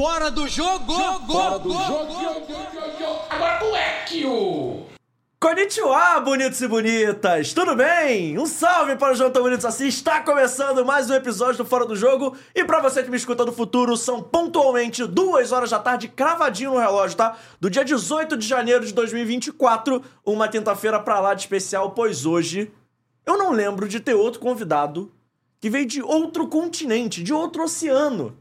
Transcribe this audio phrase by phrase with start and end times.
[0.00, 0.94] Fora do jogo!
[0.94, 2.14] Fora do jogo!
[3.28, 4.86] Agora o Ekio!
[5.38, 7.52] Konnichiwa, bonitos e bonitas!
[7.52, 8.38] Tudo bem?
[8.38, 9.88] Um salve para o João Tão Bonitos Assim!
[9.88, 13.44] Está começando mais um episódio do Fora do Jogo e para você que me escuta
[13.44, 17.36] no futuro, são pontualmente duas horas da tarde, cravadinho no relógio, tá?
[17.60, 22.72] Do dia 18 de janeiro de 2024, uma quinta-feira pra lá de especial, pois hoje
[23.26, 25.12] eu não lembro de ter outro convidado
[25.60, 28.39] que veio de outro continente, de outro oceano,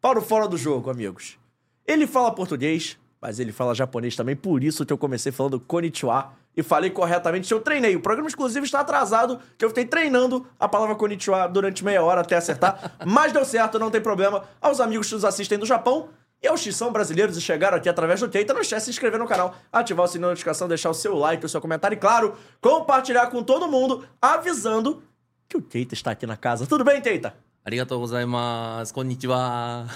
[0.00, 1.38] para o Fora do Jogo, amigos.
[1.86, 6.32] Ele fala português, mas ele fala japonês também, por isso que eu comecei falando konnichiwa
[6.56, 7.50] e falei corretamente.
[7.50, 7.96] Eu treinei.
[7.96, 12.20] O programa exclusivo está atrasado, que eu fiquei treinando a palavra konnichiwa durante meia hora
[12.20, 14.44] até acertar, mas deu certo, não tem problema.
[14.60, 16.08] Aos amigos que nos assistem do Japão
[16.40, 18.90] e aos que são brasileiros e chegaram aqui através do Keita, não esquece de se
[18.90, 21.96] inscrever no canal, ativar o sininho de notificação, deixar o seu like, o seu comentário
[21.96, 25.02] e, claro, compartilhar com todo mundo, avisando
[25.48, 26.66] que o Keita está aqui na casa.
[26.66, 27.34] Tudo bem, Keita?
[27.65, 28.93] ありがとうございます。
[28.93, 29.87] こんにちは。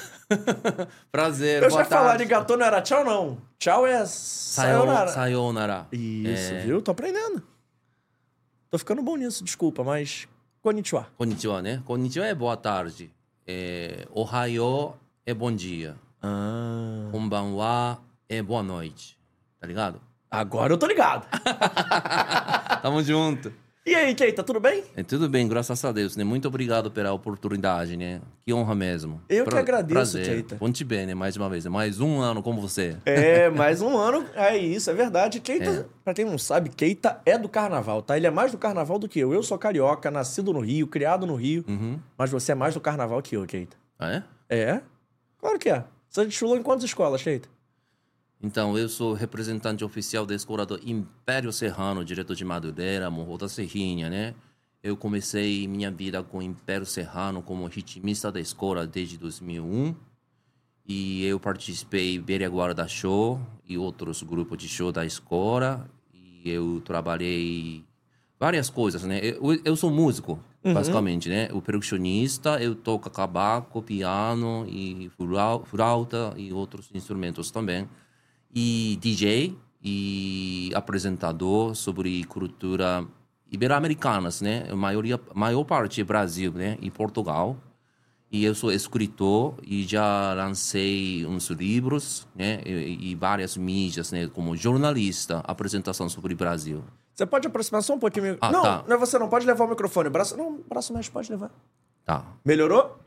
[1.12, 2.23] Prazer, Eu boa já falar tarde.
[2.23, 3.38] arigato não era tchau, não.
[3.59, 5.12] Tchau é Sayonara.
[5.12, 5.88] sayonara.
[5.88, 5.88] Sayonara.
[5.91, 6.81] Isso, É, viu?
[6.81, 7.44] Tô aprendendo.
[8.69, 10.28] Tô ficando bom nisso, desculpa, mas
[10.62, 11.08] konnichiwa.
[11.18, 11.81] こんにちはね。
[11.85, 13.09] こんにちはé boa tarde.
[13.46, 14.94] É, ohayo
[15.25, 15.96] é bom dia.
[16.22, 17.09] Ah.
[17.12, 18.00] こんばんは
[18.30, 19.18] é boa noite.
[19.62, 20.00] Tá ligado?
[20.30, 21.25] Agora eu tô ligado.
[22.81, 23.52] Tamo junto.
[23.84, 24.84] E aí, Keita, tudo bem?
[24.97, 26.22] É, tudo bem, graças a Deus, né?
[26.22, 28.20] Muito obrigado pela oportunidade, né?
[28.47, 29.20] Que honra mesmo.
[29.28, 30.25] Eu que agradeço, prazer.
[30.25, 30.54] Keita.
[30.54, 31.15] Bom te ver, né?
[31.15, 31.65] Mais uma vez.
[31.65, 31.70] né?
[31.70, 32.97] Mais um ano como você.
[33.04, 34.25] É, mais um ano.
[34.37, 35.41] É isso, é verdade.
[35.41, 35.84] Keita, É.
[36.04, 38.16] pra quem não sabe, Keita é do carnaval, tá?
[38.16, 39.32] Ele é mais do carnaval do que eu.
[39.34, 41.65] Eu sou carioca, nascido no Rio, criado no Rio.
[41.66, 41.98] Uhum.
[42.16, 43.76] Mas você é mais do carnaval que eu, Keita.
[43.98, 44.22] Ah, é?
[44.48, 44.81] É?
[45.41, 45.82] Claro que é.
[46.09, 47.48] Você estudou em quantas escolas, Keita?
[48.42, 53.48] Então, eu sou representante oficial da escola do Império Serrano, direto de Madureira, Morro da
[53.48, 54.34] Serrinha, né?
[54.82, 59.94] Eu comecei minha vida com o Império Serrano como ritmista da escola desde 2001.
[60.84, 65.88] E eu participei Beria Guarda Show e outros grupos de show da escola.
[66.12, 67.84] E eu trabalhei
[68.41, 69.20] várias coisas, né?
[69.22, 71.48] Eu, eu sou músico, basicamente, né?
[71.53, 77.88] O percussionista, eu toco cabaco, piano e flau- flauta e outros instrumentos também
[78.55, 83.05] e DJ e apresentador sobre cultura
[83.51, 84.67] ibero-americanas, né?
[84.71, 86.79] A maioria, maior parte é Brasil, né?
[86.81, 87.57] E Portugal.
[88.31, 92.61] E eu sou escritor e já lancei uns livros, né?
[92.65, 94.27] E, e várias mídias, né?
[94.29, 96.83] Como jornalista, apresentação sobre Brasil.
[97.15, 98.39] Você pode aproximar só um pouquinho.
[98.41, 98.84] Ah, não, tá.
[98.89, 99.29] não é você, não.
[99.29, 100.09] Pode levar o microfone.
[100.09, 101.51] Braço, não, braço mais pode levar.
[102.07, 102.25] Tá.
[102.43, 102.99] Melhorou?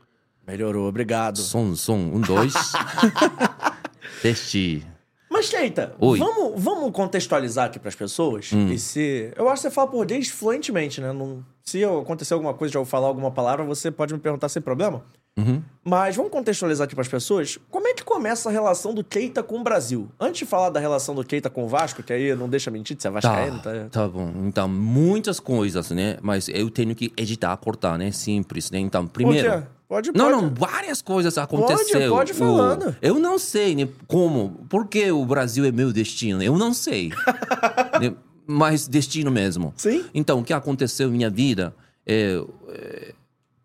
[0.45, 1.39] Melhorou, obrigado.
[1.39, 2.53] Som, som, um, dois.
[4.21, 4.85] Teste.
[5.35, 6.17] Mas, Keita, Oi.
[6.17, 8.53] vamos, vamos contextualizar aqui pras pessoas.
[8.53, 8.69] Hum.
[8.69, 9.33] E se.
[9.35, 11.11] Eu acho que você fala português fluentemente, né?
[11.11, 14.61] Não, se acontecer alguma coisa de eu falar alguma palavra, você pode me perguntar sem
[14.61, 15.03] problema.
[15.37, 15.61] Uhum.
[15.83, 17.59] Mas vamos contextualizar aqui pras pessoas.
[17.69, 20.07] Como é que começa a relação do Keita com o Brasil?
[20.17, 22.95] Antes de falar da relação do Keita com o Vasco, que aí não deixa mentir,
[22.97, 23.73] você é vascaíno, tá?
[23.73, 24.31] Tá, tá bom.
[24.45, 26.17] Então, muitas coisas, né?
[26.21, 28.09] Mas eu tenho que editar, cortar, né?
[28.11, 28.79] Simples, né?
[28.79, 29.67] Então, primeiro...
[29.87, 29.87] Quê?
[29.87, 30.41] Pode, Não, pode.
[30.41, 32.15] não, várias coisas aconteceram.
[32.15, 32.95] pode O- falando.
[33.01, 33.87] Eu não sei, né?
[34.07, 34.65] Como?
[34.69, 36.41] Por que o Brasil é meu destino?
[36.41, 37.09] Eu não sei.
[38.01, 38.13] né?
[38.47, 39.73] Mas destino mesmo.
[39.77, 40.05] Sim.
[40.13, 41.73] Então, o que aconteceu na minha vida
[42.05, 42.39] é,
[42.69, 43.13] é,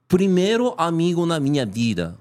[0.08, 2.16] primeiro amigo na minha vida,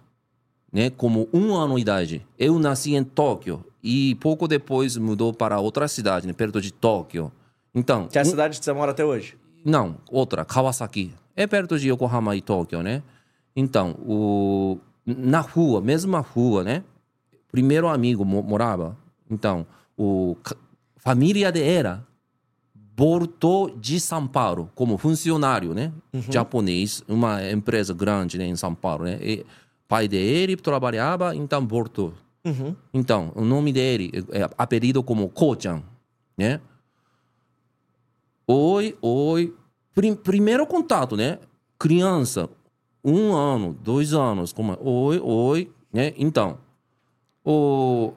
[0.71, 0.89] né?
[0.89, 2.27] Como um ano de idade.
[2.37, 6.33] Eu nasci em Tóquio e pouco depois mudou para outra cidade, né?
[6.33, 7.31] Perto de Tóquio.
[7.73, 9.37] Então, Que é a um- cidade que você mora até hoje.
[9.63, 11.13] não, outra, Kawasaki.
[11.35, 13.01] É perto de Yokohama e Tóquio, né?
[13.55, 16.83] Então, o, na rua, mesma rua, né?
[17.51, 18.97] Primeiro amigo mo- morava.
[19.29, 19.65] Então,
[19.97, 20.35] o
[20.97, 22.05] família de era
[22.95, 25.91] voltou de São Paulo como funcionário, né?
[26.29, 29.17] Japonês, uma empresa grande né, em São Paulo, né?
[29.21, 29.45] E
[29.87, 32.13] pai dele trabalhava, então voltou.
[32.45, 32.75] Uhum.
[32.93, 35.81] Então, o nome dele é apelido como Ko-chan,
[36.37, 36.59] né?
[38.47, 39.53] Oi, oi.
[39.93, 41.39] Prim- primeiro contato, né?
[41.77, 42.49] Criança,
[43.03, 44.77] um ano, dois anos, como é?
[44.81, 46.13] oi, oi, né?
[46.17, 46.57] Então,
[47.43, 48.13] o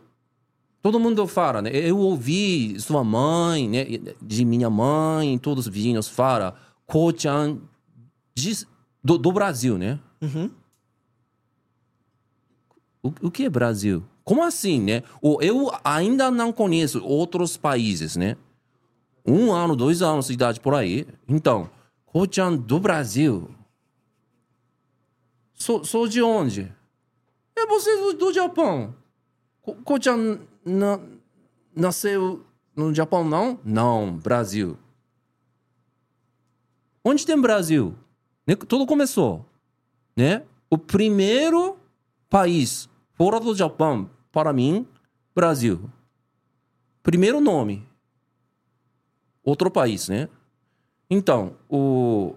[0.82, 1.70] todo mundo fala, né?
[1.72, 3.86] Eu ouvi sua mãe, né?
[4.20, 6.52] De minha mãe, todos os vizinhos falam,
[6.86, 7.58] Ko-chan
[9.02, 9.98] do, do Brasil, né?
[10.20, 10.50] Uhum.
[13.02, 14.02] O, o que é Brasil?
[14.24, 15.02] Como assim, né?
[15.40, 18.36] Eu ainda não conheço outros países, né?
[19.24, 21.06] Um ano, dois anos de idade por aí.
[21.28, 21.70] Então,
[22.06, 23.48] Ko-chan do Brasil.
[25.62, 26.72] Sou, sou de onde?
[27.56, 28.94] É você do, do Japão.
[29.60, 30.98] Ko- Ko-chan na-
[31.74, 32.44] nasceu
[32.74, 33.60] no Japão, não?
[33.64, 34.76] Não, Brasil.
[37.04, 37.94] Onde tem Brasil?
[38.44, 38.56] Né?
[38.56, 39.46] Tudo começou,
[40.16, 40.44] né?
[40.68, 41.78] O primeiro
[42.28, 44.84] país Fora do Japão, para mim,
[45.32, 45.88] Brasil.
[47.04, 47.86] Primeiro nome.
[49.44, 50.28] Outro país, né?
[51.08, 52.34] Então, o.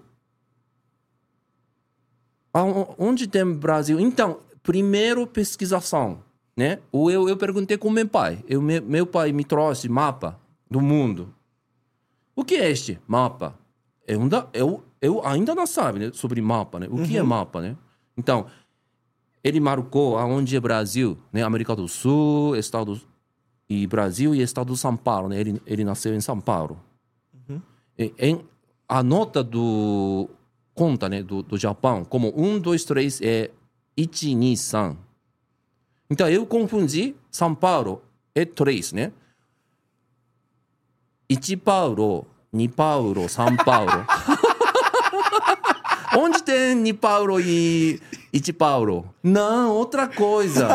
[2.98, 4.00] Onde tem Brasil?
[4.00, 6.20] Então, primeiro pesquisação,
[6.56, 6.80] né?
[6.94, 8.44] Eu, eu perguntei com meu pai.
[8.48, 11.34] Eu, me- meu pai me trouxe mapa do mundo.
[12.36, 13.56] O que é este mapa?
[14.08, 16.88] Eu ainda, eu, eu ainda não sabe né, sobre mapa, né?
[16.90, 17.76] O que é mapa, né?
[18.18, 18.46] Então,
[19.44, 21.44] ele marcou aonde é Brasil, né?
[21.44, 23.00] América do Sul, Estado
[23.70, 25.40] e Brasil e Estado de São Paulo, né?
[25.40, 26.80] Ele, ele nasceu em São Paulo.
[27.98, 28.42] E- em,
[28.88, 30.30] a nota do
[30.76, 31.24] conta, né?
[31.24, 33.50] Do, do Japão, como um, dois, três é
[33.98, 34.98] ichi, ni, san.
[36.10, 38.04] Então eu confundi São Paulo
[38.36, 39.12] é três, né?
[41.28, 44.06] Ichi Paulo, ni Paulo, São Paulo.
[46.18, 48.00] Onde tem Ni Paulo e
[48.32, 49.14] Ichi Paulo?
[49.24, 50.68] Não, outra coisa.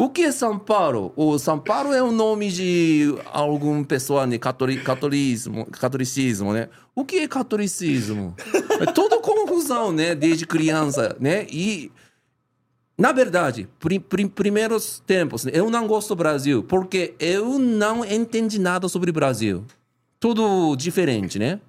[0.00, 1.12] O que é São Paulo?
[1.16, 4.38] O São Paulo é o nome de alguma pessoa, né?
[4.38, 4.78] Catoli,
[5.72, 6.68] catolicismo, né?
[6.94, 8.34] O que é catolicismo?
[8.80, 10.14] É toda confusão, né?
[10.14, 11.46] Desde criança, né?
[11.50, 11.90] E,
[12.96, 18.04] na verdade, pri, pri- primeiros tempos, né, eu não gosto do Brasil, porque eu não
[18.04, 19.64] entendi nada sobre o Brasil.
[20.20, 21.60] Tudo diferente, né?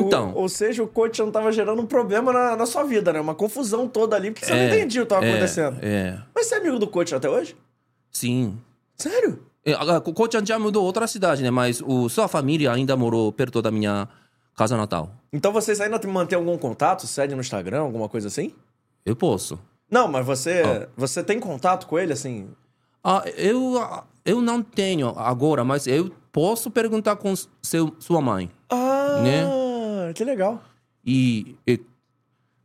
[0.00, 0.32] Então...
[0.34, 3.20] Ou, ou seja, o coach não tava gerando um problema na, na sua vida, né?
[3.20, 5.78] Uma confusão toda ali, porque você não É, entendia o que tava é, acontecendo.
[5.82, 7.56] É, Mas você é amigo do coach até hoje?
[8.10, 8.58] sim.
[8.96, 9.40] Sério?
[9.64, 11.50] É, Ko- Ko-chan já mudou outra cidade, né?
[11.50, 14.08] Mas o, sua família ainda morou perto da minha
[14.56, 15.10] casa natal.
[15.32, 17.06] Então vocês ainda mantêm algum contato?
[17.08, 18.52] Segue no Instagram, alguma coisa assim?
[19.04, 19.58] Eu posso.
[19.90, 22.48] Não, mas você, você tem contato com ele, assim?
[23.02, 28.50] Ah, eu, ah, eu não tenho agora, mas eu posso perguntar com seu, sua mãe.
[28.70, 29.44] Ah, Né?
[30.14, 30.62] Que legal.
[31.04, 31.80] E, e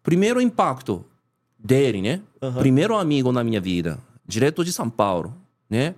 [0.04, 1.04] primeiro impacto
[1.58, 2.22] dele, né?
[2.42, 2.60] Aham.
[2.60, 5.36] Primeiro amigo na minha vida, direto de São Paulo,
[5.70, 5.96] né?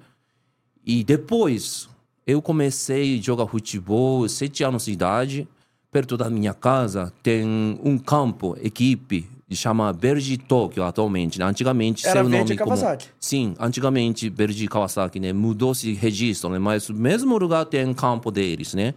[0.84, 1.88] E depois
[2.26, 5.48] eu comecei a jogar futebol, sete anos de idade.
[5.92, 7.46] Perto da minha casa tem
[7.84, 11.38] um campo, equipe, chama Verde Tóquio atualmente.
[11.38, 11.46] né?
[11.46, 12.70] Antigamente, Era seu Verde nome como...
[12.70, 13.08] Kawasaki.
[13.20, 15.34] Sim, antigamente Verde Kawasaki, né?
[15.34, 16.60] Mudou-se registro, né?
[16.60, 18.94] Mas o mesmo lugar tem campo deles, né?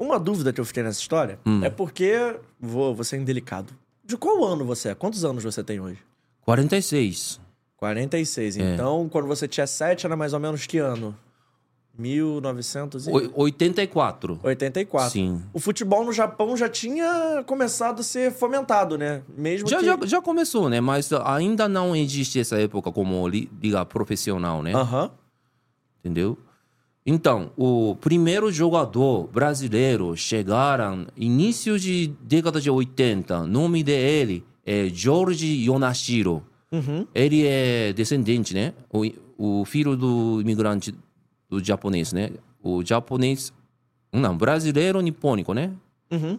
[0.00, 1.62] Uma dúvida que eu fiquei nessa história Hum.
[1.62, 3.72] é porque, vou, vou ser indelicado.
[4.04, 4.94] De qual ano você é?
[4.94, 5.98] Quantos anos você tem hoje?
[6.40, 7.38] 46.
[7.76, 8.56] 46.
[8.56, 8.74] É.
[8.74, 11.14] Então, quando você tinha 7, era mais ou menos que ano?
[11.98, 14.40] 1984.
[14.42, 15.10] Oi- 84.
[15.10, 15.42] Sim.
[15.52, 19.22] O futebol no Japão já tinha começado a ser fomentado, né?
[19.36, 19.84] Mesmo Já, que...
[19.84, 20.80] já, já começou, né?
[20.80, 24.74] Mas ainda não existe essa época como li- liga profissional, né?
[24.74, 25.10] Aham.
[26.00, 26.36] Entendeu?
[27.04, 33.46] Então, o primeiro jogador brasileiro chegaram início de década de 80.
[33.46, 36.42] nome dele é Jorge Yonashiro.
[36.70, 37.06] Uhum.
[37.14, 38.74] Ele é descendente, né?
[38.92, 39.04] O,
[39.36, 40.94] o filho do imigrante
[41.48, 42.30] do japonês, né?
[42.62, 43.52] O japonês,
[44.12, 45.72] não, brasileiro nipônico, né?
[46.12, 46.38] Uhum.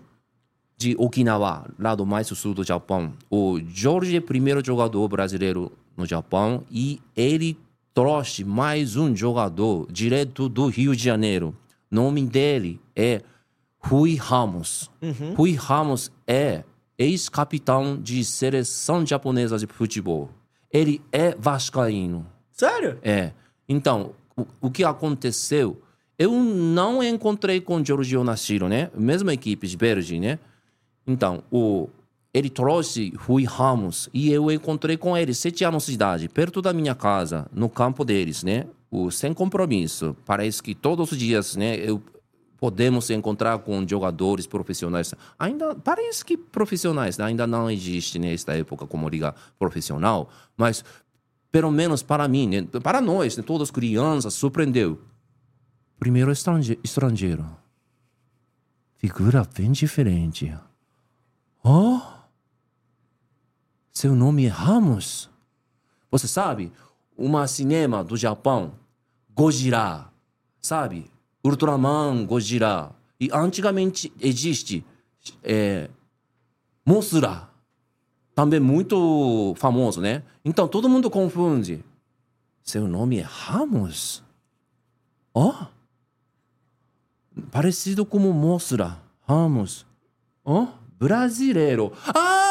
[0.77, 3.13] de Okinawa, lado mais sul do Japão.
[3.29, 7.57] O Jorge é o primeiro jogador brasileiro no Japão e ele
[7.93, 11.55] trouxe mais um jogador direto do Rio de Janeiro.
[11.91, 13.21] O nome dele é
[13.79, 14.89] Rui Ramos.
[15.01, 15.33] Uhum.
[15.33, 16.63] Rui Ramos é
[16.97, 20.29] ex-capitão de seleção japonesa de futebol.
[20.71, 22.25] Ele é vascaíno.
[22.51, 22.97] Sério?
[23.01, 23.31] É.
[23.67, 25.81] Então, o, o que aconteceu?
[26.17, 28.89] Eu não encontrei com Giorgio Nashiro, né?
[28.95, 30.39] Mesma equipe de Berge, né?
[31.05, 31.89] Então, o,
[32.33, 36.71] ele trouxe Rui Ramos e eu encontrei com ele sete anos de idade, perto da
[36.71, 38.67] minha casa, no campo deles, né?
[38.89, 40.15] O, sem compromisso.
[40.25, 41.75] Parece que todos os dias, né?
[41.75, 42.01] Eu,
[42.57, 45.13] podemos encontrar com jogadores profissionais.
[45.37, 47.25] Ainda parece que profissionais né?
[47.25, 50.85] ainda não existe nesta época como liga profissional, mas
[51.51, 52.67] pelo menos para mim, né?
[52.81, 53.43] para nós, né?
[53.43, 55.01] todas as crianças, surpreendeu.
[55.99, 57.45] Primeiro estrange estrangeiro.
[58.97, 60.55] Figura bem diferente.
[61.63, 61.99] Oh?
[63.91, 65.29] Seu nome é Ramos?
[66.09, 66.71] Você sabe,
[67.17, 68.73] uma cinema do Japão,
[69.33, 70.09] Gojira,
[70.59, 71.11] sabe?
[71.43, 72.91] Ultraman Gojira.
[73.19, 74.85] E antigamente existe
[75.43, 75.89] é,
[78.33, 80.23] também muito famoso, né?
[80.43, 81.83] Então todo mundo confunde.
[82.63, 84.23] Seu nome é Ramos?
[85.33, 85.53] Oh?
[87.51, 89.85] Parecido como Mothra, Ramos.
[90.43, 90.67] Oh?
[90.97, 91.91] Brasileiro.
[92.07, 92.50] Ah,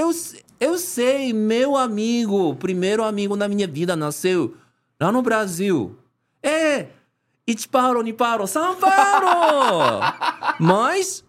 [0.00, 0.10] eu,
[0.58, 4.56] eu, sei, meu amigo, primeiro amigo na minha vida nasceu
[4.98, 5.98] lá no Brasil.
[6.42, 6.88] É,
[7.46, 10.00] Ichiparo, Niparo, São Paulo!
[10.58, 11.24] Mas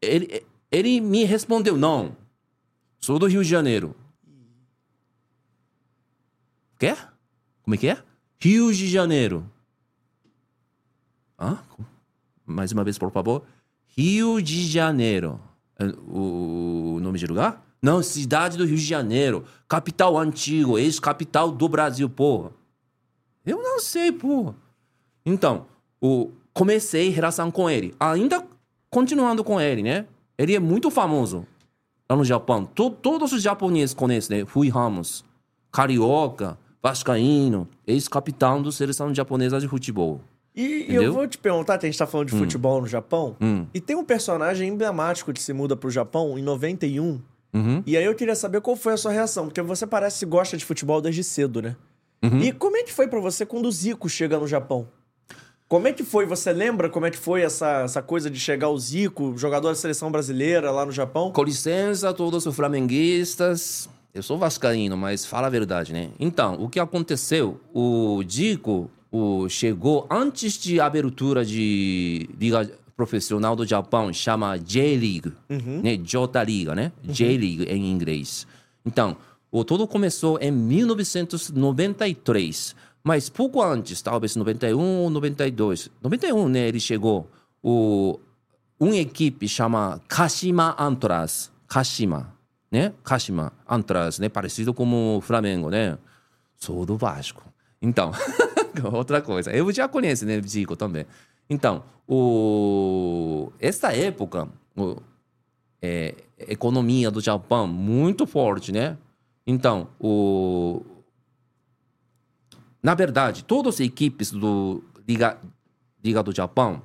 [0.00, 2.16] ele, ele me respondeu, não,
[2.98, 3.94] sou do Rio de Janeiro.
[6.78, 6.96] Quê?
[7.62, 8.02] Como é que é?
[8.40, 9.50] Rio de Janeiro.
[11.38, 11.58] Hã?
[12.46, 13.44] Mais uma vez, por favor.
[13.96, 15.40] Rio de Janeiro.
[15.78, 17.67] É, O nome de lugar?
[17.80, 19.44] Não, cidade do Rio de Janeiro.
[19.68, 22.50] Capital antigo, ex-capital do Brasil, porra.
[23.46, 24.54] Eu não sei, porra.
[25.24, 25.66] Então,
[26.00, 27.94] o, comecei relação com ele.
[28.00, 28.44] Ainda
[28.90, 30.06] continuando com ele, né?
[30.36, 31.46] Ele é muito famoso
[32.10, 32.64] lá no Japão.
[32.64, 34.46] To- todos os japoneses conhecem, né?
[34.50, 35.24] Rui Ramos,
[35.70, 40.20] carioca, vascaíno, ex-capitão da seleção japonesa de futebol.
[40.54, 41.12] E eu Entendeu?
[41.12, 43.66] vou te perguntar, que a gente tá falando de futebol no Japão, Hum.
[43.72, 47.20] e tem um personagem emblemático que se muda pro Japão em 91,
[47.52, 47.82] Uhum.
[47.86, 50.56] e aí eu queria saber qual foi a sua reação, porque você parece que gosta
[50.56, 51.76] de futebol desde cedo, né?
[52.22, 52.40] Uhum.
[52.40, 54.88] E como é que foi pra você quando o Zico chega no Japão?
[55.68, 56.24] Como é que foi?
[56.24, 59.74] Você lembra como é que foi essa, essa coisa de chegar o Zico, jogador da
[59.74, 61.30] seleção brasileira lá no Japão?
[61.30, 63.88] Com licença, todos os flamenguistas.
[64.14, 66.10] Eu sou vascaíno, mas fala a verdade, né?
[66.18, 67.60] Então, o que aconteceu?
[67.72, 75.32] O Dico o, chegou antes de abertura de liga profissional do Japão, chama J-League,
[75.84, 75.96] né?
[75.96, 76.90] J-Liga, né?
[77.04, 78.44] J-League em inglês.
[78.84, 79.16] Então,
[79.52, 82.74] o todo começou em 1993.
[83.04, 85.88] Mas pouco antes, talvez 91 ou 92.
[86.02, 86.66] 91, né?
[86.66, 87.30] Ele chegou.
[87.62, 88.18] O,
[88.80, 91.52] uma equipe chama Kashima Antlers.
[91.68, 92.34] Kashima,
[92.68, 92.92] né?
[93.04, 94.28] Kashima Antlers, né?
[94.28, 95.96] Parecido como o Flamengo, né?
[96.56, 97.44] Sou do Vasco.
[97.80, 98.10] Então,
[98.92, 99.52] outra coisa.
[99.52, 100.42] Eu já conheço, né?
[100.42, 101.06] Zico também.
[101.48, 103.50] Então, o...
[103.58, 104.96] essa época, o...
[105.80, 108.98] é, economia do Japão muito forte, né?
[109.46, 110.82] Então, o...
[112.82, 115.38] na verdade, todas as equipes do Liga,
[116.04, 116.82] Liga do Japão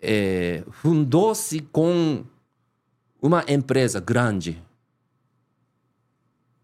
[0.00, 2.24] é, fundou-se com
[3.22, 4.62] uma empresa grande.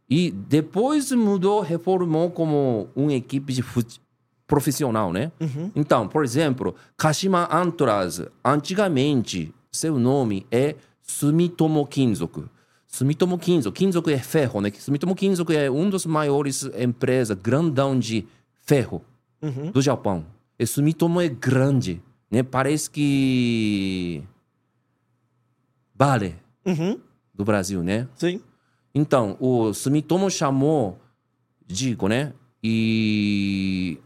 [0.08, 4.00] E depois mudou, reformou como uma equipe de fute-
[4.50, 5.30] profissional, né?
[5.76, 12.48] Então, por exemplo, Kashima Antlers, antigamente, seu nome é Sumitomo Kinzoku.
[12.86, 14.72] Sumitomo Kinzoku, Kinzoku é ferro, né?
[14.76, 18.26] Sumitomo Kinzoku é uma das maiores empresas grandão de
[18.64, 19.00] ferro
[19.72, 20.26] do Japão.
[20.58, 22.42] E Sumitomo é grande, né?
[22.42, 24.22] Parece que
[25.94, 26.34] vale
[26.66, 26.98] Uhum,
[27.32, 28.06] do Brasil, né?
[28.16, 28.40] sim.
[28.92, 30.98] Então, o Sumitomo chamou
[31.66, 32.32] Dico, né?
[32.62, 33.98] E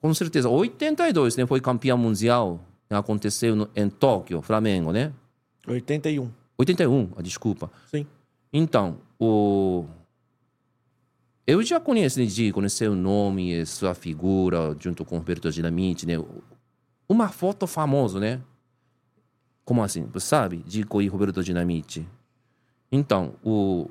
[0.00, 1.46] com certeza, 82, né?
[1.46, 2.60] Foi campeão mundial.
[2.88, 2.96] né?
[2.96, 5.12] Aconteceu no, em Tóquio, Flamengo, né?
[5.66, 7.70] 81, 81, ah, desculpa.
[7.90, 8.06] sim.
[8.52, 9.84] Então, o...
[11.46, 12.68] Eu já conheço Dico, né?
[12.68, 16.14] Seu nome sua figura, junto com Roberto Dinamite, né?
[17.08, 18.40] Uma foto famosa, né?
[19.64, 20.06] Como assim?
[20.12, 20.62] Você sabe?
[20.66, 22.06] Dico e Roberto Dinamite.
[22.90, 23.90] Então, o...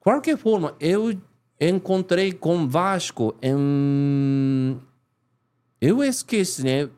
[0.00, 1.18] Qualquer forma, eu
[1.60, 4.76] encontrei com Vasco em...
[5.80, 6.88] Eu esqueci, né?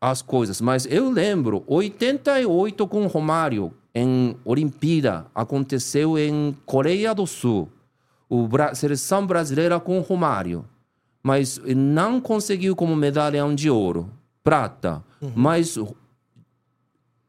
[0.00, 7.68] As coisas, mas eu lembro, 88 com Romário, em Olimpíada, aconteceu em Coreia do Sul.
[8.28, 10.64] O Bra seleção brasileira com Romário.
[11.22, 14.08] Mas não conseguiu como medalhão de ouro,
[14.42, 15.04] prata.
[15.34, 15.76] Mas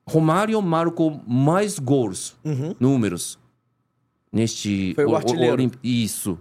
[0.07, 2.73] Romário marcou mais gols, Uhum.
[2.79, 3.37] números,
[4.31, 4.93] neste...
[4.95, 5.53] Foi o artilheiro.
[5.53, 6.37] Olimp- Isso.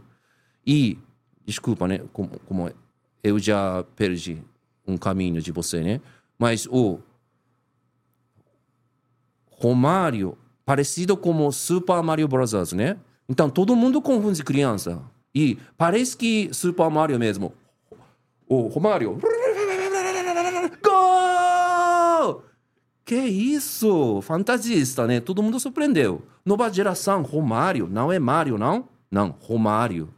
[0.70, 0.96] E,
[1.44, 2.00] desculpa, né?
[2.12, 2.70] Como, como
[3.24, 4.40] eu já perdi
[4.86, 6.00] um caminho de você, né?
[6.38, 7.00] Mas o
[9.50, 12.96] Romário, parecido como Super Mario Bros., né?
[13.28, 15.02] Então, todo mundo confunde criança.
[15.34, 17.52] E parece que Super Mario mesmo.
[18.46, 19.18] O Romário.
[20.84, 22.44] Gol!
[23.04, 24.20] Que isso?
[24.22, 25.18] Fantasista, né?
[25.18, 26.22] Todo mundo surpreendeu.
[26.46, 27.88] Nova geração, Romário.
[27.90, 28.88] Não é Mario, não?
[29.10, 30.14] Não, Romário.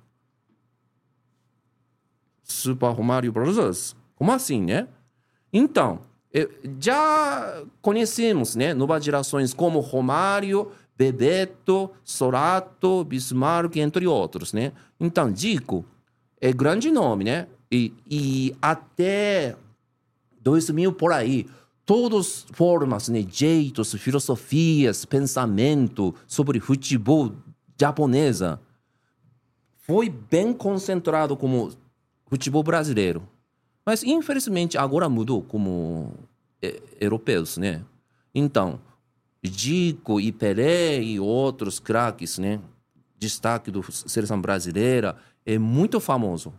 [2.52, 3.97] Super Romário Bros.
[4.14, 4.87] Como assim, né?
[5.52, 6.00] Então,
[6.80, 8.73] já conhecemos, né?
[8.73, 14.73] Novas gerações como Romário, Bebeto, Sorato, Bismarck, entre outros, né?
[15.00, 15.85] Então, Dico
[16.40, 17.47] é grande nome, né?
[17.71, 19.56] E, e até
[20.40, 21.47] 2000 por aí,
[21.85, 23.25] todas formas, né?
[23.28, 27.32] Jeitos, filosofias, pensamento sobre futebol
[27.80, 28.61] japonesa
[29.82, 31.73] foi bem concentrado como
[32.33, 33.29] futebol brasileiro.
[33.85, 36.15] Mas, infelizmente, agora mudou como
[36.62, 37.85] eh, europeus, né?
[38.35, 38.81] Então,
[39.43, 42.59] Dico e Pelé e outros craques, né?
[43.19, 46.55] Destaque do seleção brasileira é muito famoso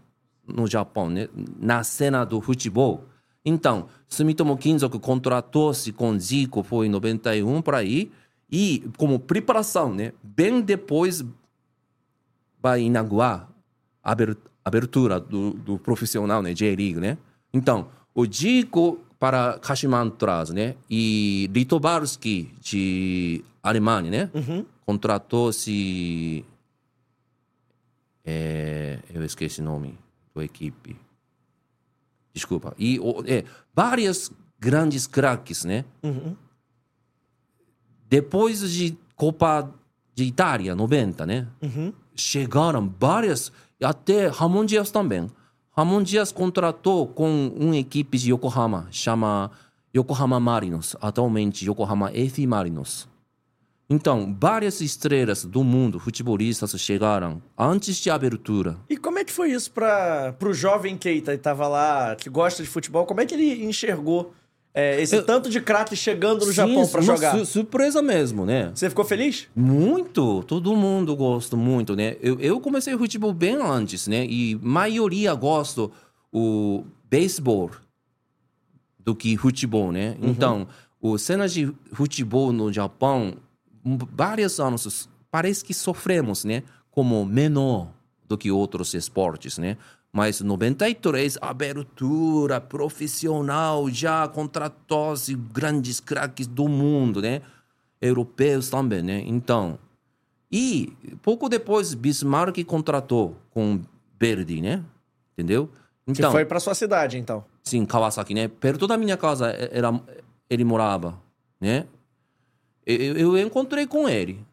[0.48, 1.28] no Japão, né?
[1.60, 3.06] Na cena do futebol.
[3.44, 8.12] Então, Sumitomo Kinzoku contratou-se com Zico, foi em 91 para aí,
[8.48, 10.14] e como preparação, né?
[10.22, 11.26] Bem depois
[12.62, 13.50] vai inaugurar
[14.64, 16.54] abertura do, do profissional, né?
[16.54, 17.18] J-League, né?
[17.54, 20.76] Então, o Dico para Kashima Antlers, né?
[20.90, 24.30] E Litobarski de Alemanha, né?
[24.86, 26.46] Contratou-se...
[28.26, 29.98] É, eu esqueci o nome
[30.34, 30.96] da equipe.
[32.34, 32.74] Desculpa.
[32.80, 33.44] E é,
[33.76, 35.84] várias grandes craques, né?
[38.10, 39.74] Depois de Copa
[40.16, 41.48] de Itália, 90, né?
[42.16, 43.52] Chegaram várias,
[43.84, 45.30] até Ramon Dias também.
[45.72, 49.52] Ramon Dias contratou com uma equipe de Yokohama, chama
[49.96, 53.08] Yokohama Marinos, atualmente Yokohama F Marinos.
[53.90, 58.78] Então, várias estrelas do mundo, futebolistas, chegaram antes de abertura.
[58.90, 62.64] E como é que foi isso para pro jovem Keita que tava lá, que gosta
[62.64, 63.06] de futebol?
[63.06, 64.34] Como é que ele enxergou
[64.74, 67.38] é, esse Eu- tanto de craque chegando no Sim, Japão para jogar?
[67.38, 68.72] su- surpresa mesmo, né?
[68.74, 69.48] Você ficou feliz?
[69.56, 72.16] Muito, todo mundo gosta muito, né?
[72.22, 74.26] Eu, eu comecei futebol bem antes, né?
[74.26, 75.90] E maioria gosta
[76.32, 77.70] o beisebol
[79.00, 80.16] do que futebol, né?
[80.22, 80.68] Então,
[81.02, 83.36] o cena de futebol no Japão,
[84.16, 86.64] vários anos parece que sofremos, né?
[86.90, 87.90] Como menor
[88.28, 89.78] do que outros esportes, né?
[90.14, 97.42] Mas 93, abertura profissional, já contratou-se grandes craques do mundo, né?
[98.04, 99.24] europeus também, né?
[99.26, 99.80] Então,
[100.52, 103.82] e pouco depois Bismarck contratou com
[104.20, 104.84] Verdi, né?
[105.34, 105.68] Entendeu?
[106.06, 107.46] Que Então, foi para sua cidade, então.
[107.64, 108.48] sim, Kawasaki, né?
[108.50, 110.00] Perto da minha casa eh, era,
[110.50, 111.20] ele morava,
[111.60, 111.88] né?
[112.86, 114.46] Eu, eu encontrei com ele.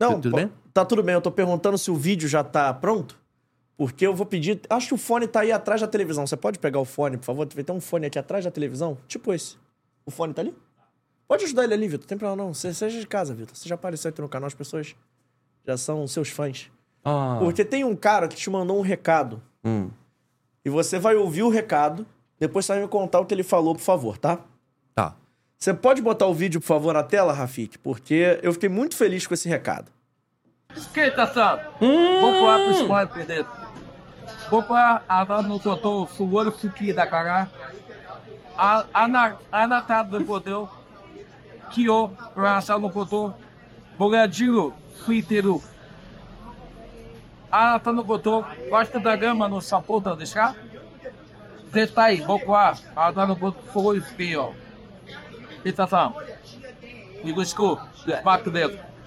[0.00, 0.50] Não, Tudo bem?
[0.72, 1.14] Tá tudo bem.
[1.14, 3.16] Eu tô perguntando se o vídeo já tá pronto.
[3.82, 4.60] Porque eu vou pedir.
[4.70, 6.24] Acho que o fone tá aí atrás da televisão.
[6.24, 7.44] Você pode pegar o fone, por favor?
[7.48, 8.96] Tem um fone aqui atrás da televisão?
[9.08, 9.56] Tipo esse.
[10.06, 10.54] O fone tá ali?
[11.26, 12.06] Pode ajudar ele ali, Vitor.
[12.06, 12.54] Tem problema não.
[12.54, 13.56] Você seja de casa, Vitor.
[13.56, 14.94] Você já apareceu aqui no canal, as pessoas
[15.66, 16.70] já são seus fãs.
[17.04, 17.38] Ah.
[17.40, 19.42] Porque tem um cara que te mandou um recado.
[19.64, 19.90] Hum.
[20.64, 22.06] E você vai ouvir o recado,
[22.38, 24.38] depois você vai me contar o que ele falou, por favor, tá?
[24.94, 25.16] Tá.
[25.58, 27.80] Você pode botar o vídeo, por favor, na tela, Rafik?
[27.80, 29.90] Porque eu fiquei muito feliz com esse recado.
[30.76, 31.64] Esquenta, sabe?
[31.80, 32.20] Hum.
[32.20, 33.61] Vamos voar pro spoiler, perder.
[34.51, 37.49] 僕はあなたのことをすごい好きだから、
[38.55, 40.69] ああなあなたのことを、
[41.71, 43.39] 気を、ラさんのことを、
[43.97, 44.73] 僕はジロ
[45.05, 45.53] 吹いてる。
[47.49, 50.55] あなたのことを、ワシだガマのサポーターですか
[51.71, 54.53] 絶対僕はあなたのことすごい好きよ。
[55.63, 56.13] ケイタさ
[57.23, 57.61] ん、よろしく、
[58.23, 58.97] マックです。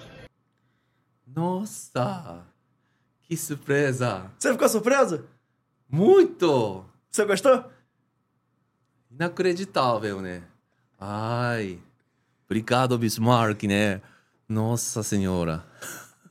[1.33, 2.43] Nossa!
[3.23, 4.29] Que surpresa!
[4.37, 5.23] Você ficou surpreso?
[5.88, 6.84] Muito!
[7.10, 7.64] Você gostou?
[9.10, 10.42] Inacreditável, né?
[10.98, 11.78] Ai,
[12.46, 14.00] obrigado, Bismarck, né?
[14.48, 15.64] Nossa Senhora.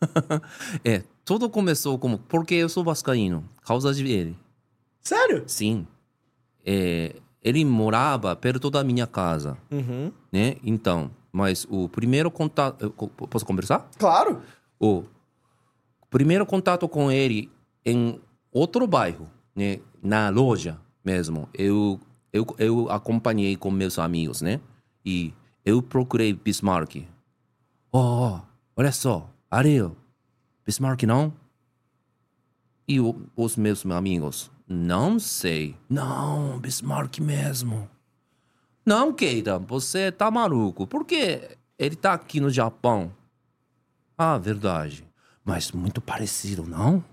[0.84, 4.38] é, tudo começou como porque eu sou vascaíno, causa de ele.
[5.02, 5.44] Sério?
[5.48, 5.88] Sim.
[6.66, 10.12] É, ele morava perto da minha casa, Uhum.
[10.32, 10.58] né?
[10.64, 12.90] Então, mas o primeiro contato...
[13.30, 13.90] Posso conversar?
[13.98, 14.42] Claro.
[14.80, 15.04] o
[16.10, 17.52] primeiro contato com ele
[17.86, 18.20] em
[18.52, 19.80] outro bairro, né?
[20.02, 21.48] Na loja mesmo.
[21.54, 22.00] Eu,
[22.34, 24.60] eu, eu acompanhei com meus amigos, né?
[25.06, 27.08] E eu procurei Bismarck.
[27.92, 28.00] Oh,
[28.38, 28.42] oh,
[28.76, 29.96] olha só, Ariel,
[30.66, 31.34] Bismarck não?
[32.88, 35.76] E o- os meus amigos, não sei.
[35.90, 37.90] Não, Bismarck mesmo.
[38.86, 40.86] Não, Keita, você tá maluco.
[40.86, 43.12] Por que ele tá aqui no Japão?
[44.18, 45.04] Ah, verdade.
[45.44, 47.04] Mas muito parecido, não?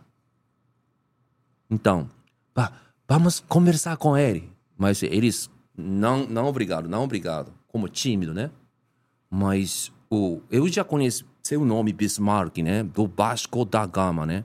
[1.71, 2.09] Então,
[3.09, 4.51] vamos conversar com ele.
[4.77, 7.53] Mas eles, não, não obrigado, não obrigado.
[7.69, 8.51] Como tímido, né?
[9.31, 12.83] Mas o, eu já conheço seu nome Bismarck, né?
[12.83, 14.45] Do Vasco da Gama, né?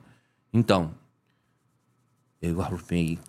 [0.51, 0.93] Então,
[2.41, 3.19] eu arrumei,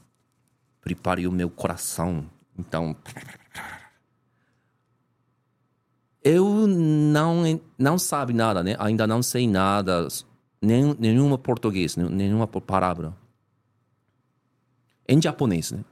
[0.81, 2.29] preparei o meu coração.
[2.59, 2.97] Então,
[6.23, 8.77] eu não não sabe nada, né?
[8.79, 10.07] Ainda não sei nada,
[10.61, 13.15] nem, nenhuma português, nenhuma palavra.
[15.09, 15.85] Em japonês, né?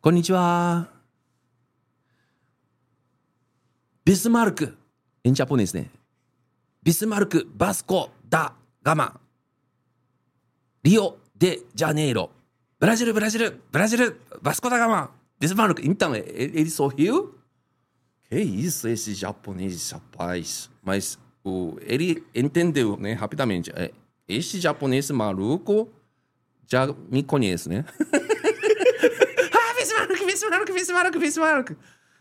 [0.00, 0.88] Konnichiwa.
[4.04, 4.74] Bismarck.
[5.24, 5.90] Em japonês, né?
[6.82, 9.20] Bismarck Vasco da Gama.
[10.84, 12.30] Rio de Janeiro.
[12.80, 15.10] Brasil, Brasil, Brasil, Vasco da Gama.
[15.38, 15.80] Bismarck.
[15.84, 17.34] Então, ele ele sorriu.
[18.28, 20.70] Que isso, esse japonês, rapaz.
[20.82, 23.70] Mas o, ele entendeu, né, rapidamente.
[23.74, 23.92] É,
[24.26, 25.88] este japonês maluco
[26.72, 27.84] já me conhece, né?
[28.00, 31.76] ah, Bismarck, Bismarck, Bismarck, Bismarck.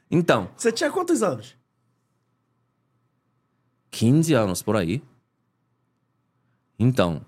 [0.10, 1.56] Então, Você tinha quantos anos?
[3.92, 5.02] 15 anos por aí.
[6.78, 7.26] Então,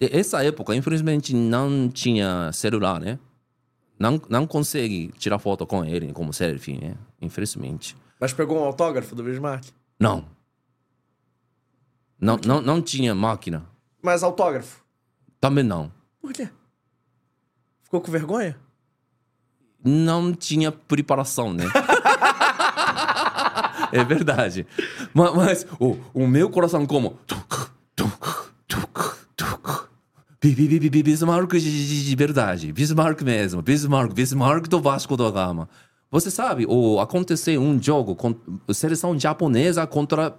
[0.00, 3.18] essa época, infelizmente, não tinha celular, né?
[3.96, 6.96] Não, não consegue tirar foto com ele como selfie, né?
[7.22, 7.96] Infelizmente.
[8.18, 9.66] Mas pegou um autógrafo do Bismarck?
[10.00, 10.28] Não.
[12.20, 13.64] Não, não, não tinha máquina.
[14.02, 14.84] Mas autógrafo?
[15.40, 15.92] Também não.
[16.24, 16.48] Por quê?
[17.82, 18.56] Ficou com vergonha?
[19.84, 21.64] Não tinha preparação, né?
[23.92, 24.66] é verdade.
[25.12, 27.18] Mas, mas o, o meu coração como...
[30.40, 32.72] Bismarck de verdade.
[32.72, 33.60] Bismarck mesmo.
[33.60, 34.14] Bismarck.
[34.14, 35.68] Bismarck do Vasco da Gama.
[36.10, 38.34] Você sabe, o, aconteceu um jogo com
[38.72, 40.34] seleção japonesa contra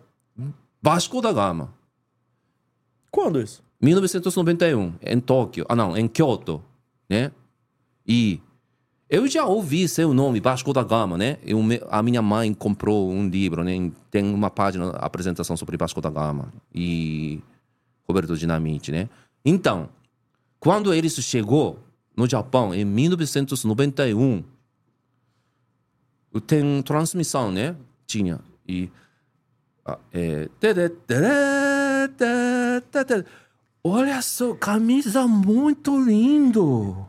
[0.82, 1.72] Vasco da Gama.
[3.12, 3.64] Quando isso?
[3.82, 5.66] 1991, em Tóquio.
[5.68, 6.64] Ah, não, em Kyoto,
[7.10, 7.32] né?
[8.08, 8.40] E
[9.10, 11.38] eu já ouvi seu nome, Vasco da Gama, né?
[11.44, 11.60] Eu,
[11.90, 13.92] a minha mãe comprou um livro, né?
[14.10, 17.42] Tem uma página, apresentação sobre Vasco da Gama e
[18.08, 19.10] Roberto Dinamite, né?
[19.44, 19.90] Então,
[20.60, 21.80] quando eles chegou
[22.18, 24.44] no Japão em 1991,
[26.48, 27.76] tem transmissão, né?
[28.08, 28.40] Tinha.
[28.68, 28.90] E
[29.86, 30.50] ah, é...
[33.88, 37.08] Olha só, camisa muito lindo.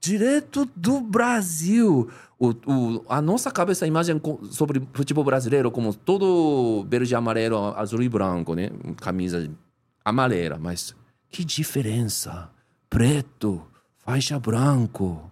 [0.00, 2.08] Direto do Brasil.
[2.38, 8.04] O, o, a nossa cabeça, a imagem sobre futebol brasileiro como todo verde, amarelo, azul
[8.04, 8.70] e branco, né?
[8.98, 9.50] Camisa
[10.04, 10.94] amarela, mas
[11.28, 12.48] que diferença.
[12.88, 13.60] Preto,
[13.98, 15.28] faixa branco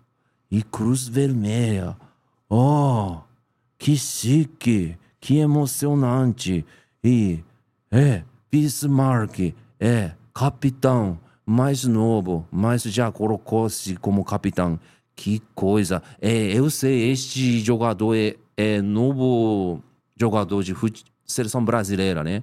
[0.50, 1.96] e cruz vermelha.
[2.48, 3.18] Oh,
[3.78, 6.66] que chique, que emocionante.
[7.04, 7.44] E
[7.92, 14.78] é Bismarck, é capitão mais novo, mas já colocou-se como capitão.
[15.16, 16.02] Que coisa.
[16.20, 19.82] É, eu sei, este jogador é, é novo
[20.18, 22.42] jogador de fute- seleção brasileira, né?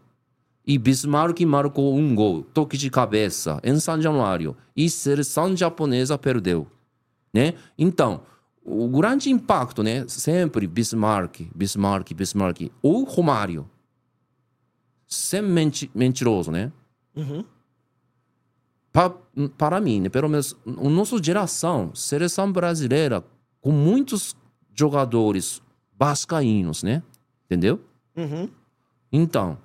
[0.68, 4.56] E Bismarck marcou um gol, toque de cabeça, em São Januário.
[4.76, 6.68] E seleção japonesa perdeu.
[7.34, 7.54] Né?
[7.78, 8.22] Então,
[8.64, 10.08] o grande impacto, né?
[10.08, 12.72] Sempre Bismarck, Bismarck, Bismarck.
[12.82, 13.70] Ou Romário.
[15.08, 16.72] Sem menti mentiroso, né?
[17.16, 17.46] Uhum.
[18.92, 19.14] Pa,
[19.56, 20.10] para mim, né?
[20.10, 23.24] Pelo menos, a nossa geração, seleção brasileira,
[23.62, 24.36] com muitos
[24.74, 25.62] jogadores
[25.96, 27.04] vascaínos, né?
[27.46, 27.80] Entendeu?
[28.18, 28.50] Uhum.
[29.12, 29.60] Então,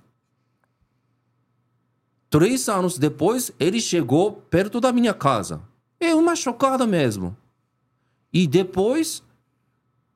[2.30, 5.60] três anos depois, ele chegou perto da minha casa.
[5.98, 7.36] É uma chocada mesmo.
[8.32, 9.22] E depois,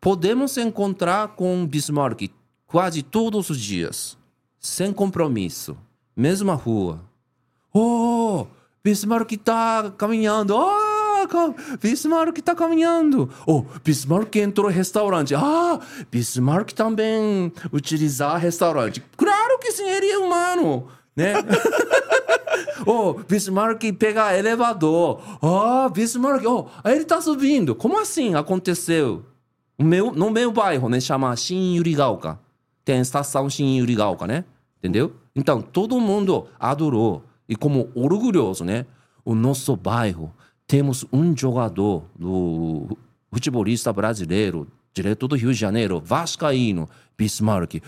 [0.00, 2.31] podemos encontrar com Bismarck
[2.66, 4.16] quase todos os dias,
[4.59, 5.77] sem compromisso,
[6.16, 7.00] mesma rua.
[7.72, 8.46] Oh,
[8.85, 10.55] Bismarck está caminhando.
[11.29, 13.31] Ca- Bismarck está caminhando.
[13.46, 15.35] Oh, Bismarck entrou no restaurante.
[15.35, 19.03] Ah, Bismarck também utilizar restaurante.
[19.16, 21.35] Claro que sim, ele é humano, né?
[22.87, 25.20] oh, Bismarck pega elevador.
[25.42, 27.75] Ah, Bismarck, oh, ele está subindo.
[27.75, 29.25] Como assim aconteceu?
[29.77, 32.38] O meu, no meu bairro, né, chama Shin-Yurigaoka.
[32.85, 34.44] Tem a estação Shin-Yurigaoka, né?
[34.79, 35.14] Entendeu?
[35.35, 37.25] Então, todo mundo adorou.
[37.49, 38.87] E como orgulhoso, né?
[39.25, 40.33] O nosso bairro,
[40.66, 42.97] temos um jogador do
[43.33, 47.83] futebolista brasileiro, direto do Rio de Janeiro, Vascaíno, Bismarck.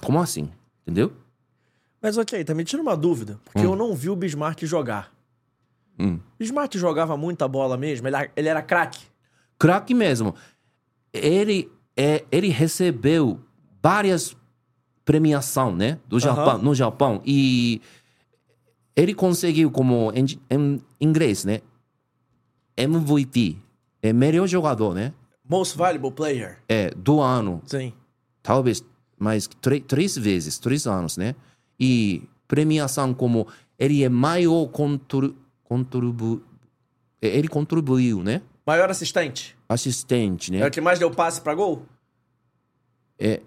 [0.00, 0.48] Como assim?
[0.82, 1.12] Entendeu?
[2.02, 5.12] Mas ok, tá me tira uma dúvida, porque eu não vi o Bismarck jogar.
[5.98, 6.18] Hum.
[6.38, 8.08] Bismarck jogava muita bola mesmo?
[8.08, 9.04] Ele, era- ele era craque?
[9.58, 10.34] craque mesmo.
[11.12, 13.38] Ele, é, ele recebeu
[13.82, 14.34] várias
[15.04, 15.98] premiações, né?
[16.08, 17.20] Do Japão, no Japão.
[17.26, 17.82] E
[18.96, 21.60] ele conseguiu, como em, em inglês, né?
[22.76, 23.58] MVP.
[24.02, 25.12] É melhor jogador, né?
[25.46, 26.58] Most Valuable Player?
[26.68, 27.60] É, do ano.
[27.66, 27.92] Sim.
[28.42, 28.82] Talvez
[29.18, 31.34] mais três, três vezes, três anos, né?
[31.80, 33.46] E premiação como
[33.78, 35.34] ele é maior contribu...
[35.64, 36.42] contribu
[37.22, 38.42] ele contribuiu, né?
[38.66, 39.56] Maior assistente?
[39.68, 40.58] Assistente, né?
[40.58, 41.86] É o que mais deu passe pra gol?
[43.20, 43.40] é,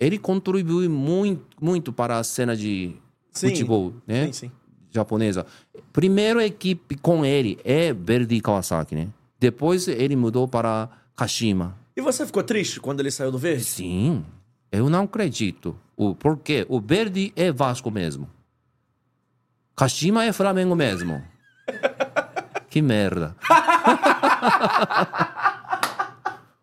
[0.00, 2.96] ele contribui muito, muito para a cena de
[3.30, 3.48] Sim.
[3.50, 4.26] futebol né?
[4.26, 4.50] Sim, sim.
[4.90, 5.44] japonesa.
[5.92, 9.08] Primeiro equipe com ele é Verdi Kawasaki, né?
[9.38, 11.76] Depois ele mudou para Kashima.
[11.94, 13.64] E você ficou triste quando ele saiu do verde?
[13.64, 14.24] Sim,
[14.70, 15.78] eu não acredito.
[15.96, 16.66] O porquê?
[16.68, 18.28] O Verdi é Vasco mesmo.
[19.74, 21.22] Kashima é Flamengo mesmo.
[22.68, 23.34] que merda.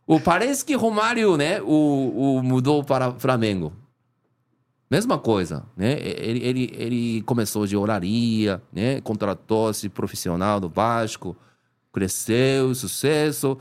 [0.05, 1.61] o parece que Romário, né?
[1.61, 3.73] O, o mudou para Flamengo.
[4.89, 5.93] Mesma coisa, né?
[5.99, 9.01] Ele, ele, ele começou de olaria, né?
[9.01, 11.35] Contratou-se profissional do Vasco,
[11.91, 13.57] cresceu, sucesso.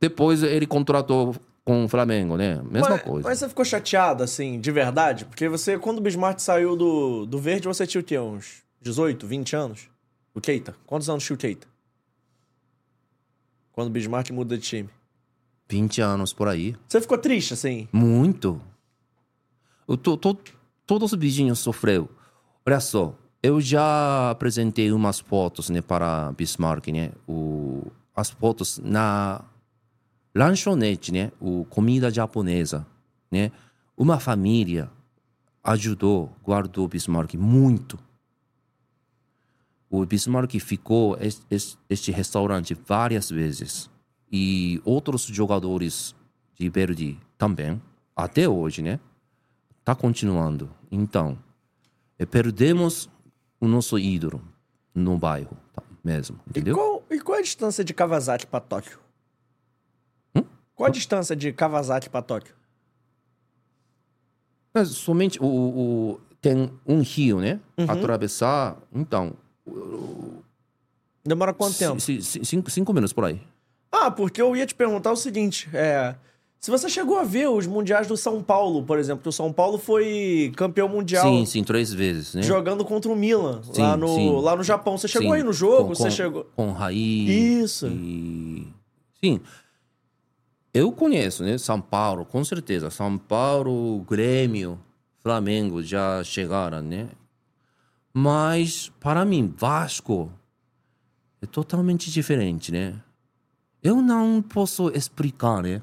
[0.00, 1.34] Depois ele contratou
[1.68, 2.62] com o Flamengo, né?
[2.62, 3.28] Mesma mas, coisa.
[3.28, 5.26] Mas você ficou chateado, assim, de verdade?
[5.26, 8.18] Porque você, quando o Bismarck saiu do, do verde, você tinha o quê?
[8.18, 9.90] Uns 18, 20 anos?
[10.34, 10.74] O Keita?
[10.86, 11.66] Quantos anos tinha o Keita?
[13.70, 14.88] Quando o Bismarck muda de time.
[15.68, 16.74] 20 anos por aí.
[16.88, 17.86] Você ficou triste, assim?
[17.92, 18.58] Muito.
[19.86, 20.38] Eu tô, tô,
[20.86, 22.08] todos os vizinhos sofreu.
[22.64, 27.10] Olha só, eu já apresentei umas fotos né, para Bismarck, né?
[27.28, 29.44] O, as fotos na
[30.38, 31.32] lanchonete, né?
[31.40, 32.86] O comida japonesa,
[33.30, 33.50] né?
[33.96, 34.88] Uma família
[35.64, 37.98] ajudou, guardou Bismarck muito.
[39.90, 43.90] O Bismarck ficou es- es- este restaurante várias vezes
[44.30, 46.14] e outros jogadores
[46.54, 47.80] de Verdi também
[48.14, 49.00] até hoje, né?
[49.84, 50.70] Tá continuando.
[50.90, 51.38] Então,
[52.18, 53.08] eh, perdemos
[53.60, 54.42] o nosso ídolo
[54.94, 55.82] no bairro, tá?
[56.04, 56.74] mesmo, E entendeu?
[56.76, 58.98] qual, e qual é a distância de Kawasaki pra Tóquio?
[60.78, 62.54] Qual a distância de Kawasaki pra Tóquio?
[64.72, 67.58] Mas somente o, o- tem um rio, né?
[67.76, 67.90] Uhum.
[67.90, 69.32] Atravessar, então,
[71.24, 71.98] Demora quanto tempo?
[72.00, 73.40] ci- ci- cinco, cinco minutos por aí.
[73.90, 76.14] Ah, porque eu ia te perguntar o seguinte, é...
[76.60, 79.52] Se você chegou a ver os mundiais do São Paulo, por exemplo, que o São
[79.52, 82.42] Paulo foi campeão mundial Sim, sim, três vezes, né?
[82.42, 84.40] jogando contra o Milan, Sim, lá, no, sim.
[84.42, 84.96] lá no Japão.
[84.96, 85.88] Você chegou Sim, aí no jogo?
[85.88, 86.44] com, você com, chegou...
[86.56, 87.60] Com Raí.
[87.62, 87.86] Isso.
[87.88, 88.66] E...
[89.24, 89.40] Sim.
[90.72, 91.56] Eu conheço, né?
[91.58, 92.90] São Paulo, com certeza.
[92.90, 94.78] São Paulo, Grêmio,
[95.22, 97.08] Flamengo já chegaram, né?
[98.12, 100.32] Mas, para mim, Vasco
[101.40, 103.00] é totalmente diferente, né?
[103.82, 105.82] Eu não posso explicar, né?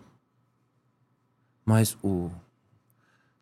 [1.66, 2.30] Mas o.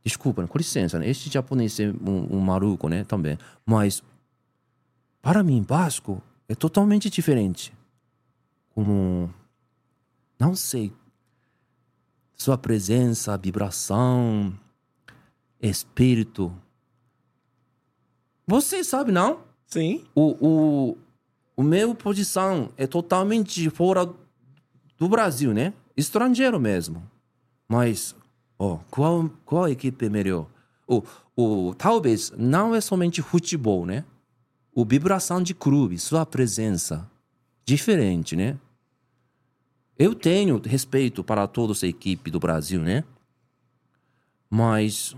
[0.03, 1.09] Desculpa, com licença, né?
[1.09, 3.03] Este japonês é um, um maluco, né?
[3.03, 3.37] Também.
[3.65, 4.03] Mas,
[5.21, 7.73] para mim, Vasco é totalmente diferente.
[8.69, 9.33] Como.
[10.39, 10.93] Não sei.
[12.43, 14.53] Sua presença, vibração,
[15.61, 16.53] espírito.
[18.45, 19.39] Você sabe, não?
[19.65, 20.03] Sim.
[20.13, 20.97] O, o,
[21.55, 24.13] o meu posição é totalmente fora
[24.97, 25.73] do Brasil, né?
[25.95, 27.01] Estrangeiro mesmo.
[27.65, 28.13] Mas,
[28.59, 30.45] ó, qual, qual equipe é melhor?
[30.85, 31.01] O,
[31.37, 34.03] o, talvez não é somente futebol, né?
[34.75, 37.09] O vibração de clube, sua presença,
[37.63, 38.59] diferente, né?
[39.97, 43.03] Eu tenho respeito para toda essa equipe do Brasil, né?
[44.49, 45.15] Mas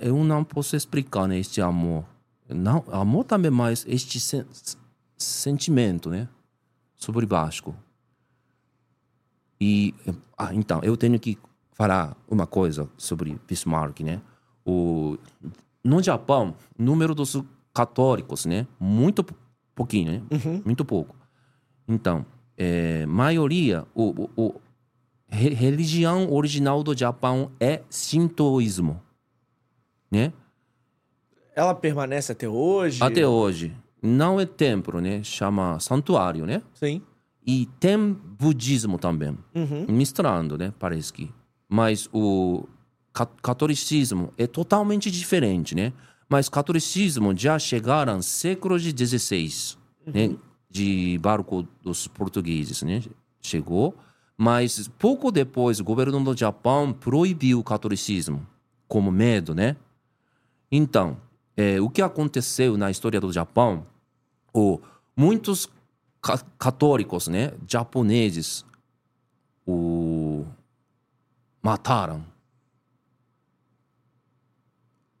[0.00, 2.04] eu não posso explicar né, este amor.
[2.48, 4.46] Não, amor também, mas este sen-
[5.16, 6.28] sentimento, né?
[6.96, 7.74] Sobre Vasco.
[9.60, 9.94] E,
[10.36, 11.38] ah, então, eu tenho que
[11.72, 14.20] falar uma coisa sobre Bismarck, né?
[14.64, 15.18] O,
[15.84, 17.36] no Japão, o número dos
[17.74, 18.66] católicos, né?
[18.78, 19.36] Muito pou-
[19.74, 20.22] pouquinho, né?
[20.64, 21.14] Muito pouco.
[21.86, 22.24] Então,
[22.62, 24.60] é, maioria, o, o, o
[25.26, 29.00] re- religião original do Japão é Shintoísmo,
[30.10, 30.30] né?
[31.56, 33.02] Ela permanece até hoje?
[33.02, 33.74] Até hoje.
[34.02, 35.22] Não é templo, né?
[35.22, 36.62] Chama santuário, né?
[36.74, 37.00] Sim.
[37.46, 39.36] E tem budismo também.
[39.54, 39.86] Uhum.
[39.88, 40.72] Misturando, né?
[40.78, 41.30] Parece que.
[41.68, 42.66] Mas o
[43.12, 45.92] ca- catolicismo é totalmente diferente, né?
[46.28, 50.36] Mas catolicismo já chegaram século de 16, né?
[50.70, 53.02] De barco dos portugueses, né?
[53.42, 53.94] Chegou.
[54.36, 58.46] Mas pouco depois, o governo do Japão proibiu o catolicismo
[58.88, 59.76] como medo, né?
[60.70, 61.16] Então,
[61.56, 63.84] é, o que aconteceu na história do Japão?
[64.54, 64.80] O,
[65.16, 65.68] muitos
[66.22, 68.64] ca- católicos, né, japoneses,
[69.66, 70.44] o
[71.62, 72.24] mataram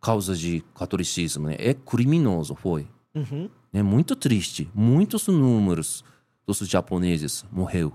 [0.00, 1.56] causa de catolicismo, né?
[1.58, 2.88] É criminoso, foi.
[3.14, 3.50] Uhum.
[3.72, 4.68] É muito triste.
[4.74, 6.04] Muitos números
[6.46, 7.92] dos japoneses morreu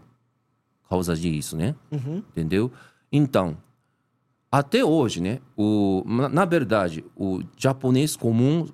[0.90, 1.76] causa disso, né?
[1.92, 2.18] Uhum.
[2.18, 2.72] entendeu?
[3.12, 3.58] Então,
[4.52, 5.40] até hoje, né?
[5.58, 8.68] O, na, verdade, o japonês comum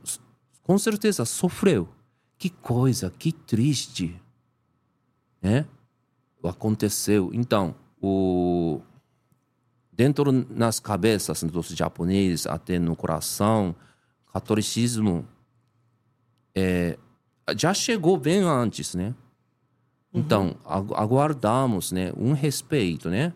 [0.61, 1.89] com certeza sofreu.
[2.37, 4.19] Que coisa, que triste,
[5.41, 5.65] né?
[6.43, 7.31] Aconteceu.
[7.33, 8.81] Então, o
[9.91, 13.75] dentro nas cabeças dos japoneses, até no coração,
[14.33, 15.27] catolicismo
[16.55, 16.97] é,
[17.57, 19.13] já chegou bem antes, né?
[20.13, 23.33] Então, agu- aguardamos, né, um respeito, né?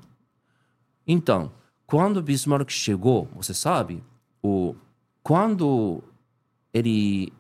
[1.08, 1.52] Então,
[1.86, 4.04] quando Bismarck chegou, você sabe,
[4.44, 4.76] o
[5.24, 6.04] quando
[6.74, 7.32] ele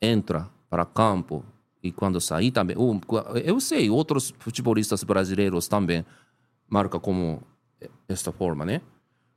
[0.00, 1.44] entra para campo
[1.82, 3.00] e quando sair também, o-
[3.44, 6.04] eu sei, outros futebolistas brasileiros também
[6.68, 7.42] marcam como
[8.08, 8.80] esta forma, né?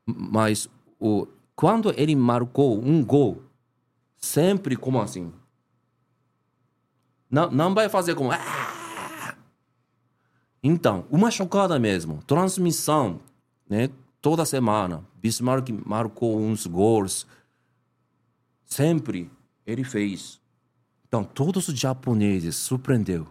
[0.05, 0.69] Mas
[0.99, 3.43] o quando ele marcou um gol,
[4.21, 5.33] sempre como assim.
[7.29, 8.31] Não, não vai fazer como.
[8.31, 9.35] "Ah!"
[10.63, 12.21] Então, uma chocada mesmo.
[12.23, 13.19] Transmissão,
[13.67, 13.89] né?
[14.21, 15.03] Toda semana.
[15.15, 17.25] Bismarck marcou uns gols.
[18.65, 19.31] Sempre
[19.65, 20.39] ele fez.
[21.07, 23.27] Então, todos os japoneses surpreendeu.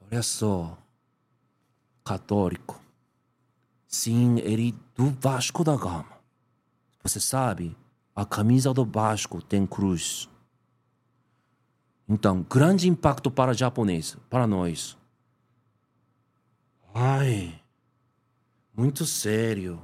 [0.00, 0.78] Olha só.
[2.04, 2.80] Católico.
[3.86, 6.06] Sim, ele do Vasco da Gama.
[7.02, 7.76] Você sabe,
[8.14, 10.28] a camisa do Vasco tem cruz.
[12.08, 14.98] Então, grande impacto para japonês, para nós.
[16.94, 17.58] Ai,
[18.76, 19.82] muito sério.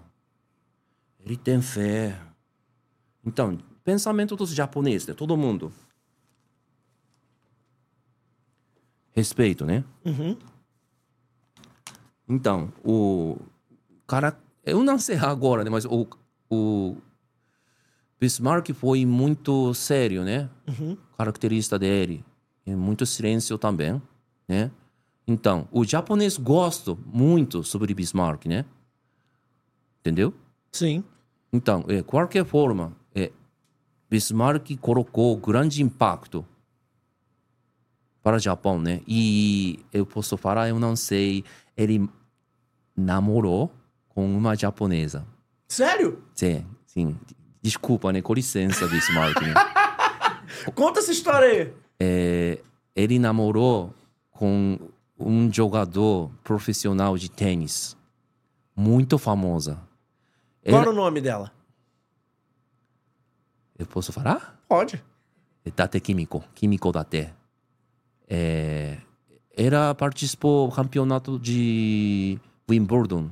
[1.20, 2.20] Ele tem fé.
[3.24, 5.72] Então, pensamento dos japoneses, de todo mundo.
[9.12, 9.84] Respeito, né?
[12.28, 13.38] Então, o
[14.06, 14.38] cara.
[14.62, 15.70] Eu não sei agora, né?
[15.70, 16.06] Mas o,
[16.50, 16.96] o
[18.20, 20.50] Bismarck foi muito sério, né?
[21.16, 22.24] Característica dele.
[22.66, 24.00] E muito silêncio também,
[24.46, 24.70] né?
[25.26, 28.64] Então, o japonês gosta muito sobre Bismarck, né?
[30.00, 30.34] Entendeu?
[30.72, 31.04] Sim.
[31.52, 33.30] Então, de qualquer forma, é,
[34.10, 36.44] Bismarck colocou grande impacto
[38.22, 39.00] para o Japão, né?
[39.06, 41.44] E eu posso falar, eu não sei,
[41.76, 42.08] ele
[42.96, 43.70] namorou
[44.08, 45.26] com uma japonesa.
[45.68, 46.22] Sério?
[46.34, 47.16] Sim, sim.
[47.68, 48.22] Desculpa, né?
[48.22, 49.52] Com licença, Bismarck, né?
[50.74, 51.74] Conta essa história aí.
[52.00, 52.58] É,
[52.96, 53.92] ele namorou
[54.30, 54.78] com
[55.18, 57.94] um jogador profissional de tênis.
[58.74, 59.78] Muito famosa.
[60.66, 61.52] Qual era o nome dela?
[63.78, 64.58] Eu posso falar?
[64.66, 65.04] Pode.
[65.76, 67.34] Date Químico, Químico Date.
[68.26, 68.96] É,
[69.54, 73.30] ela participou do campeonato de Wimbledon.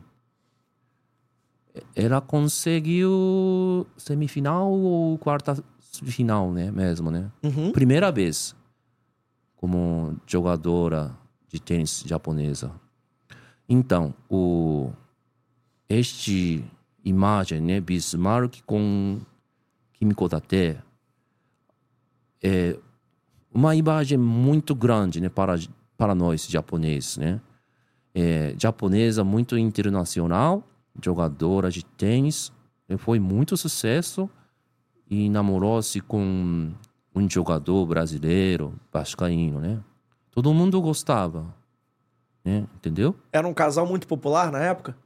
[1.94, 6.70] Ela conseguiu semifinal ou quarta final, né?
[6.70, 7.30] Mesmo, né?
[7.42, 7.72] Uhum.
[7.72, 8.54] Primeira vez
[9.56, 11.16] como jogadora
[11.48, 12.70] de tênis japonesa.
[13.68, 14.92] Então, o
[15.88, 16.64] este
[17.04, 19.20] imagem, né, Bismarck com
[19.92, 20.78] Kimiko Date
[22.42, 22.76] é
[23.52, 25.56] uma imagem muito grande, né, para
[25.96, 27.40] para nós japoneses, né?
[28.14, 30.62] É, japonesa muito internacional,
[31.02, 32.52] jogadora de tênis,
[32.98, 34.28] foi muito sucesso
[35.10, 36.72] e namorou-se com
[37.14, 39.80] um jogador brasileiro, vascaíno, né?
[40.30, 41.54] Todo mundo gostava,
[42.44, 42.66] né?
[42.76, 43.16] Entendeu?
[43.32, 44.96] Era um casal muito popular na época?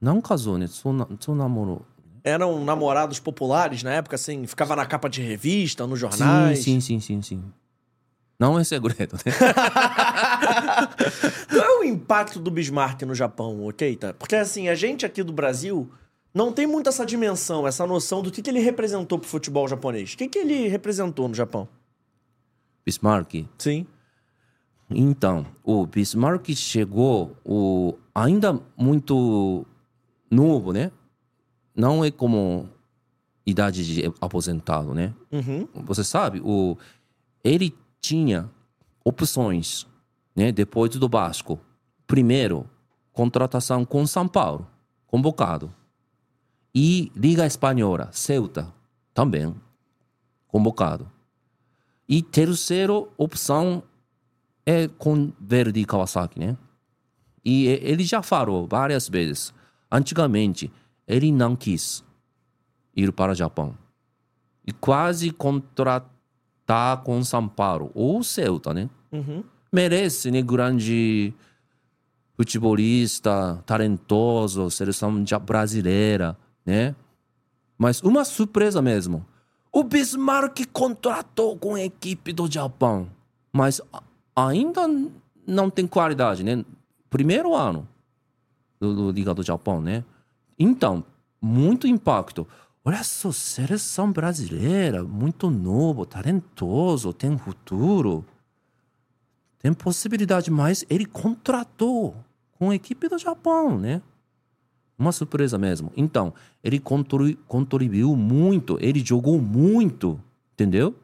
[0.00, 0.66] Não casou, né?
[0.66, 1.82] Só, na- só namorou.
[2.24, 4.46] Eram namorados populares na época, assim?
[4.46, 6.60] Ficava na capa de revista, nos jornais?
[6.60, 7.52] Sim, sim, sim, sim, sim.
[8.38, 9.32] Não é segredo, né?
[11.50, 13.96] Qual é o impacto do Bismarck no Japão, ok?
[13.96, 14.14] Tá?
[14.14, 15.90] Porque assim, a gente aqui do Brasil
[16.32, 20.12] não tem muito essa dimensão, essa noção do que, que ele representou pro futebol japonês.
[20.12, 21.68] O que, que ele representou no Japão?
[22.86, 23.44] Bismarck.
[23.58, 23.84] Sim.
[24.88, 29.66] Então, o Bismarck chegou o, ainda muito
[30.30, 30.92] novo, né?
[31.74, 32.68] Não é como
[33.44, 35.12] idade de aposentado, né?
[35.32, 35.66] Uhum.
[35.84, 36.76] Você sabe, o,
[37.42, 37.74] ele
[38.08, 38.48] tinha
[39.04, 39.86] opções,
[40.34, 40.50] né?
[40.50, 41.60] Depois do Vasco.
[42.06, 42.64] Primeiro,
[43.12, 44.66] contratação com São Paulo,
[45.06, 45.70] convocado.
[46.74, 48.72] E Liga Espanhola, Ceuta,
[49.12, 49.54] também,
[50.46, 51.10] convocado.
[52.08, 53.82] E terceiro opção
[54.64, 56.56] é com Verde Kawasaki, né?
[57.44, 59.52] E e- ele já falou várias vezes.
[59.92, 60.72] Antigamente,
[61.06, 62.02] ele não quis
[62.96, 63.76] ir para o Japão.
[64.66, 65.30] E quase
[66.68, 68.90] contratar com São Paulo ou Celta, né?
[69.10, 69.42] Uhum.
[69.72, 70.42] Merece, né?
[70.42, 71.32] Grande
[72.36, 76.94] futebolista, talentoso, seleção brasileira, né?
[77.76, 79.24] Mas uma surpresa mesmo.
[79.72, 83.08] O Bismarck contratou com a equipe do Japão,
[83.52, 83.80] mas
[84.34, 84.88] ainda
[85.46, 86.64] não tem qualidade, né?
[87.10, 87.88] Primeiro ano
[88.78, 90.04] do, do Liga do Japão, né?
[90.58, 91.04] Então,
[91.40, 92.46] muito impacto.
[92.88, 98.24] Olha só, seleção brasileira, muito novo, talentoso, tem futuro.
[99.58, 102.16] Tem possibilidade, mas ele contratou
[102.52, 104.00] com a equipe do Japão, né?
[104.98, 105.92] Uma surpresa mesmo.
[105.94, 106.32] Então,
[106.64, 110.18] ele contribui- contribuiu muito, ele jogou muito,
[110.54, 110.96] entendeu?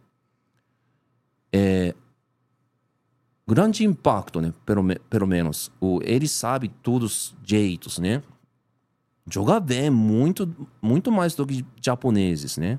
[1.52, 1.94] É,
[3.46, 4.54] grande impacto, né?
[4.64, 5.70] Pelo, pelo menos.
[5.78, 8.22] O, ele sabe todos os jeitos, né?
[9.30, 12.78] Joga bem, muito, muito mais do que japoneses, né?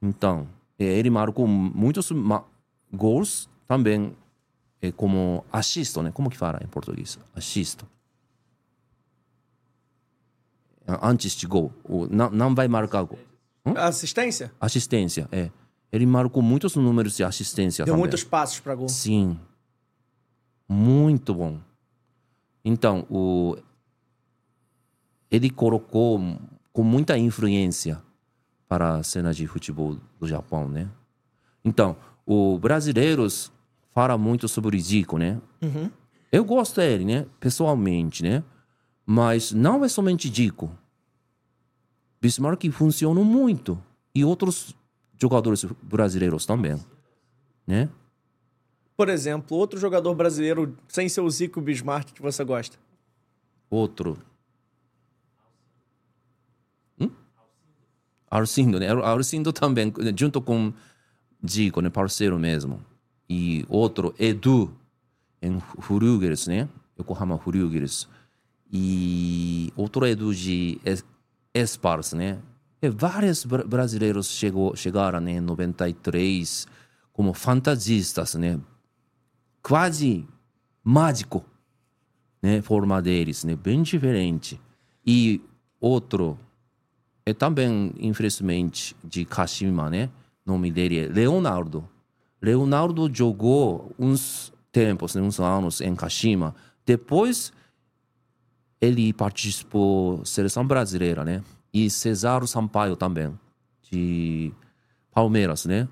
[0.00, 2.10] Então, é, ele marcou muitos
[2.92, 4.16] gols também
[4.80, 6.12] é, como assisto, né?
[6.12, 7.18] Como que fala em português?
[7.34, 7.86] Assisto.
[10.86, 11.72] antes de gol.
[12.10, 13.18] Não, não vai marcar gol.
[13.76, 14.52] Assistência?
[14.60, 15.50] Assistência, é.
[15.90, 18.00] Ele marcou muitos números de assistência Deu também.
[18.00, 18.88] muitos passos pra gol.
[18.88, 19.38] Sim.
[20.68, 21.60] Muito bom.
[22.64, 23.56] Então, o...
[25.30, 26.20] ele colocou
[26.72, 28.02] com muita influência
[28.68, 30.88] para a cena de futebol do Japão, né?
[31.64, 31.96] Então,
[32.26, 33.52] os brasileiros
[33.92, 35.40] falam muito sobre Zico, né?
[36.32, 37.26] Eu gosto dele, né?
[37.38, 38.42] Pessoalmente, né?
[39.06, 40.70] Mas não é somente Zico.
[42.20, 43.80] Bismarck funcionou muito.
[44.14, 44.74] E outros
[45.20, 46.76] jogadores brasileiros também,
[47.66, 47.88] né?
[48.96, 52.78] Por exemplo, outro jogador brasileiro sem ser o Zico Bismarck que você gosta.
[53.68, 54.18] Outro.
[58.38, 58.88] Arcindo, né?
[58.90, 60.72] Arcindo também, junto com
[61.48, 61.88] Zico, né?
[61.88, 62.80] Parceiro mesmo.
[63.30, 64.74] E outro, Edu,
[65.40, 66.68] em Furugers, né?
[66.98, 68.08] Yokohama Furugers.
[68.72, 71.04] E outro Edu de Es-
[71.54, 72.38] Espars, né?
[72.82, 76.66] E vários bra- brasileiros chegou, chegaram né, em 93
[77.12, 78.58] como fantasistas, né?
[79.62, 80.26] Quase
[80.82, 81.44] mágico
[82.42, 84.60] né, forma deles, né, bem diferente.
[85.06, 85.40] E
[85.80, 86.38] outro
[87.26, 90.10] é também, infelizmente, de Kashima, né?
[90.46, 91.88] O nome dele é Leonardo.
[92.40, 96.54] Leonardo jogou uns tempos, né, uns anos em Kashima.
[96.84, 97.52] Depois
[98.80, 101.42] ele participou da seleção brasileira, né?
[101.72, 103.32] E Cesaro Sampaio também,
[103.90, 104.52] de
[105.10, 105.88] Palmeiras, né?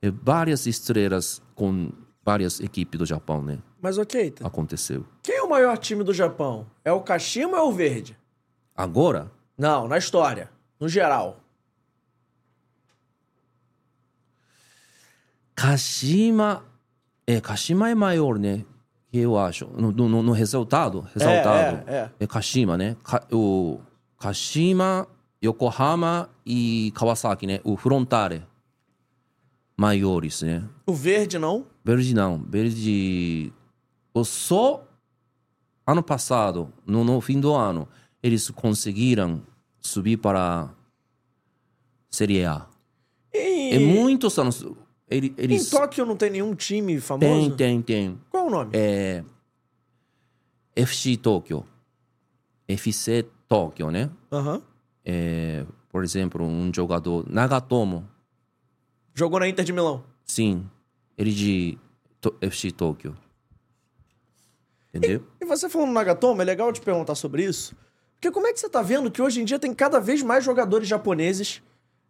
[0.00, 1.90] E várias estrelas com
[2.24, 3.58] várias equipes do Japão, né?
[3.82, 4.46] Mas ok, tá.
[4.46, 5.04] Aconteceu.
[5.22, 6.66] quem é o maior time do Japão?
[6.84, 8.16] É o Kashima ou é o Verde?
[8.74, 10.50] Agora, Não, na história.
[10.78, 11.40] No geral.
[15.54, 16.64] Kashima.
[17.26, 18.64] É, Kashima é maior, né?
[19.12, 19.66] Eu acho.
[19.68, 21.82] No, no, no resultado, resultado.
[21.88, 22.26] é, é.
[22.26, 22.96] Kashima, né?
[23.02, 23.80] Ka- o
[24.18, 25.08] Kashima,
[25.42, 27.60] Yokohama e Kawasaki, né?
[27.64, 28.44] O Frontale.
[29.76, 30.62] Maiores, né?
[30.86, 31.66] O Verde não.
[31.84, 32.38] Verde não.
[32.48, 33.52] Verde.
[34.14, 34.86] O só
[35.86, 37.86] ano passado, no, no fim do ano,
[38.26, 39.42] eles conseguiram
[39.80, 40.70] subir para
[42.10, 42.66] Série A.
[43.32, 43.74] E...
[43.74, 44.64] É muitos anos.
[45.08, 45.70] Ele, Em eles.
[45.70, 47.26] Tóquio não tem nenhum time famoso?
[47.26, 48.20] Tem, tem, tem.
[48.30, 48.70] Qual o nome?
[48.74, 49.22] É.
[50.74, 51.64] FC Tóquio.
[52.68, 54.10] FC Tóquio, né?
[54.32, 54.60] Aham.
[55.04, 57.24] É, por exemplo, um jogador.
[57.30, 58.08] Nagatomo.
[59.14, 60.02] Jogou na Inter de Milão.
[60.24, 60.68] Sim.
[61.16, 61.78] Ele de
[62.20, 63.16] To- FC Tóquio.
[64.92, 65.22] Entendeu?
[65.40, 67.76] E você falando Nagatomo, é legal te perguntar sobre isso.
[68.20, 70.44] Porque como é que você tá vendo que hoje em dia tem cada vez mais
[70.44, 71.62] jogadores japoneses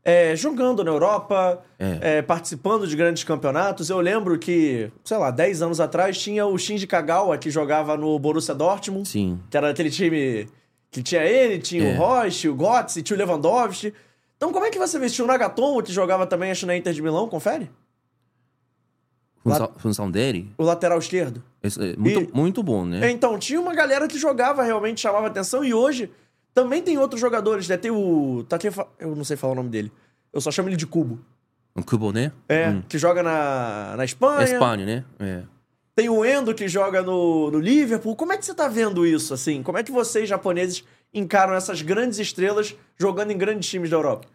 [0.04, 2.18] é, jogando na Europa, É.
[2.18, 3.90] é, participando de grandes campeonatos?
[3.90, 8.16] Eu lembro que, sei lá, 10 anos atrás tinha o Shinji Kagawa, que jogava no
[8.18, 9.40] Borussia Dortmund, Sim.
[9.50, 10.48] que era aquele time
[10.92, 11.94] que tinha ele, tinha É.
[11.94, 13.92] o Roche, o Götze, tinha o Lewandowski.
[14.36, 15.08] Então como é que você vê?
[15.10, 17.68] Tinha o Nagatomo, que jogava também, acho, na Inter de Milão, confere?
[19.50, 21.42] Função, função dele O lateral esquerdo.
[21.62, 23.10] esse é muito, E- muito bom, né?
[23.10, 26.10] Então, tinha uma galera que jogava, realmente chamava atenção, e hoje
[26.54, 27.76] também tem outros jogadores, né?
[27.76, 28.44] Tem o.
[28.48, 28.86] Takefa...
[28.98, 29.92] Eu não sei falar o nome dele.
[30.32, 31.20] Eu só chamo ele de Cubo.
[31.74, 32.32] O Kubo, né?
[32.48, 32.82] É, Hum.
[32.88, 34.44] que joga na, na Espanha.
[34.44, 35.04] Espanha, né?
[35.20, 35.42] É.
[35.94, 38.16] Tem o Endo que joga no, no Liverpool.
[38.16, 39.62] Como é que você tá vendo isso, assim?
[39.62, 44.26] Como é que vocês, japoneses, encaram essas grandes estrelas jogando em grandes times da Europa?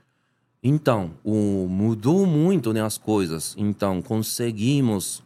[0.63, 3.55] Então, o, mudou muito né, as coisas.
[3.57, 5.23] Então, conseguimos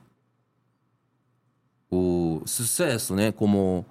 [1.92, 3.32] o sucesso, né?
[3.32, 3.86] Como,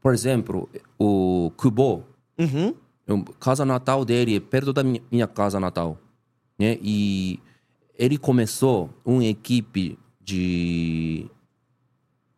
[0.00, 2.04] por exemplo, o Kubo.
[2.38, 2.74] Uhum.
[3.06, 5.98] Eu- Casa natal dele é perto da minha, minha casa natal,
[6.58, 6.78] né?
[6.80, 7.40] E
[7.98, 11.26] ele começou uma equipe de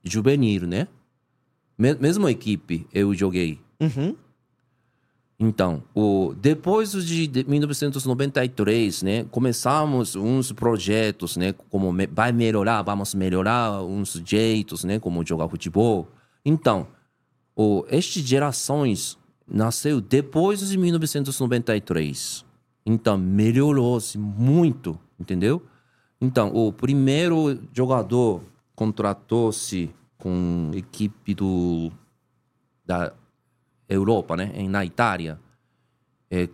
[0.02, 0.88] juvenil, né?
[1.76, 3.60] Me- mesma equipe eu joguei.
[3.80, 4.16] Uhum.
[5.38, 12.82] Então, o, depois de, de 1993, né, começamos uns projetos, né, como me- vai melhorar,
[12.82, 16.08] vamos melhorar uns jeitos, né, como jogar futebol.
[16.44, 16.86] Então,
[17.56, 22.44] o, estas gerações nasceu depois de 1993.
[22.86, 25.62] Então, melhorou-se muito, entendeu?
[26.20, 28.40] Então, o primeiro jogador
[28.74, 31.90] contratou-se com a equipe do
[32.86, 33.12] da
[33.88, 35.38] Europa, né, na Itália,
[36.30, 36.48] é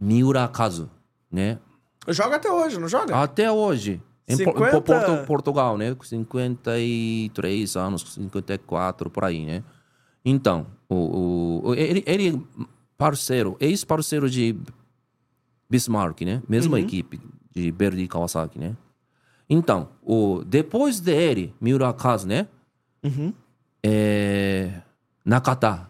[0.00, 0.88] Miura Kazu,
[1.30, 1.58] né?
[2.08, 3.16] Joga até hoje, não joga?
[3.22, 4.00] Até hoje.
[4.28, 5.94] Em, Por- em 50 Porto- Portugal, né?
[6.02, 9.62] 53 anos, 54, por aí, né?
[10.24, 12.44] Então, o, o- ele, ele
[12.98, 14.56] parceiro, ex-parceiro de
[15.68, 16.42] Bismarck, né?
[16.48, 17.20] Mesma equipe
[17.54, 18.76] de Verdi e Kawasaki, né?
[19.48, 22.48] Então, o, depois dele, Miura Kazu, né?
[23.04, 23.32] Uhum.
[23.84, 24.82] É,
[25.24, 25.88] Nakata.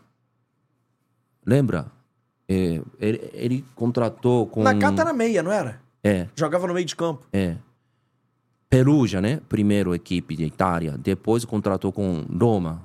[1.46, 1.86] Lembra?
[2.48, 4.62] É, ele, ele contratou com.
[4.62, 5.80] Nakata era meia, não era?
[6.02, 7.26] É, Jogava no meio de campo.
[7.32, 7.56] é.
[8.68, 9.40] Perugia, né?
[9.48, 10.96] Primeiro equipe de Itália.
[10.98, 12.82] Depois contratou com Roma,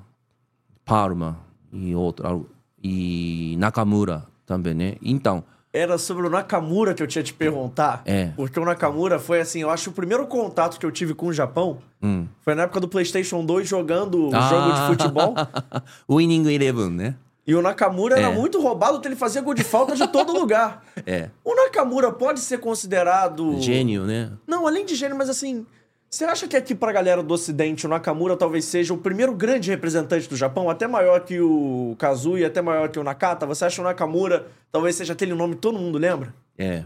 [0.84, 1.40] Parma
[1.72, 2.38] e outra.
[2.82, 4.94] E Nakamura também, né?
[5.02, 5.42] Então,
[5.72, 8.02] Era sobre o Nakamura que eu tinha te perguntar.
[8.04, 8.26] É.
[8.36, 11.26] Porque o Nakamura foi assim, eu acho que o primeiro contato que eu tive com
[11.26, 12.26] o Japão hum.
[12.42, 14.48] foi na época do PlayStation 2 jogando Ah.
[14.48, 15.34] jogo de futebol.
[16.08, 17.16] Winning Eleven, né?
[17.46, 18.34] E o Nakamura era É.
[18.34, 20.84] muito roubado, ele fazia gol de falta de todo lugar.
[21.06, 21.30] É.
[21.44, 23.60] O Nakamura pode ser considerado.
[23.60, 24.30] Gênio, né?
[24.46, 25.66] Não, além de gênio, mas assim.
[26.08, 29.70] Você acha que aqui pra galera do Ocidente o Nakamura talvez seja o primeiro grande
[29.70, 30.68] representante do Japão?
[30.68, 33.46] Até maior que o Kazuya, até maior que o Nakata?
[33.46, 36.34] Você acha que o Nakamura talvez seja aquele nome que todo mundo lembra?
[36.58, 36.84] É.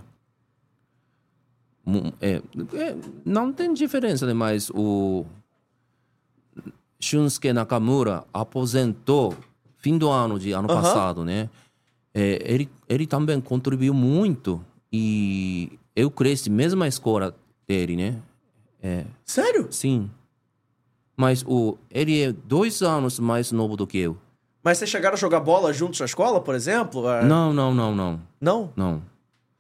[2.21, 2.43] É,
[2.77, 4.33] é, não tem diferença, né?
[4.33, 5.25] Mas o
[7.01, 9.35] Shunsuke Nakamura aposentou
[9.87, 11.49] fim do ano de ano passado, né?
[12.13, 14.61] É, ele, ele também contribuiu muito
[14.93, 17.37] e eu cresci mesma escola
[17.69, 18.17] dele, né?
[18.83, 19.69] É, Sério?
[19.71, 20.11] sim.
[21.17, 24.19] Mas o, ele é dois anos mais novo do que eu.
[24.63, 27.09] Mas vocês chegaram a jogar bola juntos na escola, por exemplo?
[27.09, 28.21] É, Não, não, não, não.
[28.41, 28.73] Não?
[28.77, 29.03] Não.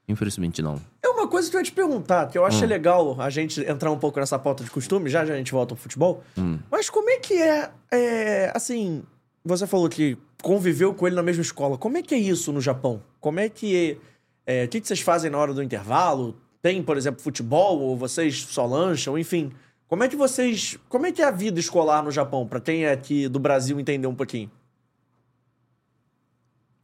[0.08, 0.80] Infelizmente não.
[1.02, 3.90] É uma coisa que eu ia te perguntar, que eu acho legal a gente entrar
[3.92, 6.22] um pouco nessa pauta de costume, já já a gente volta ao futebol.
[6.36, 6.58] Hum.
[6.70, 9.02] Mas como é que é, é, assim,
[9.46, 11.78] você falou que conviveu com ele na mesma escola.
[11.78, 13.02] Como é que é isso no Japão?
[13.20, 13.98] Como é que
[14.46, 16.36] é, o que, que vocês fazem na hora do intervalo?
[16.62, 19.52] Tem, por exemplo, futebol ou vocês só lancham, enfim.
[19.88, 22.84] Como é que vocês, como é que é a vida escolar no Japão para quem
[22.84, 24.50] é aqui do Brasil entender um pouquinho?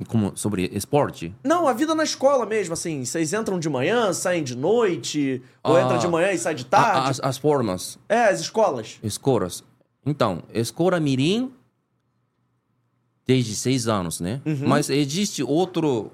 [0.08, 1.32] Como sobre esporte?
[1.44, 5.76] Não, a vida na escola mesmo, assim, vocês entram de manhã, saem de noite, ou
[5.76, 5.82] Ah.
[5.82, 7.10] entra de manhã e sai de tarde?
[7.10, 7.98] As, as formas.
[8.08, 8.98] É, as escolas.
[9.02, 9.62] Escolas.
[10.04, 11.52] Então, escola mirim
[13.27, 14.41] desde seis anos, né?
[14.66, 16.12] Mas existe outro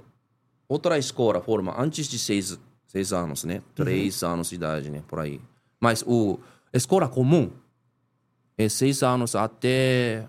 [0.68, 3.62] outra escola, forma antes de seis, seis anos, né?
[3.74, 5.02] Três anos de idade, né?
[5.08, 5.40] Por aí.
[5.80, 6.38] Mas o
[6.72, 7.50] escola comum
[8.56, 10.26] é seis anos até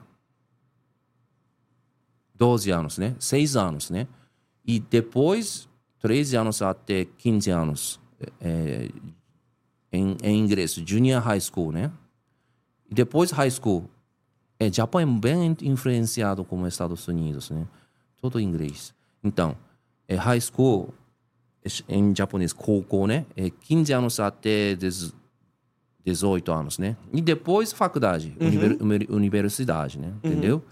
[2.36, 3.16] 12 anos, né?
[3.20, 4.08] Seis anos, né?
[4.66, 5.68] E depois
[6.00, 8.00] 13 anos até 15 anos
[8.40, 8.90] é,
[9.92, 11.92] em, em inglês, junior high school, né?
[12.90, 13.90] E depois high school.
[14.60, 17.66] É, Japão é bem influenciado como Estados Unidos, né?
[18.22, 18.94] Todo inglês.
[19.24, 19.56] Então,
[20.08, 20.94] é high school,
[21.64, 23.26] é, em japonês, koukou, né?
[23.38, 25.14] É 15 anos até 10
[26.06, 26.98] 18 anos, né?
[27.14, 28.36] E depois faculdade,
[28.82, 30.12] uni- universidade, né?
[30.24, 30.64] Entendeu?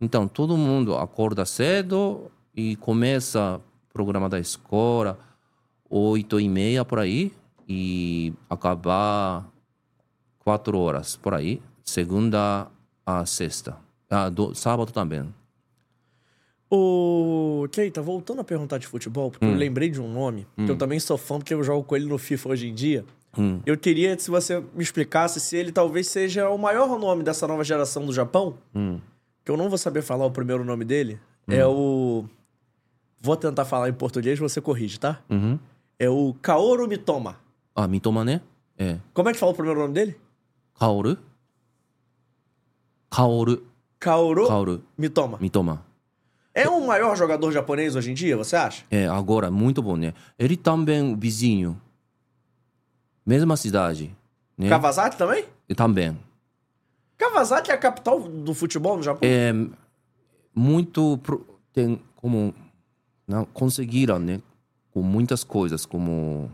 [0.00, 5.18] Então, todo mundo acorda cedo e começa o programa da escola,
[5.90, 7.32] oito e meia por aí,
[7.68, 9.46] e acabar
[10.38, 12.68] quatro horas por aí, segunda
[13.06, 13.76] a sexta.
[14.10, 15.32] Ah, do, sábado também.
[16.68, 20.76] O Keita, voltando a perguntar de futebol, porque eu lembrei de um nome, que eu
[20.76, 23.04] também sou fã, porque eu jogo com ele no FIFA hoje em dia.
[23.38, 23.60] Hum.
[23.64, 27.62] Eu queria se você me explicasse se ele talvez seja o maior nome dessa nova
[27.62, 28.98] geração do Japão, Hum.
[29.44, 31.20] que eu não vou saber falar o primeiro nome dele.
[31.46, 32.24] É o.
[33.20, 35.20] Vou tentar falar em português, você corrige, tá?
[35.30, 35.58] Uhum.
[35.98, 37.36] É o Kaoru Mitoma.
[37.74, 38.40] Ah, Mitoma, né?
[38.76, 38.96] É.
[39.14, 40.16] Como é que fala o primeiro nome dele?
[40.78, 41.16] Kaoru?
[43.10, 43.62] Kaoru.
[43.98, 44.82] Kaoru Kaoru.
[44.96, 45.38] Mitoma.
[45.40, 45.84] Mitoma.
[46.54, 48.84] É o maior jogador japonês hoje em dia, você acha?
[48.90, 50.14] É, agora, muito bom, né?
[50.38, 51.80] Ele também, vizinho.
[53.24, 54.14] Mesma cidade.
[54.56, 54.68] Né?
[54.68, 55.44] Kawasaki também?
[55.68, 56.16] E também.
[57.18, 59.28] Kawasaki é a capital do futebol no Japão?
[59.28, 59.52] É
[60.54, 61.18] muito...
[61.18, 62.54] pro- Tem como...
[63.28, 64.40] Não, conseguiram, né?
[64.92, 66.50] Com muitas coisas, como...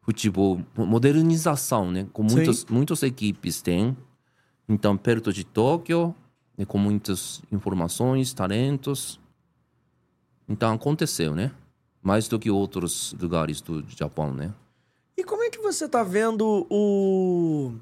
[0.00, 2.06] Futebol, modernização, né?
[2.12, 2.34] Com Sim.
[2.36, 3.96] muitas, muitas equipes tem.
[4.68, 6.14] Então, perto de Tóquio,
[6.56, 6.64] né?
[6.64, 9.18] com muitas informações, talentos.
[10.48, 11.50] Então, aconteceu, né?
[12.02, 14.52] Mais do que outros lugares do Japão, né?
[15.16, 17.72] E como é que você tá vendo o,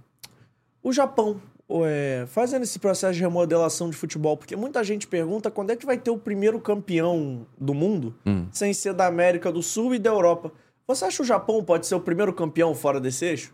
[0.82, 1.40] o Japão
[1.84, 4.36] é, fazendo esse processo de remodelação de futebol?
[4.36, 8.46] Porque muita gente pergunta quando é que vai ter o primeiro campeão do mundo, Hum.
[8.50, 10.50] sem ser da América do Sul e da Europa.
[10.88, 13.52] Você acha que o Japão pode ser o primeiro campeão fora desse eixo?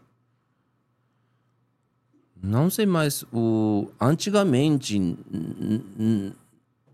[2.42, 3.24] Não sei mais.
[3.32, 5.16] O antigamente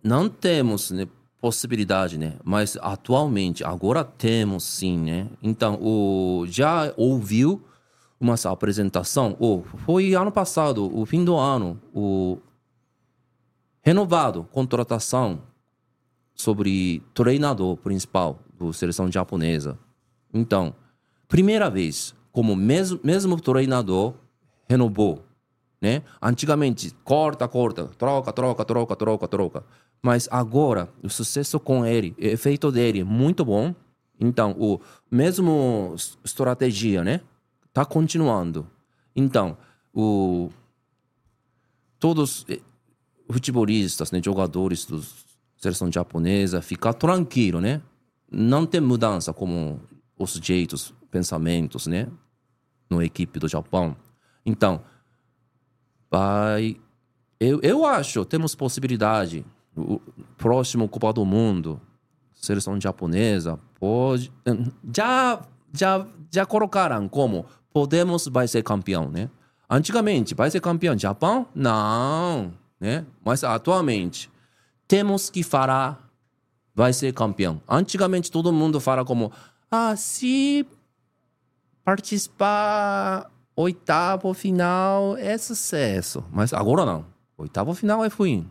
[0.03, 1.09] não temos né,
[1.41, 2.35] possibilidade, né?
[2.45, 5.27] Mas atualmente agora temos sim, né?
[5.43, 7.63] Então o já ouviu
[8.21, 9.37] uma apresentação?
[9.39, 12.39] Oh, foi ano passado, o fim do ano, o
[13.81, 15.41] renovado contratação
[16.35, 19.79] sobre treinador principal do seleção japonesa.
[20.35, 20.75] Então,
[21.27, 24.15] primeira vez, como mesmo, mesmo treinador
[24.69, 25.25] renovou,
[25.81, 26.03] né?
[26.21, 29.65] Antigamente, corta, corta, troca, troca, troca, troca, troca.
[30.03, 33.75] Mas agora, o sucesso com ele, o efeito dele é muito bom.
[34.21, 37.21] Então, o mesmo estratégia, né?
[37.73, 38.67] Tá continuando.
[39.15, 39.57] Então,
[39.93, 40.51] o
[41.99, 42.61] todos eh,
[43.31, 44.99] futebolistas, né, jogadores da
[45.57, 47.83] seleção japonesa, ficar tranquilo, né?
[48.31, 49.81] Não tem mudança como
[50.17, 52.09] os jeitos, pensamentos, né?
[52.91, 53.97] Na equipe do Japão.
[54.45, 54.83] Então,
[56.11, 56.77] vai.
[57.41, 59.45] Eu, eu acho, temos possibilidade.
[59.77, 60.01] O
[60.37, 61.81] próximo Copa do Mundo,
[62.35, 64.33] seleção japonesa, pode.
[64.95, 65.41] Já,
[65.73, 69.31] já, já colocaram como podemos vai ser campeão, né?
[69.71, 71.47] Antigamente, vai ser campeão Japão?
[71.55, 73.07] Não, né?
[73.25, 74.31] Mas atualmente,
[74.89, 76.09] temos que falar
[76.75, 77.61] vai ser campeão.
[77.69, 79.31] Antigamente, todo mundo fala como
[79.71, 80.67] ah, se
[81.85, 83.31] participar
[83.63, 86.25] oitavo final é sucesso.
[86.31, 87.05] Mas agora não.
[87.37, 88.49] Oitavo final é ruim.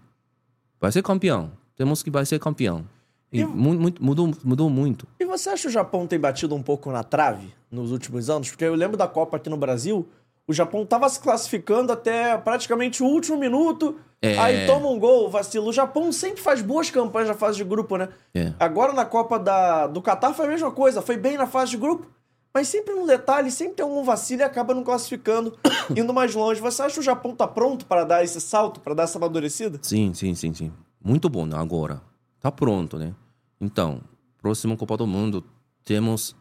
[0.80, 1.52] Vai ser campeão.
[1.76, 2.86] Temos que vai ser campeão.
[3.32, 5.08] E mu- muito, mudou, mudou muito.
[5.20, 8.50] E você acha que o Japão tem batido um pouco na trave nos últimos anos?
[8.50, 10.08] Porque eu lembro da Copa aqui no Brasil,
[10.48, 14.38] o Japão tava se classificando até praticamente o último minuto, É.
[14.40, 15.68] aí toma um gol, vacila.
[15.68, 18.08] O Japão sempre faz boas campanhas na fase de grupo, né?
[18.34, 18.54] É.
[18.60, 21.78] Agora na Copa da, do Catar foi a mesma coisa, foi bem na fase de
[21.78, 22.08] grupo,
[22.58, 25.56] mas sempre no detalhe, sempre tem algum vacilo e acaba não classificando,
[25.96, 26.60] indo mais longe.
[26.60, 29.78] Você acha que o Japão tá pronto para dar esse salto, para dar essa amadurecida?
[29.84, 30.74] Sim, sim, sim, sim.
[31.00, 32.02] Muito bom né, agora.
[32.40, 33.14] Tá pronto, né?
[33.62, 34.02] Então,
[34.40, 35.44] próximo Copa do Mundo,
[35.86, 36.36] temos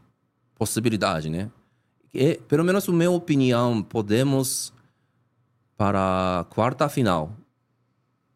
[0.54, 1.50] possibilidade, né?
[2.14, 4.72] E, pelo menos, na minha opinião, podemos
[5.76, 7.30] para a quarta final.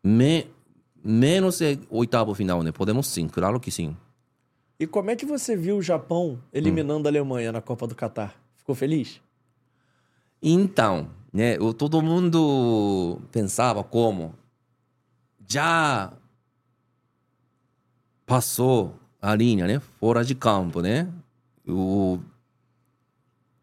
[0.05, 0.47] Me,
[1.03, 2.73] menos é oitavo final, né?
[2.73, 3.97] Podemos sim, claro que sim.
[4.81, 8.35] E como é que você viu o Japão eliminando a Alemanha na Copa do Catar?
[8.57, 9.21] Ficou feliz?
[10.43, 14.35] Então, né, todo mundo pensava como
[15.47, 16.11] já
[18.25, 21.13] passou a linha, né, fora de campo, né?
[21.69, 22.19] O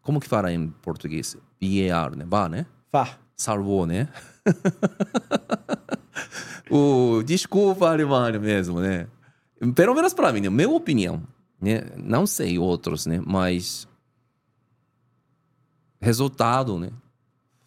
[0.00, 1.36] como que fala em português?
[1.60, 2.24] VAR, né?
[2.28, 2.64] VAR, né?
[2.92, 3.18] Fá.
[3.36, 4.08] Salvou, né?
[6.70, 9.08] o desculpa alemão mesmo, né?
[9.74, 10.48] Pelo menos para mim, né?
[10.50, 11.22] minha opinião,
[11.60, 11.82] né?
[11.96, 13.20] Não sei outros, né?
[13.26, 13.86] Mas
[16.00, 16.90] resultado, né?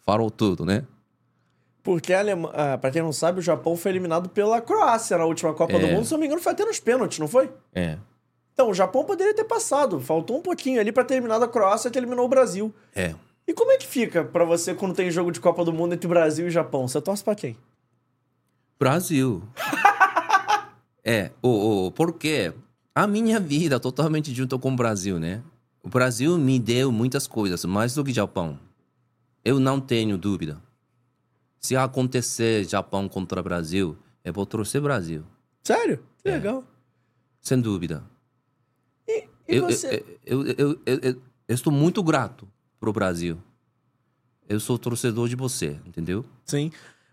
[0.00, 0.84] Falou tudo, né?
[1.82, 2.50] Porque Alema...
[2.54, 5.86] ah, pra quem não sabe, o Japão foi eliminado pela Croácia na última Copa do
[5.86, 5.92] É.
[5.94, 6.04] Mundo.
[6.04, 7.50] Se não me engano, foi até nos pênaltis, não foi?
[7.74, 7.98] É,
[8.52, 10.00] Então, o Japão poderia ter passado.
[10.00, 12.72] Faltou um pouquinho ali pra ter eliminado a Croácia que eliminou o Brasil.
[12.94, 13.14] é.
[13.44, 16.06] E como é que fica pra você quando tem jogo de Copa do Mundo entre
[16.06, 16.86] Brasil e Japão?
[16.86, 17.56] Você torce pra quem?
[18.78, 19.42] Brasil.
[21.04, 22.52] é, o, o, porque
[22.94, 25.42] a minha vida totalmente junto com o Brasil, né?
[25.82, 28.58] O Brasil me deu muitas coisas, mais do que Japão.
[29.44, 30.62] Eu não tenho dúvida.
[31.58, 35.24] Se acontecer Japão contra Brasil, eu vou torcer Brasil,
[35.64, 36.02] Sério?
[36.22, 36.32] Que É.
[36.34, 36.64] legal.
[37.40, 38.04] sem dúvida.
[39.08, 40.04] E, e Eu, você...
[40.24, 42.48] eu, eu- eu estou muito grato
[42.78, 43.38] pro Brasil.
[44.48, 46.24] Eu sou torcedor de você, entendeu?
[46.44, 46.70] Sim.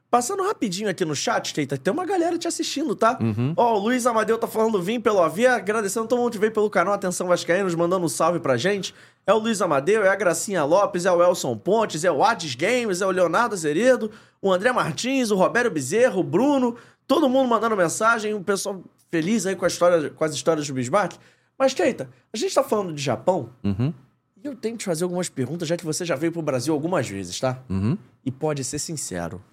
[0.10, 3.20] Passando rapidinho aqui no chat, Keita, tem uma galera te assistindo, tá?
[3.22, 3.53] Uhum.
[3.55, 6.68] Ó, o Luiz Amadeu tá falando, vim pelo Avia, agradecendo todo mundo que veio pelo
[6.68, 8.93] canal Atenção Vascaínos, mandando um salve pra gente.
[9.28, 12.55] É o Luiz Amadeu, é a Gracinha Lopes, é o Elson Pontes, é o Ades
[12.55, 14.10] Games, é o Leonardo Azeredo,
[14.41, 18.82] o André Martins, o Roberto Bezerro, o Bruno, todo mundo mandando mensagem, o pessoal
[19.12, 21.18] feliz aí com, a história, com as histórias do Bismarck.
[21.55, 23.93] Mas, Keita, a gente tá falando de Japão, Uhum,
[24.41, 26.74] e eu tenho que te fazer algumas perguntas, já que você já veio pro Brasil
[26.74, 27.62] algumas vezes, tá?
[27.70, 27.95] uhum.
[28.26, 29.43] e pode ser sincero.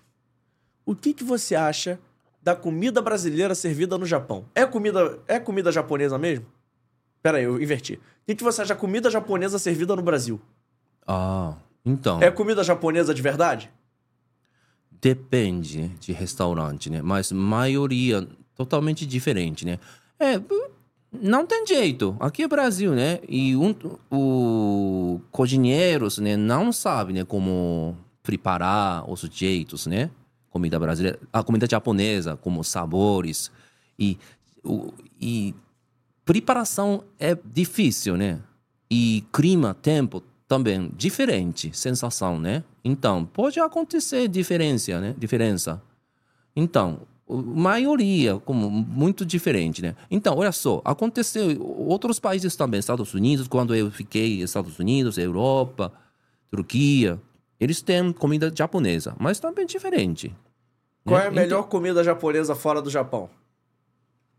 [0.87, 1.99] O que, que você acha
[2.41, 4.45] da comida brasileira servida no Japão?
[4.55, 6.47] É comida, é comida japonesa mesmo?
[7.21, 7.95] Pera aí, eu inverti.
[7.95, 10.41] O que, que você acha da comida japonesa servida no Brasil?
[11.05, 12.23] Ah, então.
[12.23, 13.69] É comida japonesa de verdade?
[14.93, 17.03] Depende de restaurante, né?
[17.03, 19.81] Mas maioria totalmente diferente, né?
[20.21, 20.41] É,
[21.13, 22.17] não tem jeito.
[22.21, 23.19] Aqui é Brasil, né?
[23.29, 23.75] E um,
[24.09, 30.11] o cozinheiros, né, não sabe, né, como preparar os jeitos, né?
[30.57, 33.51] Comida brasileira, a comida japonesa, como sabores
[33.99, 34.19] e
[34.65, 34.91] o
[35.21, 35.55] e
[36.25, 38.41] preparação é difícil, né?
[38.91, 42.65] E clima, tempo também diferente, sensação, né?
[42.83, 45.15] Então, pode acontecer diferença, né?
[45.19, 45.83] Diferença.
[46.57, 49.95] Então, maioria, como muito diferente, né?
[50.11, 55.93] Então, olha só, aconteceu outros países também, Estados Unidos, quando eu fiquei Estados Unidos, Europa,
[56.49, 57.21] Turquia,
[57.59, 60.35] eles têm comida japonesa, mas também diferente.
[61.07, 61.27] Qual né?
[61.27, 63.31] é a melhor comida japonesa fora do Japão?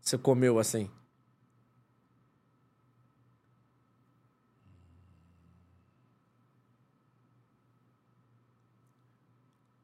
[0.02, 0.82] Você comeu assim?
[0.82, 0.98] Então,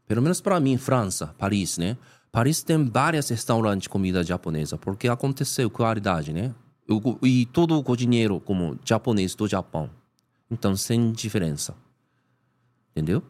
[0.06, 1.96] Pelo menos para mim, França, Paris, né?
[2.30, 6.54] Paris tem vários restaurantes de comida japonesa, porque aconteceu qualidade, né?
[7.22, 9.88] E todo o dinheiro como japonês do Japão.
[10.50, 11.74] Então, sem diferença.
[12.90, 13.22] Entendeu?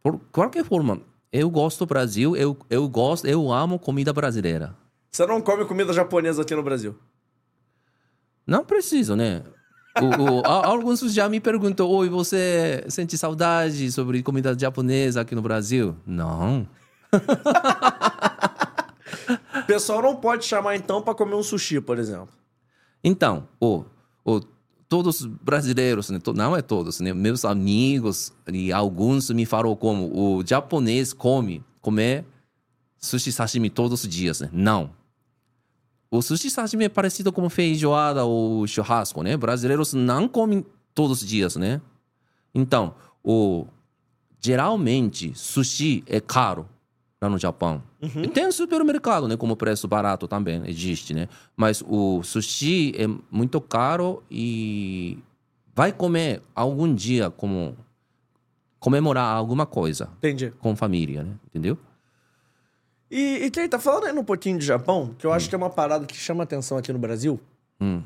[0.00, 1.00] Por qualquer forma,
[1.36, 4.74] eu gosto do Brasil, eu, eu gosto, eu amo comida brasileira.
[5.10, 6.96] Você não come comida japonesa aqui no Brasil.
[8.46, 9.42] Não preciso, né?
[10.00, 15.34] O- o- a- alguns já me perguntam: Oi, você sente saudade sobre comida japonesa aqui
[15.34, 15.96] no Brasil?
[16.06, 16.66] Não.
[19.56, 22.28] O pessoal não pode chamar então pra comer um sushi, por exemplo.
[23.02, 23.84] Então, o,
[24.24, 24.40] o,
[24.88, 26.18] todos os brasileiros, né?
[26.34, 27.12] não é todos, né?
[27.12, 32.24] Meus amigos e alguns me falaram como o japonês come, comer
[32.98, 34.50] sushi sashimi todos os dias, né?
[34.52, 34.90] Não.
[36.10, 39.36] O sushi sashimi é parecido com feijoada ou churrasco, né?
[39.36, 40.64] Brasileiros não comem
[40.94, 41.80] todos os dias, né?
[42.54, 43.66] Então, o
[44.40, 46.68] geralmente sushi é caro
[47.20, 47.82] lá no Japão.
[48.02, 49.36] E tem supermercado, né?
[49.36, 51.28] Como preço barato também existe, né?
[51.56, 55.18] Mas o sushi é muito caro e
[55.74, 57.76] vai comer algum dia como
[58.78, 60.52] comemorar alguma coisa Entendi.
[60.58, 61.32] com família, né?
[61.48, 61.78] Entendeu?
[63.10, 65.70] E, e Keita, falando aí um pouquinho de Japão, que eu acho que é uma
[65.70, 67.40] parada que chama atenção aqui no Brasil,
[67.80, 68.02] Hum.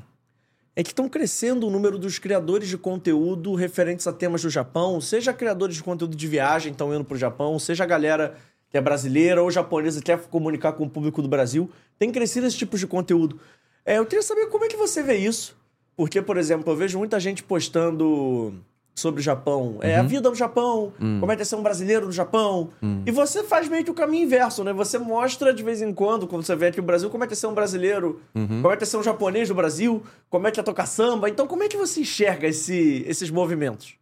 [0.75, 5.01] é que estão crescendo o número dos criadores de conteúdo referentes a temas do Japão,
[5.01, 8.37] seja criadores de conteúdo de viagem estão indo pro Japão, seja a galera
[8.71, 12.47] que é brasileira ou japonesa que quer comunicar com o público do Brasil, tem crescido
[12.47, 13.39] esse tipo de conteúdo.
[13.85, 15.57] É, eu queria saber como é que você vê isso,
[15.97, 18.55] porque, por exemplo, eu vejo muita gente postando
[18.95, 22.07] sobre o Japão, é a vida no Japão, como é que é ser um brasileiro
[22.07, 22.71] no Japão,
[23.07, 24.73] e você faz meio que o caminho inverso, né?
[24.73, 27.33] Você mostra de vez em quando, quando você vê aqui o Brasil, como é que
[27.33, 28.21] é ser um brasileiro,
[28.61, 31.29] como é que é ser um japonês do Brasil, como é que é tocar samba.
[31.31, 33.95] Então, como é que você enxerga esse- esses movimentos?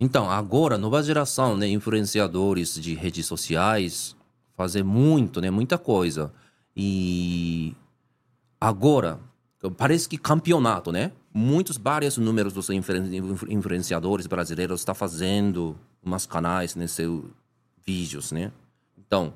[0.00, 4.16] Então, agora, nova geração, né, influenciadores de redes sociais,
[4.56, 6.32] fazer muito, né, muita coisa.
[6.76, 7.74] E
[8.60, 9.20] agora,
[9.76, 11.12] parece que campeonato, né?
[11.32, 17.24] Muitos, vários números dos influen- influ- influenciadores brasileiros estão fazendo umas canais, né, seus
[17.86, 18.52] vídeos, né?
[18.98, 19.32] Então,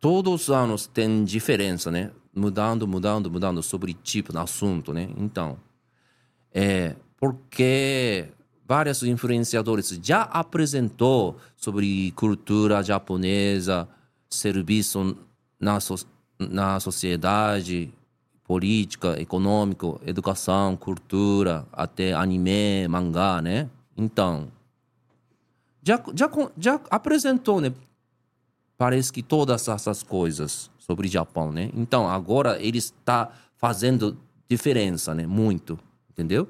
[0.00, 2.10] todos os anos tem diferença, né?
[2.34, 5.08] Mudando, mudando, mudando sobre tipo de assunto, né?
[5.16, 5.56] Então,
[6.52, 8.28] é porque
[8.66, 13.88] vários influenciadores já apresentou sobre cultura japonesa,
[14.30, 15.16] serviço
[15.60, 16.06] na, so-
[16.38, 17.92] na sociedade,
[18.42, 23.68] política, econômico, educação, cultura, até anime, mangá, né?
[23.96, 24.48] Então,
[25.82, 27.72] já, já, já apresentou, né?
[28.76, 31.70] Parece que todas essas coisas sobre Japão, né?
[31.74, 34.16] Então, agora ele está fazendo
[34.48, 35.26] diferença, né?
[35.26, 35.78] Muito,
[36.10, 36.48] entendeu?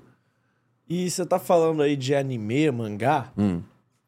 [0.89, 3.33] E você tá falando aí de anime, mangá.
[3.37, 3.63] Hum.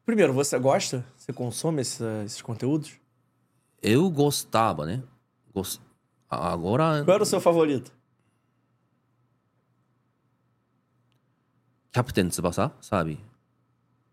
[0.05, 1.03] Primeiro, você gosta?
[1.15, 2.91] Você consome essa- esses conteúdos?
[3.81, 5.01] Eu gostava, né?
[5.53, 5.81] Gos-
[6.29, 7.91] Agora, Qual era o seu favorito?
[11.91, 13.19] Captain Tsubasa, sabe?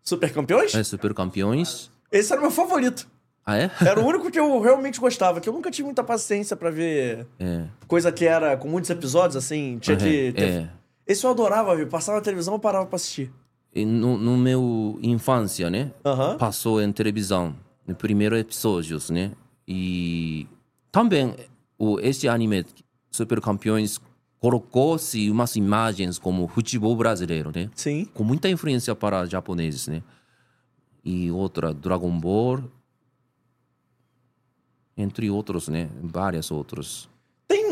[0.01, 0.73] Super Campeões?
[0.73, 1.91] É Super Campeões.
[2.11, 3.07] Esse era o meu favorito.
[3.47, 3.69] Ah, é?
[3.87, 7.27] Era o único que eu realmente gostava, que eu nunca tive muita paciência pra ver
[7.39, 7.67] É.
[7.87, 10.43] coisa que era com muitos episódios, assim, tinha que É, ter...
[10.63, 10.69] é.
[11.07, 13.31] Esse eu adorava ver, passava na televisão eu parava pra assistir.
[13.73, 15.91] E no, no meu infância, né?
[16.37, 19.33] Passou em televisão, no primeiro episódios, né?
[19.67, 20.47] E
[20.91, 21.35] também
[21.77, 22.65] o este anime
[23.11, 23.99] Super Campeões
[24.39, 27.69] colocou-se umas imagens como futebol brasileiro, né?
[27.75, 28.05] Sim.
[28.13, 30.01] Com muita influência para japoneses, né?
[31.03, 32.63] E outra Dragon Ball,
[34.97, 35.89] entre outros, né?
[36.01, 37.09] Vários outros.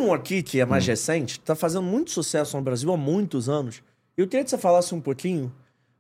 [0.04, 3.82] Um aqui que é mais recente, tá fazendo muito sucesso no Brasil há muitos anos.
[4.18, 5.50] Eu queria que você falasse um pouquinho,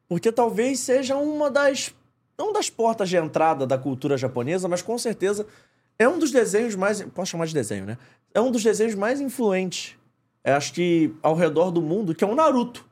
[0.09, 1.95] porque talvez seja uma das.
[2.37, 5.47] Não das portas de entrada da cultura japonesa, mas com certeza
[5.97, 7.01] é um dos desenhos mais.
[7.01, 7.97] Posso chamar de desenho, né?
[8.33, 9.95] É um dos desenhos mais influentes,
[10.43, 12.85] eu acho que ao redor do mundo, que é o Naruto.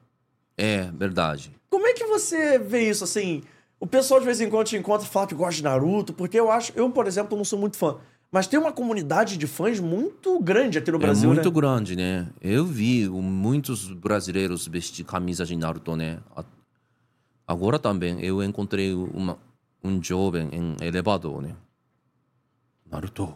[0.58, 1.52] É, verdade.
[1.70, 3.44] Como é que você vê isso, assim?
[3.80, 6.40] O pessoal de vez em quando te encontra e fala que gosta de Naruto, porque
[6.40, 6.72] eu acho...
[6.76, 7.98] Eu, por exemplo, não sou muito fã.
[8.32, 11.52] Mas tem uma comunidade de fãs muito grande aqui no Brasil, é muito né?
[11.54, 12.28] grande, né?
[12.40, 16.20] Eu vi muitos brasileiros vestir camisa de Naruto, né?
[17.46, 19.38] Agora também eu encontrei uma,
[19.84, 21.56] um jovem em elevador, né?
[22.90, 23.34] Naruto.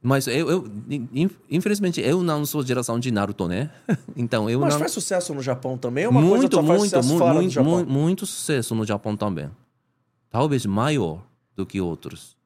[0.00, 3.70] Mas eu, eu in- infelizmente eu não sou geração de Naruto, né?
[4.16, 6.04] Então eu Mas não faz sucesso no Japão também?
[6.04, 7.70] É uma coisa muito, que só faz muito, sucesso mu- fora do muito, Japão?
[7.84, 9.50] mu- muito sucesso no Japão também.
[10.30, 11.22] Talvez maior
[11.56, 12.36] do que outros.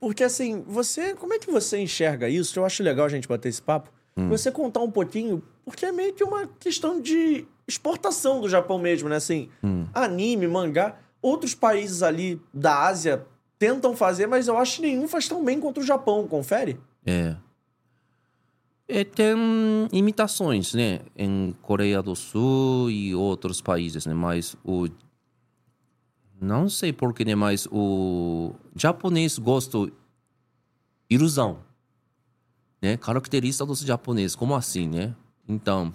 [0.00, 1.14] Porque assim, você.
[1.14, 2.58] Como é que você enxerga isso?
[2.58, 3.90] Eu acho legal a gente bater esse papo.
[4.16, 4.28] Hum.
[4.28, 9.08] Você contar um pouquinho, porque é meio que uma questão de exportação do Japão mesmo,
[9.08, 9.16] né?
[9.16, 9.48] Assim,
[9.94, 10.96] anime, mangá.
[11.20, 13.26] Outros países ali da Ásia
[13.58, 16.78] tentam fazer, mas eu acho que nenhum faz tão bem quanto o Japão, confere?
[17.04, 17.36] É.
[18.88, 19.36] E tem
[19.92, 21.00] imitações, né?
[21.16, 24.14] Em Coreia do Sul e outros países, né?
[24.14, 24.88] Mas o...
[26.40, 27.34] Não sei porquê, né?
[27.34, 29.90] Mas o japonês gosta
[31.10, 31.60] ilusão,
[32.80, 32.96] né?
[32.96, 35.14] Característica dos japoneses, como assim, né?
[35.48, 35.92] Então,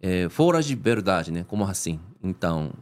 [0.00, 1.44] é, fora de verdade, né?
[1.44, 1.98] Como assim?
[2.22, 2.72] Então,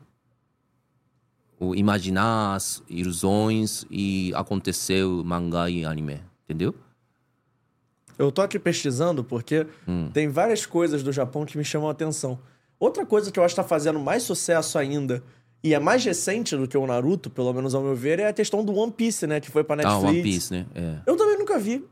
[1.59, 6.75] o imaginar as ilusões e aconteceu mangá e anime, entendeu?
[8.19, 9.67] Eu tô aqui pesquisando porque
[10.13, 12.39] tem várias coisas do Japão que me chamam a atenção.
[12.79, 15.23] Outra coisa que eu acho que tá fazendo mais sucesso ainda,
[15.63, 18.33] e é mais recente do que o Naruto, pelo menos ao meu ver, é a
[18.33, 19.41] questão do One Piece, né?
[19.41, 20.05] Que foi pra Ah, Netflix.
[20.05, 20.67] One Piece, né?
[20.75, 20.99] É.
[21.07, 21.85] Eu também nunca vi.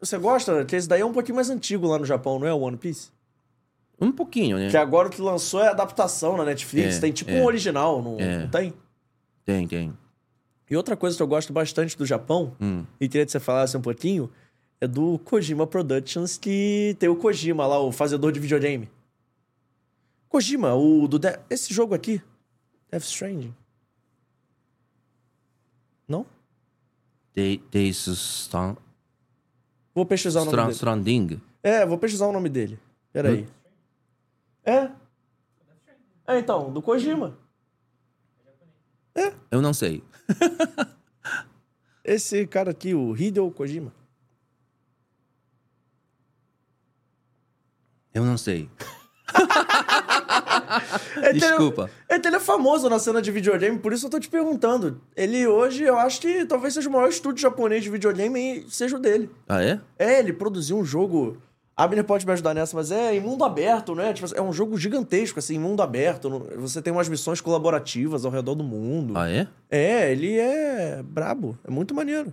[0.00, 0.64] Você gosta?
[0.64, 2.76] Que esse daí é um pouquinho mais antigo lá no Japão, não é o One
[2.76, 3.10] Piece?
[4.00, 4.70] Um pouquinho, né?
[4.70, 6.96] Que agora o que lançou é a adaptação na Netflix.
[6.96, 7.40] É, tem tipo é.
[7.40, 8.38] um original, não, É.
[8.40, 8.74] não tem?
[9.44, 9.92] Tem, tem.
[10.70, 12.84] E outra coisa que eu gosto bastante do Japão, Hum.
[13.00, 14.28] e queria que você falasse um pouquinho,
[14.80, 18.88] é do Kojima Productions, que tem o Kojima lá, o fazedor de videogame.
[20.28, 21.18] Kojima, o do.
[21.18, 22.20] De- Esse jogo aqui,
[22.94, 23.52] Death Stranding.
[26.06, 26.24] Não?
[27.34, 28.76] De, Death Stan-
[29.92, 30.72] Vou pesquisar o nome dele.
[30.72, 31.42] Stranding.
[31.60, 32.78] É, vou pesquisar o nome dele.
[33.12, 33.48] Peraí.
[34.64, 34.92] É?
[36.26, 37.36] É, então, do Kojima.
[39.50, 40.04] Eu não sei.
[42.04, 43.92] Esse cara aqui, o Hideo Kojima.
[48.12, 48.70] Eu não sei.
[51.22, 51.90] É ele- Desculpa.
[52.08, 55.00] Que ele é famoso na cena de videogame, por isso eu tô te perguntando.
[55.16, 58.96] Ele hoje, eu acho que talvez seja o maior estúdio japonês de videogame e seja
[58.96, 59.28] o dele.
[59.48, 59.80] Ah, é?
[59.98, 61.36] É, ele produziu um jogo.
[61.76, 64.12] A Abner pode me ajudar nessa, mas é em mundo aberto, né?
[64.12, 66.46] Tipo, é um jogo gigantesco, assim, em mundo aberto.
[66.58, 69.14] Você tem umas missões colaborativas ao redor do mundo.
[69.18, 69.48] Ah, é?
[69.68, 71.58] É, ele é brabo.
[71.66, 72.32] É muito maneiro.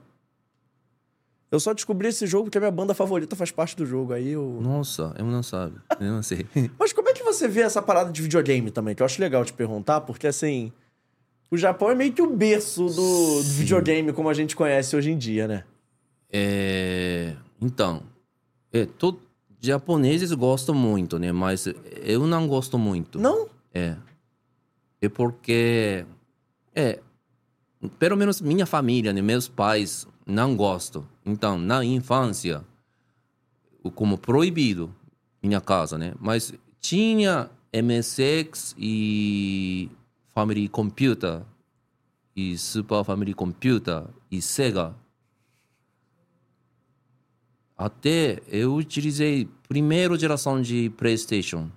[1.50, 4.14] Eu só descobri esse jogo porque a minha banda favorita faz parte do jogo.
[4.14, 4.60] Aí eu.
[4.62, 5.76] Nossa, eu não sabe.
[6.00, 6.46] Eu não sei.
[6.80, 8.96] Mas como é você vê essa parada de videogame também?
[8.96, 10.72] Que eu acho legal te perguntar, porque assim.
[11.50, 15.12] O Japão é meio que o berço do, do videogame como a gente conhece hoje
[15.12, 15.66] em dia, né?
[16.32, 18.04] É, então,
[18.72, 19.20] é, todo,
[19.60, 21.32] japoneses gostam muito, né?
[21.32, 21.68] Mas
[22.02, 23.20] eu não gosto muito.
[23.20, 23.48] Não?
[23.74, 23.96] É.
[25.02, 26.06] É porque.
[26.74, 27.00] É.
[28.00, 29.22] Pelo menos minha família, né?
[29.22, 31.06] Meus pais não gostam.
[31.26, 32.64] Então, na infância,
[33.96, 34.94] como proibido,
[35.42, 36.14] minha casa, né?
[36.20, 39.90] Mas tinha MSX e
[40.34, 41.44] Family Computer
[42.36, 44.96] e Super Family Computer e Sega.
[47.78, 51.72] Até eu utilizei primeira geração de PlayStation.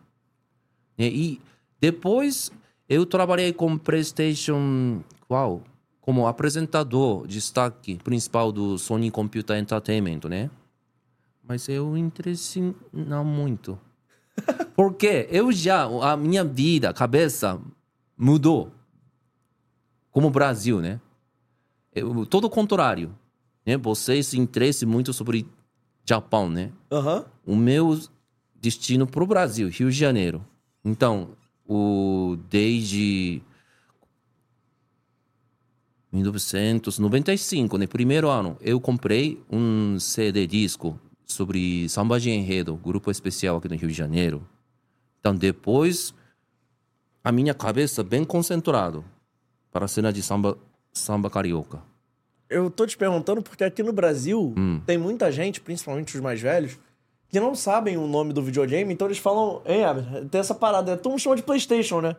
[0.98, 1.06] né?
[1.06, 1.40] E
[1.80, 2.50] depois
[2.88, 5.62] eu trabalhei com PlayStation qual?
[6.00, 10.50] Como apresentador, destaque principal do Sony Computer Entertainment, né?
[11.42, 13.78] Mas eu interessei não muito.
[14.74, 17.60] Porque eu já, a minha vida, cabeça
[18.16, 18.72] mudou.
[20.10, 21.00] Como o Brasil, né?
[21.94, 23.14] Eu, todo o contrário.
[23.64, 23.76] Né?
[23.76, 25.46] Vocês se interessam muito sobre
[26.04, 26.72] Japão, né?
[26.90, 27.24] Aham.
[27.46, 27.98] o meu
[28.60, 30.44] destino pro Brasil, Rio de Janeiro.
[30.84, 31.30] Então,
[31.66, 33.42] o desde
[36.12, 43.56] 1995, né, primeiro ano, eu comprei um CD disco sobre samba de enredo, grupo especial
[43.56, 44.46] aqui no Rio de Janeiro.
[45.20, 46.14] Então, depois
[47.22, 49.04] a minha cabeça bem concentrado
[49.72, 50.56] para a cena de samba
[50.92, 51.82] samba carioca.
[52.48, 54.80] Eu tô te perguntando porque aqui no Brasil Hum.
[54.86, 56.78] tem muita gente, principalmente os mais velhos,
[57.28, 59.80] que não sabem o nome do videogame, então eles falam, ei,
[60.30, 62.14] tem essa parada, todo mundo chama de Playstation, né?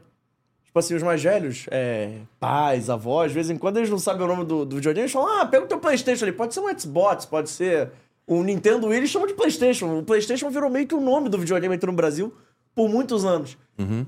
[0.65, 4.23] Tipo assim, os mais velhos, é, pais, avós, de vez em quando eles não sabem
[4.25, 6.59] o nome do, do videogame, eles falam, ah, pega o teu Playstation ali, pode ser
[6.59, 7.91] um Xbox, pode ser
[8.27, 9.99] um Nintendo Wii, eles chamam de Playstation.
[9.99, 12.33] O Playstation virou meio que o nome do videogame aqui no Brasil
[12.73, 13.57] por muitos anos.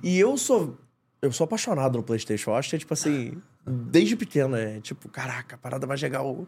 [0.03, 0.77] E eu sou,
[1.21, 5.07] eu sou apaixonado no Playstation, eu acho que é tipo assim, desde pequeno, é tipo,
[5.09, 6.47] caraca, a parada mais legal.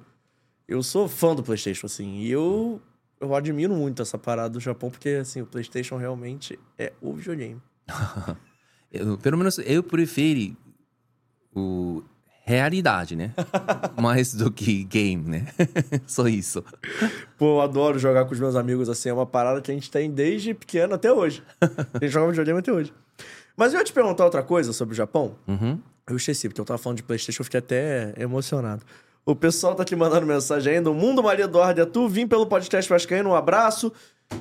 [0.68, 2.80] Eu sou fã do PlayStation, assim, e eu,
[3.20, 7.62] eu admiro muito essa parada do Japão, porque, assim, o PlayStation realmente é o videogame.
[8.92, 10.58] Eu- pelo menos eu prefiro
[11.54, 11.89] o
[12.50, 13.32] realidade, né?
[14.02, 15.46] Mais do que game, né?
[16.08, 16.64] Só isso.
[17.38, 19.92] Pô, eu adoro jogar com os meus amigos, assim, é uma parada que a gente
[19.92, 21.44] tem desde pequeno até hoje.
[21.62, 22.92] A gente joga videogame até hoje.
[23.56, 25.36] Mas eu ia te perguntar outra coisa sobre o Japão.
[25.48, 25.78] Uhum.
[26.08, 28.84] Eu esqueci, porque eu tava falando de PlayStation, eu fiquei até emocionado.
[29.24, 30.90] O pessoal tá aqui mandando mensagem ainda.
[30.90, 33.94] O Mundo Maria Eduardo é tu, vim pelo podcast Vascaíno, um abraço.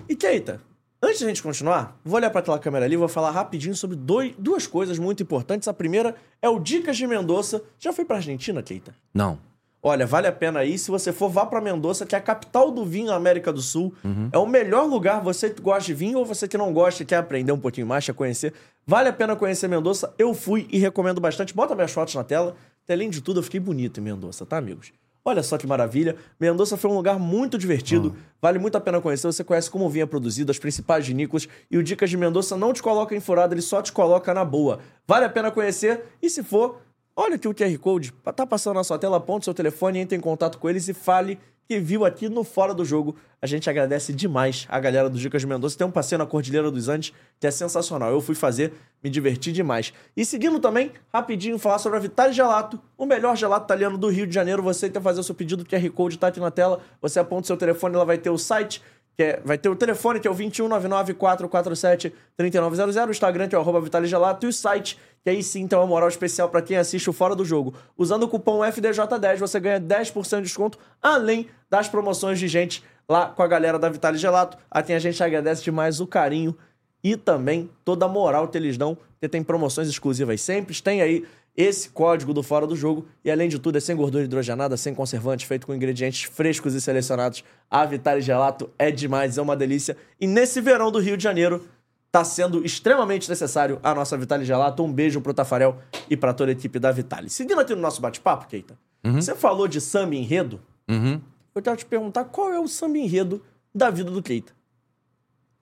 [0.09, 0.63] E Keita,
[1.01, 3.75] Antes de a gente continuar, vou olhar para aquela câmera ali e vou falar rapidinho
[3.75, 5.69] sobre dois, duas coisas muito importantes.
[5.69, 7.63] A primeira é o Dicas de Mendoza.
[7.79, 8.93] Já foi pra Argentina, Keita?
[9.15, 9.39] Não.
[9.81, 10.77] Olha, vale a pena ir.
[10.77, 13.63] Se você for, vá pra Mendoza, que é a capital do vinho na América do
[13.63, 13.95] Sul.
[14.33, 15.23] É o melhor lugar.
[15.23, 17.87] Você que gosta de vinho ou você que não gosta e quer aprender um pouquinho
[17.87, 18.53] mais, quer conhecer.
[18.85, 20.13] Vale a pena conhecer Mendoza.
[20.19, 21.55] Eu fui e recomendo bastante.
[21.55, 22.57] Bota minhas fotos na tela.
[22.89, 24.93] Além de tudo, eu fiquei bonito em Mendoza, tá, amigos?
[25.29, 26.17] Olha só que maravilha.
[26.41, 28.17] Mendoza foi um lugar muito divertido.
[28.41, 29.27] Vale muito a pena conhecer.
[29.27, 31.47] Você conhece como o vinho é produzido, as principais vinícolas.
[31.71, 34.43] E o Dicas de Mendoza não te coloca em furada, ele só te coloca na
[34.43, 34.81] boa.
[35.07, 36.03] Vale a pena conhecer.
[36.23, 36.81] E se for,
[37.19, 38.13] olha aqui o QR Code.
[38.35, 41.39] Tá passando na sua tela, aponte seu telefone, entre em contato com eles e fale
[41.69, 43.17] que viu aqui no Fora do Jogo.
[43.43, 45.77] A gente agradece demais a galera do Dicas de Mendoza.
[45.77, 48.11] Tem um passeio na Cordilheira dos Andes que é sensacional.
[48.11, 49.93] Eu fui fazer, me diverti demais.
[50.17, 54.27] E seguindo também, rapidinho, falar sobre a Vitale Gelato, o melhor gelato italiano do Rio
[54.27, 54.63] de Janeiro.
[54.63, 56.81] Você tem que fazer o seu pedido, o QR Code tá aqui na tela.
[57.03, 58.81] Você aponta seu telefone, ela vai ter o site,
[59.19, 63.61] que é- vai ter o telefone, que é o 21994473900, o Instagram, que é o
[63.61, 67.11] arroba Gelato, e o site, que aí sim tem uma moral especial para quem assiste
[67.11, 67.75] o Fora do Jogo.
[67.97, 73.27] Usando o cupom FDJ10, você ganha 10% de desconto, além das promoções de gente lá
[73.27, 74.57] com a galera da Vitale Gelato.
[74.71, 76.57] A quem a gente agradece demais o carinho
[77.03, 80.81] e também toda a moral que eles dão, porque tem promoções exclusivas sempre.
[80.81, 81.25] Tem aí
[81.59, 84.95] esse código do Fora do Jogo e, além de tudo, é sem gordura hidrogenada, sem
[84.95, 87.43] conservante, feito com ingredientes frescos e selecionados.
[87.69, 89.97] A Vitale Gelato é demais, é uma delícia.
[90.21, 91.67] E nesse verão do Rio de Janeiro,
[92.13, 94.85] tá sendo extremamente necessário a nossa Vitale Gelato.
[94.85, 95.79] Um beijo pro Tafarel
[96.09, 97.29] e pra toda a equipe da Vitale.
[97.29, 100.61] Seguindo aqui no nosso bate-papo, Keita, você falou de samba enredo.
[100.89, 101.21] Uhum.
[101.57, 103.43] Eu quero te perguntar qual é o samba enredo
[103.75, 104.53] da vida do Keita.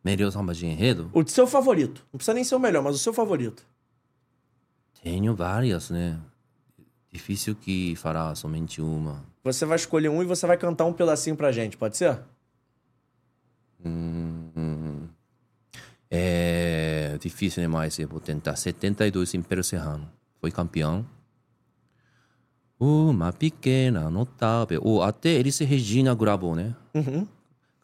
[0.05, 1.11] Melhor samba de enredo?
[1.14, 2.05] O seu favorito.
[2.12, 3.64] Não precisa nem ser o melhor, mas o seu favorito.
[5.03, 6.18] Tenho várias, né?
[7.12, 9.24] Difícil que falar somente uma.
[9.44, 12.18] Você vai escolher um e você vai cantar um pedacinho pra gente, pode ser?
[13.84, 15.07] Hum,
[16.11, 18.57] é difícil demais, eu vou tentar.
[18.57, 20.09] 72 Império Serrano.
[20.40, 21.05] Foi campeão.
[22.78, 24.80] Uma pequena notável.
[24.84, 26.74] Ou até Elis Regina gravou, né?
[26.94, 27.26] Uhum.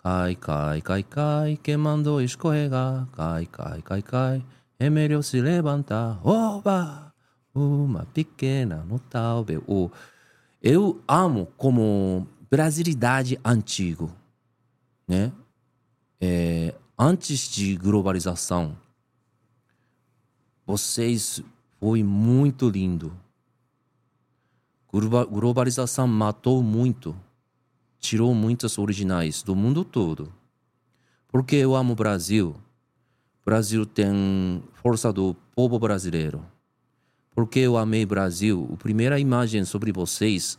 [0.02, 3.06] Cai, cai, cai, cai, que mandou escorregar.
[3.12, 4.44] Cai, cai, cai, cai,
[4.86, 6.20] é melhor se levantar.
[6.26, 7.12] Oba!
[7.54, 9.62] Uma pequena notável.
[9.66, 9.92] Ou,
[10.62, 14.10] eu amo como brasilidade antigo,
[15.06, 15.32] né?
[16.20, 18.76] É, antes de globalização,
[20.64, 21.42] vocês
[21.78, 23.12] foi muito lindo.
[24.90, 27.16] Globa- Globalização matou muito
[28.02, 30.32] tirou muitas originais do mundo todo.
[31.28, 32.56] Porque eu amo o Brasil.
[33.44, 36.44] Brasil tem força do povo brasileiro.
[37.34, 38.68] Porque eu amei Brasil.
[38.72, 40.58] A primeira imagem sobre vocês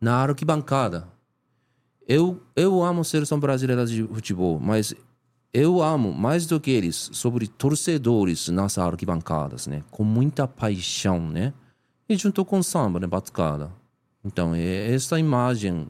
[0.00, 1.08] na arquibancada.
[2.06, 4.94] Eu, eu amo a seleção brasileira de futebol, mas
[5.52, 9.82] eu amo mais do que eles sobre torcedores nas arquibancadas, né?
[9.90, 11.52] Com muita paixão, né?
[12.08, 13.06] E junto com samba, né?
[13.06, 13.72] Batucada.
[14.24, 15.86] Então, essa imagem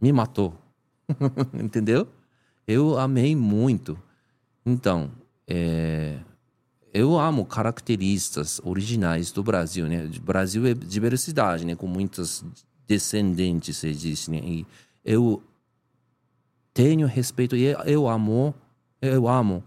[0.00, 0.54] me matou.
[1.52, 2.06] Entendeu?
[2.66, 3.98] Eu amei muito.
[4.68, 5.10] Então,
[5.46, 6.18] é,
[6.92, 10.04] eu amo características originais do Brasil, né?
[10.04, 11.74] O Brasil é diversidade, né?
[11.74, 12.44] Com muitas
[12.86, 14.38] descendentes, se diz, né?
[14.38, 14.66] E
[15.04, 15.42] eu
[16.74, 18.54] tenho respeito e eu amo,
[19.00, 19.64] eu amo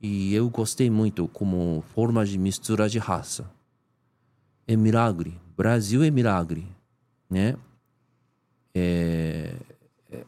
[0.00, 3.50] e eu gostei muito como forma de mistura de raça.
[4.66, 5.38] É milagre.
[5.56, 6.66] Brasil é milagre,
[7.30, 7.56] né?
[8.74, 9.54] é,
[10.10, 10.24] é,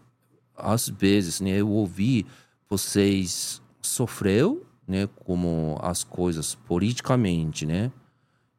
[0.57, 2.25] às vezes, né, eu ouvi
[2.69, 7.91] vocês sofreu, né, como as coisas politicamente, né,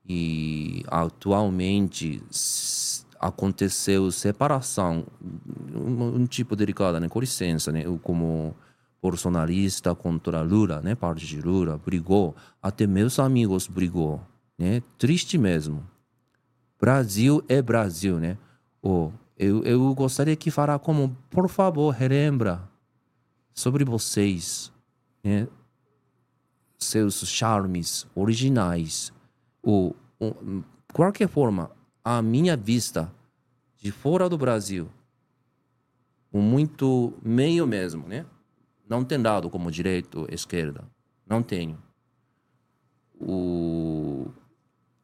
[0.07, 2.21] e atualmente
[3.19, 5.05] aconteceu separação,
[5.73, 8.55] um, um tipo delicado, né, com licença, né, como
[9.01, 14.21] bolsonarista contra Lula, né, parte de Lula, brigou, até meus amigos brigou,
[14.57, 15.85] né, triste mesmo.
[16.79, 18.37] Brasil é Brasil, né?
[18.81, 22.69] Oh, eu, eu gostaria que falar como, por favor, relembra
[23.53, 24.71] sobre vocês,
[25.27, 25.47] né?
[26.79, 29.11] Seus charmes originais.
[29.61, 29.95] Ou,
[30.93, 31.69] qualquer forma,
[32.03, 33.11] a minha vista
[33.77, 34.89] de fora do Brasil,
[36.31, 38.25] muito meio mesmo, né?
[38.87, 40.83] Não tem dado como direito, esquerda.
[41.25, 41.77] Não tenho.
[43.19, 44.31] O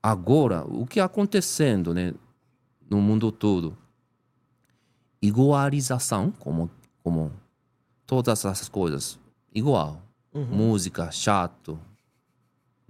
[0.01, 2.13] agora, o que acontecendo, né,
[2.89, 3.75] no mundo todo?
[5.21, 6.69] Igualização, como,
[7.01, 7.31] como
[8.05, 9.17] todas essas coisas,
[9.53, 10.02] igual.
[10.35, 11.79] Música, chato,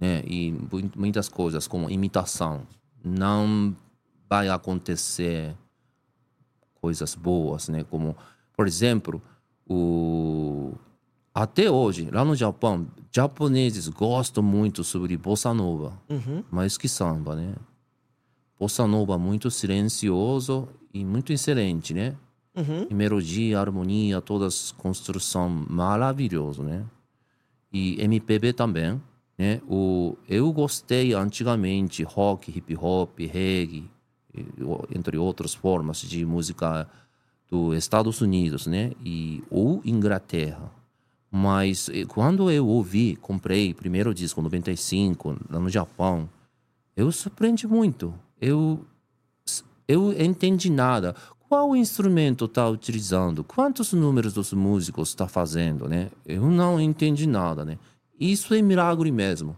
[0.00, 2.62] né, e mu- muitas coisas como imitação.
[3.04, 3.76] Não
[4.28, 5.54] vai acontecer
[6.80, 8.16] coisas boas, né, como,
[8.56, 9.20] por exemplo,
[9.68, 10.72] o
[11.34, 16.44] até hoje, lá no Japão, japoneses gostam muito sobre bossa nova, Uhum.
[16.50, 17.54] mais que samba, né?
[18.58, 22.14] Bossa nova muito silencioso e muito excelente, né?
[22.56, 22.86] Uhum.
[22.88, 26.84] Melodia, harmonia, todas construção maravilhoso, né?
[27.74, 29.02] E MPB também,
[29.36, 29.60] né?
[29.68, 33.90] O eu gostei antigamente rock, hip hop, reggae,
[34.94, 36.88] entre outras formas de música
[37.50, 38.92] dos Estados Unidos, né?
[39.04, 40.70] E ou Inglaterra.
[41.28, 46.28] Mas quando eu ouvi, comprei primeiro disco 95 lá no Japão,
[46.96, 48.14] eu surpreendi muito.
[48.40, 48.86] Eu
[49.86, 51.14] eu entendi nada.
[51.48, 53.44] Qual instrumento está utilizando?
[53.44, 56.10] Quantos números dos músicos está fazendo, né?
[56.26, 57.78] Eu não entendi nada, né?
[58.18, 59.56] Isso é milagre mesmo.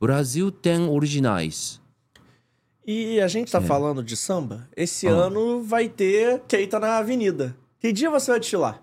[0.00, 1.80] Brasil tem originais.
[2.86, 4.68] E a gente tá falando de samba.
[4.76, 5.12] Esse Ah.
[5.12, 7.56] ano vai ter Keita na Avenida.
[7.80, 8.80] Que dia você vai desfilar?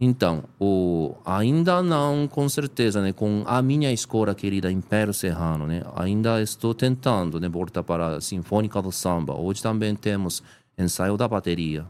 [0.00, 3.12] Então, o, ainda não, com certeza, né?
[3.12, 5.82] Com a minha escola querida Império Serrano, né?
[5.94, 7.48] Ainda estou tentando, né?
[7.48, 9.34] Voltar para a Sinfônica do Samba.
[9.38, 10.42] Hoje também temos
[10.76, 11.86] ensaio da bateria.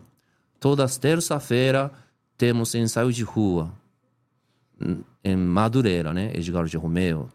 [0.61, 1.91] Todas terça-feira
[2.37, 3.72] temos ensaio de rua.
[5.22, 6.32] Em Madureira, né?
[6.35, 7.28] Edgar de Romeu.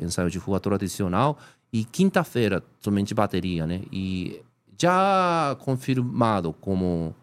[0.00, 1.38] Ensaio de rua tradicional.
[1.72, 3.82] E quinta-feira, somente bateria, né?
[3.92, 4.42] E
[4.78, 7.14] já confirmado como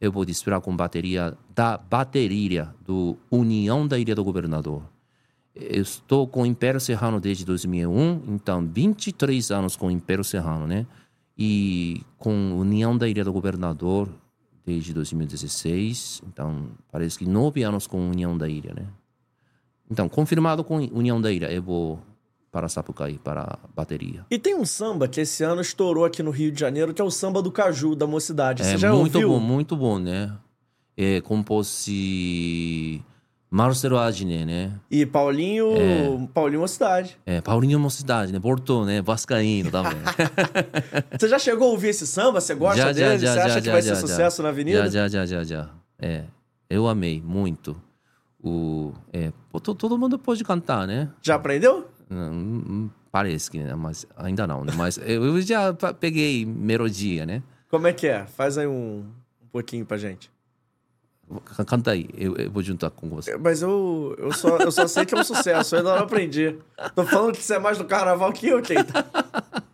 [0.00, 4.82] eu vou desfilar com bateria da bateria do União da Ilha do Governador.
[5.54, 10.66] Eu estou com o Império Serrano desde 2001, então 23 anos com o Império Serrano,
[10.66, 10.86] né?
[11.38, 14.08] E com União da Ilha do Governador
[14.64, 18.86] desde 2016, então parece que nove anos com União da Ilha, né?
[19.88, 22.00] Então, confirmado com União da Ilha, eu vou
[22.50, 24.24] para Sapucaí, para a bateria.
[24.30, 27.04] E tem um samba que esse ano estourou aqui no Rio de Janeiro, que é
[27.04, 28.64] o samba do Caju, da mocidade.
[28.64, 29.28] Você É já muito ouviu?
[29.28, 30.32] bom, muito bom, né?
[30.96, 31.68] É, compôs
[33.50, 34.72] Marcelo Adnet, né?
[34.90, 35.68] E Paulinho,
[36.34, 37.16] Paulinho Mocidade.
[37.24, 38.40] É, Paulinho Mocidade, né?
[38.40, 39.00] Porto, né?
[39.00, 39.92] Vascaíno também.
[41.18, 42.40] Você já chegou a ouvir esse samba?
[42.40, 43.18] Você gosta Já, dele?
[43.18, 44.06] já, Você acha já, que já, vai já, ser já.
[44.06, 44.90] sucesso na Avenida?
[44.90, 45.70] já, já, já, já, já.
[45.98, 46.24] É,
[46.68, 47.80] eu amei muito.
[48.42, 49.32] O, é,
[49.78, 51.08] todo mundo pode cantar, né?
[51.22, 51.88] Já aprendeu?
[53.10, 53.74] Parece que, né?
[53.74, 54.72] Mas ainda não, né?
[54.76, 57.42] Mas eu já peguei melodia, né?
[57.68, 58.26] Como é que é?
[58.26, 59.04] Faz aí um,
[59.42, 60.30] um pouquinho pra gente.
[61.66, 63.36] Canta aí, eu, eu vou juntar com você.
[63.36, 66.56] Mas eu, eu, só, eu só sei que é um sucesso, eu ainda não aprendi.
[66.94, 69.04] Tô falando que você é mais do carnaval que eu, Keita.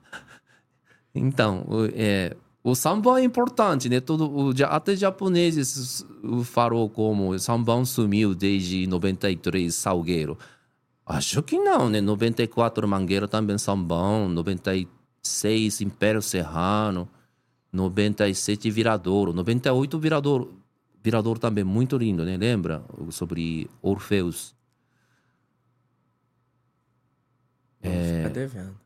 [1.15, 2.35] Então, o, é,
[2.65, 4.01] o samba é importante, né?
[4.01, 6.07] Todo, o, até japoneses
[6.45, 10.39] falou como o samba sumiu desde 93, Salgueiro.
[11.05, 12.01] Acho que não, né?
[12.01, 14.29] 94, Mangueira também sambão.
[14.29, 17.09] 96, Império Serrano.
[17.73, 19.33] 97, Viradouro.
[19.33, 20.62] 98, Viradouro.
[21.03, 22.37] Viradouro também, muito lindo, né?
[22.37, 22.85] Lembra?
[23.11, 24.55] Sobre Orfeus.
[27.81, 28.81] Fica devendo.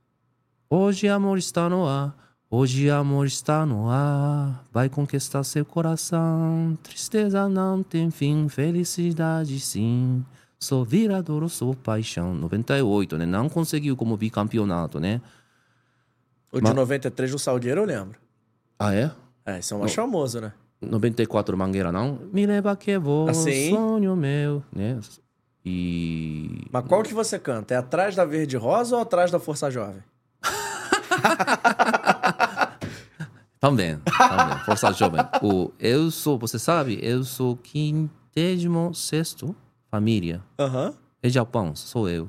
[0.68, 2.16] Hoje amor está no ar,
[2.51, 6.76] hoje amor está no ar, vai conquistar seu coração.
[6.82, 10.24] Tristeza não tem fim, felicidade sim.
[10.59, 12.34] Sou viradouro, sou paixão.
[12.34, 13.26] 98, né?
[13.26, 15.20] Não conseguiu como bicampeonato, né?
[16.51, 18.18] O de 93 do Salgueiro eu lembro.
[18.78, 19.12] Ah, é?
[19.44, 20.52] É, esse é o mais famoso, né?
[20.81, 22.19] 94 Mangueira, não?
[22.32, 23.70] Me leva que vou, Assim?
[23.70, 24.98] sonho meu, né?
[25.65, 26.66] E...
[26.70, 27.74] Mas qual que você canta?
[27.74, 30.03] É atrás da Verde Rosa ou atrás da Força Jovem?
[33.59, 34.59] Também, também.
[34.65, 35.20] Força Jovem.
[35.43, 39.57] O, eu sou, você sabe, eu sou quintésimo sexto
[39.90, 40.43] família.
[40.59, 40.94] Aham.
[41.23, 42.28] É Japão, sou eu.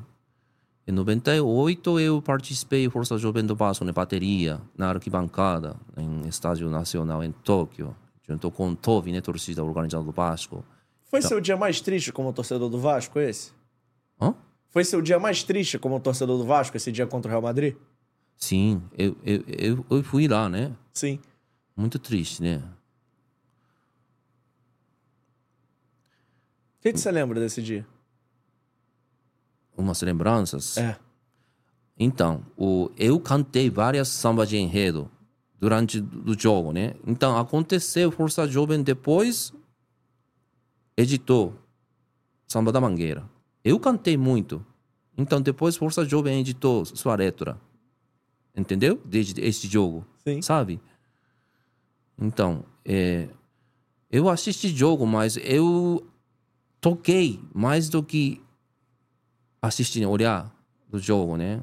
[0.87, 7.21] Em 98 eu participei Força Jovem do Vasco na bateria, na arquibancada, em Estádio Nacional
[7.23, 7.93] em Tóquio,
[8.27, 10.65] junto com Tovi, né, torcida organizada do Vasco.
[11.05, 13.53] Foi seu dia mais triste como torcedor do Vasco, esse?
[14.19, 14.35] Hã?
[14.69, 17.75] Foi seu dia mais triste como torcedor do Vasco, esse dia contra o Real Madrid?
[18.35, 20.75] Sim, eu, eu, eu, eu fui lá, né?
[20.93, 21.19] Sim.
[21.75, 22.61] Muito triste, né?
[26.77, 27.87] O que, que você lembra desse dia?
[29.75, 30.77] Umas lembranças.
[30.77, 30.97] É.
[31.97, 35.09] Então, o, eu cantei várias sambas de enredo
[35.59, 36.93] durante o jogo, né?
[37.05, 39.53] Então, aconteceu Força Jovem depois
[40.95, 41.55] editou
[42.47, 43.27] Samba da Mangueira.
[43.63, 44.65] Eu cantei muito.
[45.17, 47.59] Então, depois Força Jovem editou sua letra.
[48.55, 49.01] Entendeu?
[49.05, 50.05] Desde este jogo.
[50.23, 50.41] Sim.
[50.41, 50.79] Sabe?
[52.17, 53.29] Então, é,
[54.11, 56.07] eu assisti jogo, mas eu
[56.79, 58.41] toquei mais do que
[59.61, 60.51] assistir, olhar
[60.89, 61.61] do jogo, né?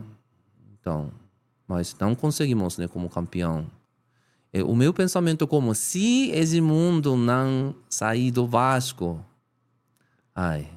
[0.72, 1.10] Então,
[1.66, 3.70] mas não conseguimos, né, como campeão.
[4.56, 9.20] É, o meu pensamento é como se esse mundo não sair do Vasco,
[10.32, 10.70] ai,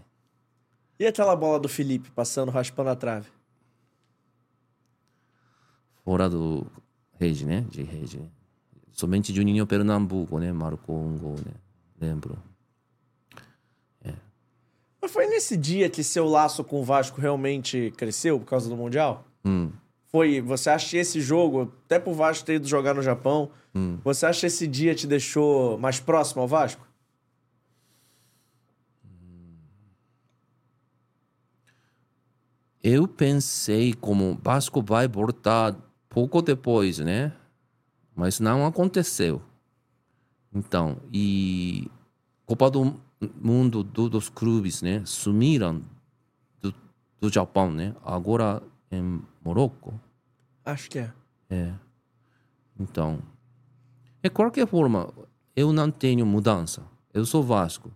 [1.00, 3.30] E aquela bola do Felipe passando, raspando a trave?
[6.04, 6.66] Fora do
[7.20, 7.68] rede, né?
[7.70, 8.20] De rede.
[8.92, 10.52] Somente Juninho Pernambuco, né?
[10.52, 11.54] Marcou um gol, né?
[12.02, 12.36] Lembro.
[15.00, 18.76] Mas foi nesse dia que seu laço com o Vasco realmente cresceu por causa do
[18.76, 19.24] Mundial?
[19.46, 19.72] Hum.
[20.12, 24.00] Foi, você acha que esse jogo, até pro Vasco ter ido jogar no Japão, Hum.
[24.04, 26.86] você acha que esse dia te deixou mais próximo ao Vasco?
[32.84, 35.76] Eu pensei como Vasco vai voltar
[36.10, 37.34] pouco depois, né?
[38.16, 39.42] Mas não aconteceu.
[40.54, 41.90] Então, e
[42.46, 42.96] Copa do
[43.42, 45.02] Mundo do- dos clubes, né?
[45.06, 45.82] Sumiram
[46.62, 46.74] do,
[47.20, 47.96] do Japão, né?
[48.06, 50.00] Agora em Morocco.
[50.66, 51.12] Acho que é.
[51.50, 51.74] É.
[52.80, 53.20] Então,
[54.24, 55.14] de qualquer forma,
[55.56, 56.84] eu não tenho mudança.
[57.14, 57.92] Eu sou Vasco.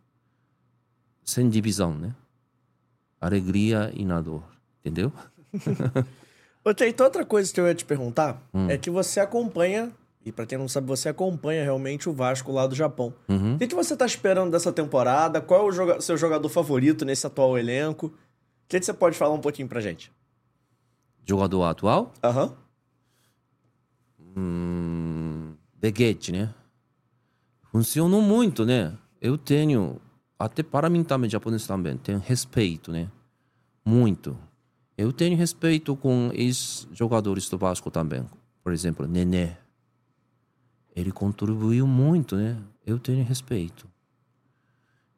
[1.23, 2.15] Sem divisão, né?
[3.19, 4.43] Alegria e na dor.
[4.80, 5.11] Entendeu?
[6.63, 8.69] Ô, Teito, outra coisa que eu ia te perguntar Hum.
[8.69, 9.91] é que você acompanha,
[10.26, 13.13] e pra quem não sabe, você acompanha realmente o Vasco lá do Japão.
[13.27, 13.55] Uhum.
[13.55, 15.41] O que, que você tá esperando dessa temporada?
[15.41, 18.07] Qual é o joga- seu jogador favorito nesse atual elenco?
[18.07, 18.13] O
[18.68, 20.11] que, que você pode falar um pouquinho pra gente?
[21.26, 22.14] Jogador atual?
[22.23, 22.56] Aham.
[24.35, 26.53] Hum, Beguete, né?
[27.72, 28.98] Funcionou muito, né?
[29.19, 30.02] Eu tenho,
[30.38, 33.10] até para mim também, japonês também, tenho respeito, né?
[33.85, 34.38] Muito.
[34.98, 38.26] Eu tenho respeito com ex-jogadores do Vasco também.
[38.64, 39.56] Por exemplo, Nenê.
[40.95, 42.61] Ele contribuiu muito, né?
[42.85, 43.88] Eu tenho respeito.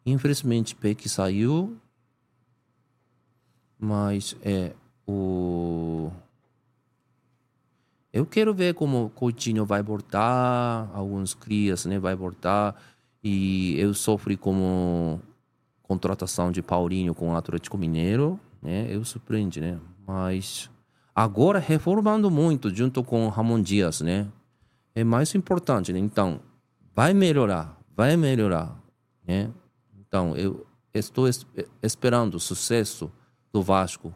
[0.06, 1.78] Infelizmente, Peck saiu.
[3.78, 4.74] Mas é
[5.08, 6.12] o.
[8.12, 12.76] Eu quero ver como o Coutinho vai voltar, alguns crias, né, vai voltar.
[13.24, 15.20] E eu sofri como
[15.82, 18.86] contratação de Paulinho com o Atlético Mineiro, né?
[18.90, 19.80] Eu surpreende, né?
[20.06, 20.70] Mas
[21.16, 24.28] agora reformando muito junto com o Ramon Dias, né?
[24.94, 26.00] É mais importante, né?
[26.00, 26.40] Então,
[26.94, 28.78] vai melhorar, vai melhorar,
[29.26, 29.50] né?
[29.98, 31.46] Então, eu estou es-
[31.82, 33.12] esperando sucesso
[33.52, 34.14] do Vasco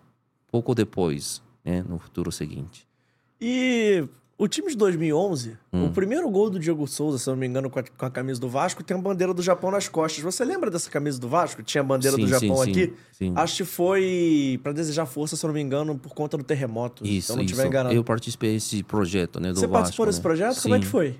[0.52, 2.88] pouco depois, né, no futuro seguinte.
[3.40, 4.08] E
[4.38, 5.86] o time de 2011, Hum.
[5.88, 8.40] o primeiro gol do Diego Souza, se não me engano, com a, com a camisa
[8.40, 10.24] do Vasco, tem a bandeira do Japão nas costas.
[10.24, 11.64] Você lembra dessa camisa do Vasco?
[11.64, 12.94] Tinha a bandeira do Sim, Japão sim, aqui?
[13.12, 13.34] sim.
[13.36, 17.06] Acho que foi pra desejar força, se não me engano, por conta do terremoto.
[17.06, 17.96] Isso, eu não enganado.
[17.96, 20.24] Eu participei desse projeto, né, do Você Vasco, participou desse né?
[20.24, 20.62] projeto?
[20.62, 21.20] Como é que foi?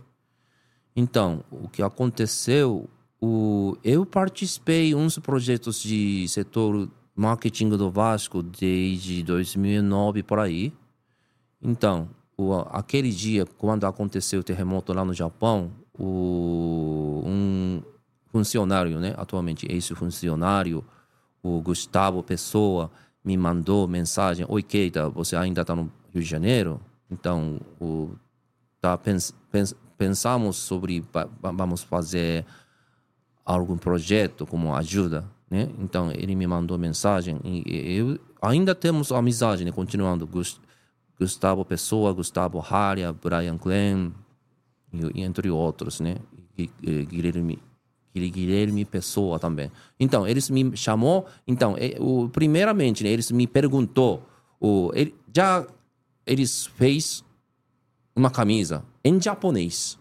[0.96, 2.90] Então, o que aconteceu,
[3.22, 10.72] o, eu participei uns projetos de setor marketing do Vasco desde 2009 por aí.
[11.60, 12.08] Então,
[12.38, 17.82] o, aquele dia, quando aconteceu o terremoto lá no Japão, o, um
[18.28, 20.86] funcionário, né, atualmente ex-funcionário,
[21.42, 22.92] o Gustavo Pessoa,
[23.26, 26.80] me mandou mensagem: Oi, Keita, você ainda está no Rio de Janeiro?
[27.10, 28.12] Então, o,
[28.80, 32.46] tá, pens, pens, pensamos sobre va- va- vamos fazer
[33.44, 35.70] algum projeto como ajuda, né?
[35.80, 37.64] Então ele me mandou mensagem e
[37.98, 39.72] eu ainda temos amizade, né?
[39.72, 40.60] Continuando Gus-
[41.20, 44.12] Gustavo Pessoa, Gustavo Haria, Brian Glenn
[44.94, 46.18] e, entre outros, né?
[46.58, 47.60] E, e Guilherme
[48.14, 49.72] Guil- Guilherme Pessoa também.
[50.00, 54.28] Então eles me chamou, então eh, o primeiramente né, eles me perguntou,
[54.60, 55.66] o ele, já
[56.26, 57.24] eles fez
[58.16, 59.98] uma camisa em japonês.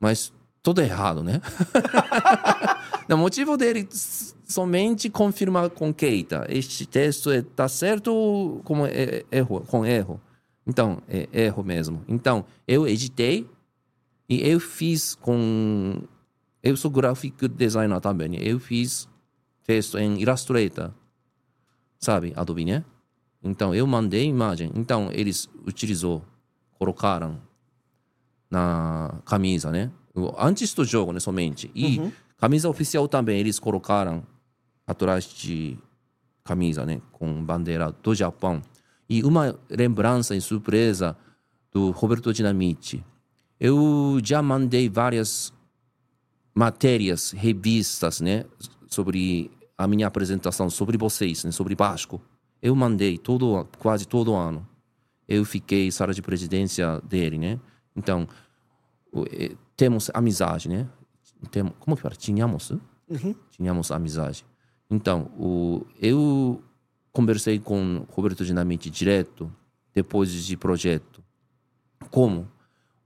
[0.00, 0.32] Mas
[0.62, 1.40] tudo errado, né?
[3.14, 3.88] o motivo dele
[4.44, 6.46] somente confirmar com Keita.
[6.48, 10.20] Este texto está certo como é, erro, com erro.
[10.66, 12.02] Então, é erro mesmo.
[12.06, 13.48] Então, eu editei
[14.28, 16.02] e eu fiz com...
[16.62, 18.36] Eu sou graphic designer também.
[18.40, 19.08] Eu fiz
[19.64, 20.92] texto em Illustrator.
[21.98, 22.84] Sabe, Adobe, né?
[23.42, 24.70] Então, eu mandei imagem.
[24.74, 26.24] Então, eles utilizou,
[26.78, 27.40] colocaram
[28.48, 29.90] na camisa, né?
[30.38, 31.70] Antes do jogo, né, somente.
[31.74, 32.00] E
[32.42, 34.26] camisa oficial também, eles colocaram
[34.84, 35.78] atrás de
[36.42, 37.00] camisa, né?
[37.12, 38.60] Com bandeira do Japão.
[39.08, 41.16] E uma lembrança e surpresa
[41.70, 43.04] do Roberto Dinamite.
[43.60, 45.52] Eu já mandei várias
[46.52, 48.44] matérias, revistas, né?
[48.88, 49.48] Sobre
[49.78, 51.52] a minha apresentação, sobre vocês, né?
[51.52, 52.20] Sobre Vasco.
[52.60, 54.66] Eu mandei todo, quase todo ano.
[55.28, 57.60] Eu fiquei sala de presidência dele, né?
[57.94, 58.26] Então,
[59.30, 60.88] eh, temos amizade, né?
[61.50, 62.14] Temos, como que fala?
[62.14, 62.70] Tínhamos?
[62.70, 63.34] Uhum.
[63.50, 64.44] Tínhamos amizade.
[64.90, 66.62] Então, o, eu
[67.12, 69.52] conversei com Roberto Dinamite direto,
[69.94, 71.22] depois de projeto.
[72.10, 72.48] Como?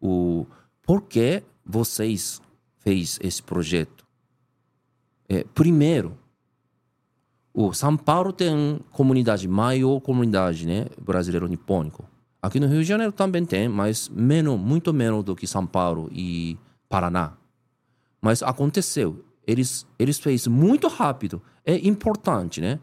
[0.00, 0.46] O,
[0.82, 2.40] por que vocês
[2.78, 4.06] fez esse projeto?
[5.28, 6.16] É, primeiro,
[7.52, 10.86] o São Paulo tem comunidade, maior comunidade, né?
[11.00, 12.04] Brasileiro nipônico.
[12.40, 16.08] Aqui no Rio de Janeiro também tem, mas menos, muito menos do que São Paulo
[16.12, 16.56] e
[16.88, 17.32] Paraná.
[18.20, 19.24] Mas aconteceu.
[19.46, 21.40] Eles, eles fez muito rápido.
[21.64, 22.78] É importante, né?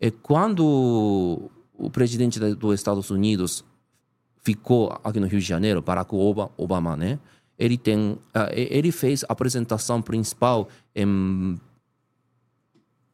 [0.00, 3.64] É quando o presidente dos Estados Unidos
[4.42, 7.18] ficou aqui no Rio de Janeiro, Barack Oba- Obama, né?
[7.58, 11.60] Ele tem, ah, ele fez a apresentação principal em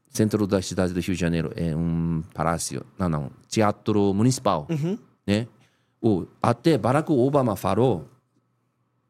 [0.08, 4.66] centro da cidade do Rio de Janeiro, é um palácio, não, não, teatro municipal,
[5.26, 5.46] né?
[6.00, 8.08] O até Barack Obama falou,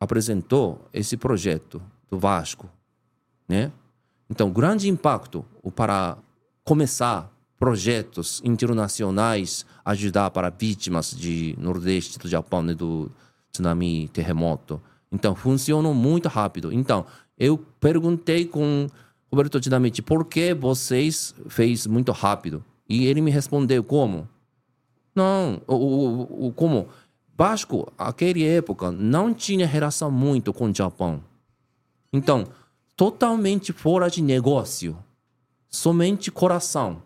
[0.00, 2.68] apresentou esse projeto do Vasco,
[3.48, 3.70] né?
[4.30, 5.44] Então, grande impacto
[5.74, 6.18] para
[6.64, 13.10] começar projetos internacionais, ajudar para vítimas de Nordeste do Japão, né, do
[13.50, 14.80] tsunami, terremoto.
[15.10, 16.72] Então, funcionou muito rápido.
[16.72, 17.06] Então,
[17.38, 18.86] eu perguntei com
[19.32, 22.62] Roberto Dinamite, por que vocês fez muito rápido?
[22.88, 24.28] E ele me respondeu como?
[25.14, 26.88] Não, o, o, o- como?
[27.36, 31.22] Vasco, aquela época, não tinha relação muito com o Japão.
[32.12, 32.46] Então,
[32.96, 34.96] totalmente fora de negócio.
[35.68, 37.02] Somente coração.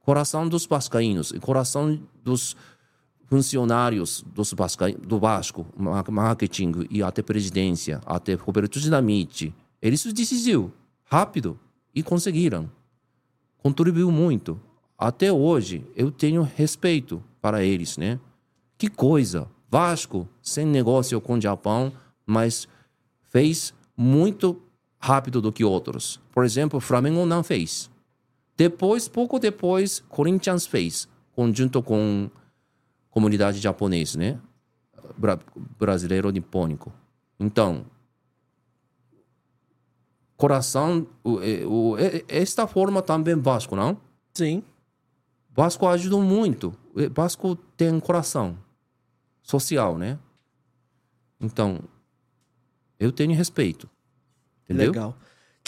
[0.00, 2.56] Coração dos vascaínos e coração dos
[3.26, 9.52] funcionários dos Vasca, do Vasco, ma- marketing e até presidência, até Roberto Dinamite.
[9.82, 10.72] Eles decidiu
[11.04, 11.58] rápido
[11.94, 12.70] e conseguiram.
[13.58, 14.60] Contribuiu muito.
[14.96, 18.18] Até hoje, eu tenho respeito para eles, né?
[18.78, 19.48] Que coisa!
[19.68, 21.92] Vasco, sem negócio com o Japão,
[22.24, 22.68] mas
[23.30, 24.60] fez muito
[24.98, 26.20] rápido do que outros.
[26.32, 27.90] Por exemplo, Flamengo não fez.
[28.56, 32.30] Depois, pouco depois, Corinthians fez, conjunto com
[33.10, 34.40] comunidade japonesa, né?
[35.16, 35.38] Bra
[35.78, 36.92] brasileiro nipônico.
[37.38, 37.86] Então,
[40.36, 41.96] coração, o, o,
[42.28, 43.98] esta forma também Vasco, não?
[44.34, 44.62] Sim.
[45.50, 46.74] Vasco ajudou muito.
[47.14, 48.58] Vasco tem coração
[49.42, 50.18] social, né?
[51.40, 51.80] Então,
[52.98, 53.88] eu tenho respeito.
[54.64, 54.86] Entendeu?
[54.92, 55.16] Legal.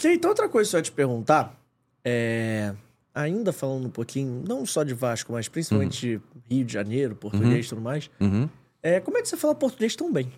[0.03, 1.59] Então, outra coisa que eu ia te perguntar
[2.03, 2.73] é.
[3.13, 7.65] Ainda falando um pouquinho, não só de Vasco, mas principalmente de Rio de Janeiro, português
[7.65, 8.09] e tudo mais.
[8.19, 8.47] Uhum.
[8.81, 10.31] É, como é que você fala português tão bem?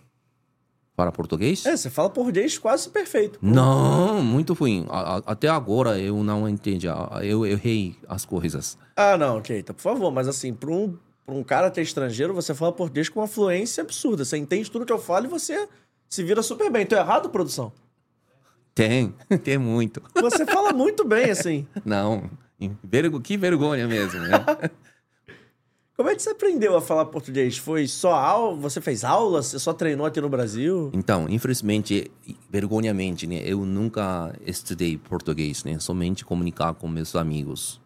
[0.96, 1.66] Para português?
[1.66, 3.38] É, você fala português quase perfeito.
[3.42, 4.86] Não, muito ruim.
[4.90, 6.88] A- a- até agora eu não entendi.
[7.22, 8.78] Eu errei as coisas.
[8.96, 12.34] Ah, não, ok, então por favor, mas assim, pra um, pra um cara até estrangeiro,
[12.34, 14.26] você fala português com uma fluência absurda.
[14.26, 15.68] Você entende tudo que eu falo e você
[16.12, 16.86] se vira super bem.
[16.86, 17.72] Tô errado, produção?
[18.76, 20.02] Tem, tem muito.
[20.16, 21.66] Você fala muito bem, assim.
[21.86, 22.30] Não,
[22.84, 24.30] vergo- que vergonha mesmo, né?
[25.96, 27.58] Como é que você aprendeu a falar português?
[27.60, 28.58] Foi só aula?
[28.58, 29.44] Você fez aula?
[29.44, 30.90] Você só treinou aqui no Brasil?
[30.94, 32.10] Então, infelizmente,
[32.50, 33.42] vergonhamente, né?
[33.46, 35.78] Eu nunca estudei português, né?
[35.80, 37.80] Somente comunicar com meus amigos.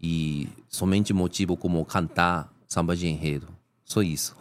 [0.00, 3.48] E somente motivo como cantar samba de enredo.
[3.84, 4.36] Só isso.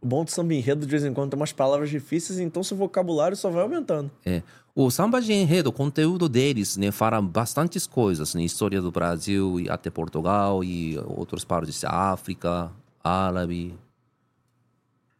[0.00, 2.76] O bom do samba enredo, de vez em quando, tem umas palavras difíceis, então seu
[2.76, 4.10] vocabulário só vai aumentando.
[4.24, 4.42] É.
[4.74, 9.60] O samba de enredo, o conteúdo deles, né, fala bastantes coisas, né, história do Brasil
[9.60, 12.70] e até Portugal e outras partes da África,
[13.04, 13.74] árabe.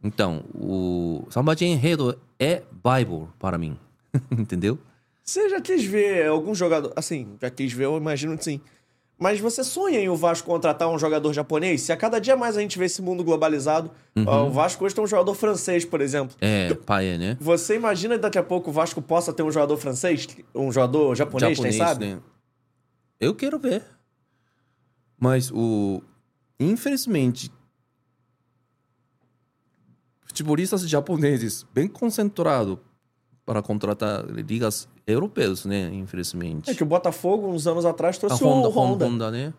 [0.03, 3.77] Então, o samba de enredo é Bible para mim,
[4.31, 4.79] entendeu?
[5.23, 6.93] Você já quis ver algum jogador.
[6.97, 8.61] Assim, já quis ver, eu imagino que sim.
[9.21, 11.83] Mas você sonha em o Vasco contratar um jogador japonês?
[11.83, 13.91] Se a cada dia mais a gente vê esse mundo globalizado,
[14.27, 16.35] ó, o Vasco hoje tem um jogador francês, por exemplo.
[16.41, 17.37] É, pai, né?
[17.39, 20.27] Você imagina daqui a pouco o Vasco possa ter um jogador francês?
[20.55, 22.07] Um jogador japonês, quem sabe?
[22.07, 22.21] né?
[23.21, 23.85] Eu quero ver.
[25.19, 26.03] Mas o
[26.59, 27.53] infelizmente
[30.23, 32.81] futebolistas japoneses bem concentrado
[33.51, 35.91] para contratar ligas europeias, né?
[35.93, 36.71] Infelizmente.
[36.71, 39.05] É que o Botafogo, uns anos atrás, A trouxe Honda, o Honda.
[39.07, 39.53] Honda, né?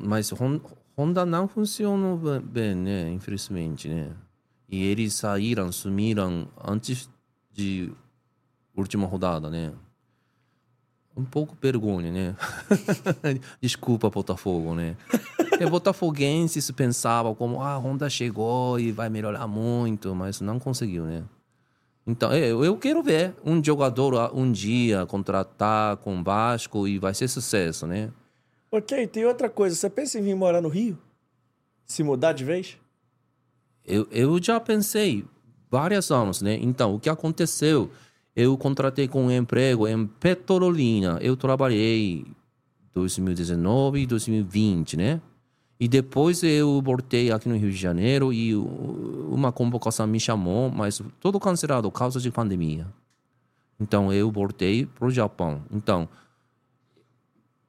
[0.00, 0.60] Mas Hon-
[0.96, 3.10] Honda não funciona be- bem, né?
[3.10, 4.12] Infelizmente, né?
[4.68, 7.10] E eles saíram, sumiram antes
[7.52, 7.92] de
[8.76, 9.72] última rodada, né?
[11.16, 12.36] Um pouco vergonha, né?
[13.60, 14.96] Desculpa, Botafogo, né?
[15.60, 21.04] E botafoguenses pensavam como, ah, a Honda chegou e vai melhorar muito, mas não conseguiu,
[21.04, 21.24] né?
[22.06, 26.98] Então, eu, eu quero ver um jogador ah, um dia contratar com o Vasco e
[26.98, 28.10] vai ser sucesso, né?
[28.70, 29.76] Ok, tem outra coisa.
[29.76, 30.98] Você pensa em vir morar no Rio?
[31.86, 32.76] Se mudar de vez?
[33.84, 35.24] Eu, eu já pensei
[35.70, 36.58] vários anos, né?
[36.60, 37.90] Então, o que aconteceu?
[38.34, 41.18] Eu contratei com um emprego em Petrolina.
[41.20, 42.24] Eu trabalhei
[42.94, 45.20] 2019 e 2020, né?
[45.82, 51.02] E depois eu voltei aqui no Rio de Janeiro e uma convocação me chamou, mas
[51.18, 52.86] tudo cancelado por causa de pandemia.
[53.80, 55.60] Então eu voltei para o Japão.
[55.72, 56.08] Então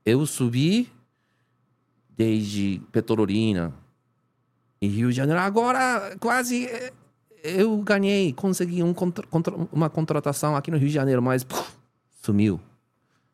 [0.05, 0.87] eu subi
[2.15, 3.73] desde Petrolina
[4.79, 5.41] e Rio de Janeiro.
[5.41, 6.93] Agora, quase eh,
[7.43, 11.71] eu ganhei, consegui um contra- contra- uma contratação aqui no Rio de Janeiro, mas puf,
[12.21, 12.59] sumiu.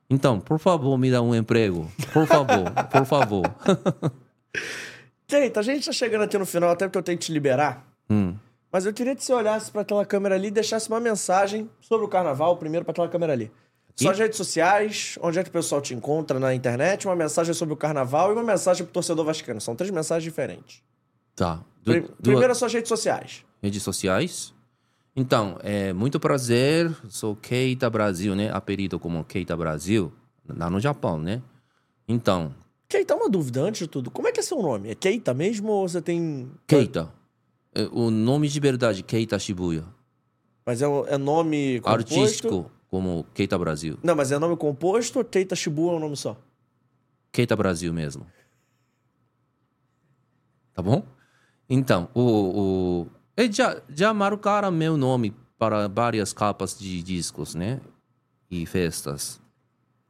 [0.09, 1.91] Então, por favor, me dá um emprego.
[2.13, 3.43] Por favor, por favor.
[5.27, 7.85] Keita, a gente tá chegando aqui no final, até porque eu tenho que te liberar.
[8.09, 8.35] Hum.
[8.71, 12.05] Mas eu queria que você olhasse pra aquela câmera ali e deixasse uma mensagem sobre
[12.05, 13.51] o carnaval, primeiro pra aquela câmera ali.
[13.95, 17.73] Suas redes sociais, onde é que o pessoal te encontra na internet, uma mensagem sobre
[17.73, 19.59] o carnaval e uma mensagem pro torcedor vascaíno.
[19.59, 20.81] São três mensagens diferentes.
[21.35, 21.55] Tá.
[21.83, 23.43] Du- Pri- duas- Primeiro, as suas redes sociais.
[23.61, 24.53] redes sociais.
[25.15, 28.49] Então, é muito prazer, sou Keita Brasil, né?
[28.53, 30.13] Apelido como Keita Brasil,
[30.47, 31.41] lá no Japão, né?
[32.07, 32.55] Então,
[32.89, 34.09] Keita, uma dúvida antes de tudo.
[34.09, 34.89] Como é que é seu nome?
[34.89, 36.51] É Keita mesmo ou você tem...
[36.65, 37.13] Keita.
[37.73, 39.85] É, O nome de verdade, Keita Shibuya.
[40.65, 42.19] Mas é, é nome composto?
[42.19, 43.99] Artístico, como Keita Brasil.
[44.01, 46.35] Não, mas é nome composto ou Keita Shibu é um nome só?
[47.31, 48.25] Keita Brasil mesmo.
[50.73, 51.05] Tá bom?
[51.69, 53.07] Então, o, o...
[53.37, 57.79] eles já, já marcaram meu nome para várias capas de discos, né?
[58.49, 59.39] E festas.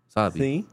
[0.08, 0.40] Sabe?
[0.40, 0.66] Sim.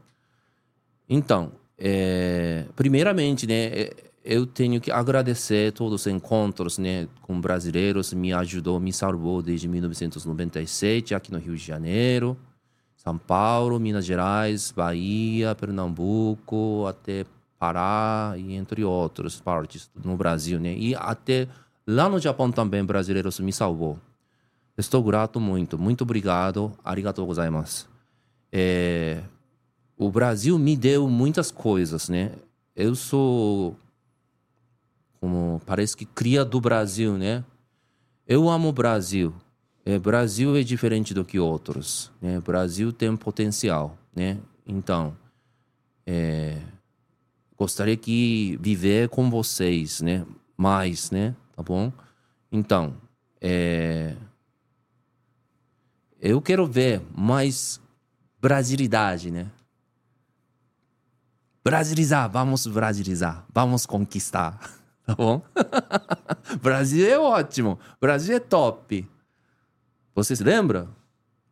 [1.09, 3.93] Então, é, primeiramente, né, é,
[4.23, 9.67] eu tenho que agradecer todos os encontros, né, com brasileiros, me ajudou, me salvou desde
[9.67, 12.35] 1997 aqui no Rio de Janeiro,
[12.95, 17.25] São Paulo, Minas Gerais, Bahia, Pernambuco, até
[17.59, 21.47] Pará e entre outras partes no Brasil, né, e até
[21.85, 23.99] lá no Japão também brasileiros me salvou.
[24.77, 27.89] Estou grato muito, muito obrigado, arigatou gozaimasu.
[28.51, 29.23] É,
[29.97, 32.31] o Brasil me deu muitas coisas, né?
[32.75, 33.75] Eu sou
[35.19, 37.43] como parece que cria do Brasil, né?
[38.27, 39.33] Eu amo o Brasil.
[39.83, 42.39] É, Brasil é diferente do que outros, né?
[42.39, 44.37] Brasil tem potencial, né?
[44.65, 45.17] Então,
[46.05, 46.61] é,
[47.57, 50.25] gostaria que viver com vocês, né?
[50.55, 51.35] Mais, né?
[51.55, 51.91] Tá bom?
[52.51, 52.95] Então,
[53.41, 54.15] é,
[56.21, 57.81] eu quero ver mais
[58.39, 59.49] brasilidade, né?
[61.69, 64.57] Brasilizar, vamos brasilizar, vamos conquistar,
[65.05, 65.41] tá bom?
[66.63, 69.05] Brasil é ótimo, Brasil é top.
[70.15, 70.87] Você se lembra?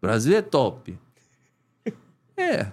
[0.02, 0.98] Brasil é top.
[2.38, 2.68] É,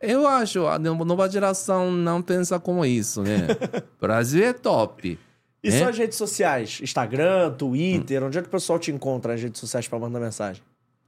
[0.00, 3.46] eu acho a no- nova geração não pensa como isso, né?
[4.00, 5.18] Brasil é top.
[5.62, 5.78] E É?
[5.78, 6.80] suas redes sociais?
[6.82, 10.62] Instagram, Twitter, onde é que o pessoal te encontra nas redes sociais pra mandar mensagem?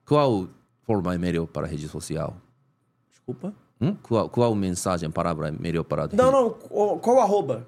[0.05, 0.49] Qual
[0.83, 2.37] forma é melhor para a rede social?
[3.11, 3.55] Desculpa.
[3.81, 3.97] Hum?
[4.03, 6.51] Qual, qual mensagem, palavra é melhor para Não, não.
[6.99, 7.67] Qual, arroba?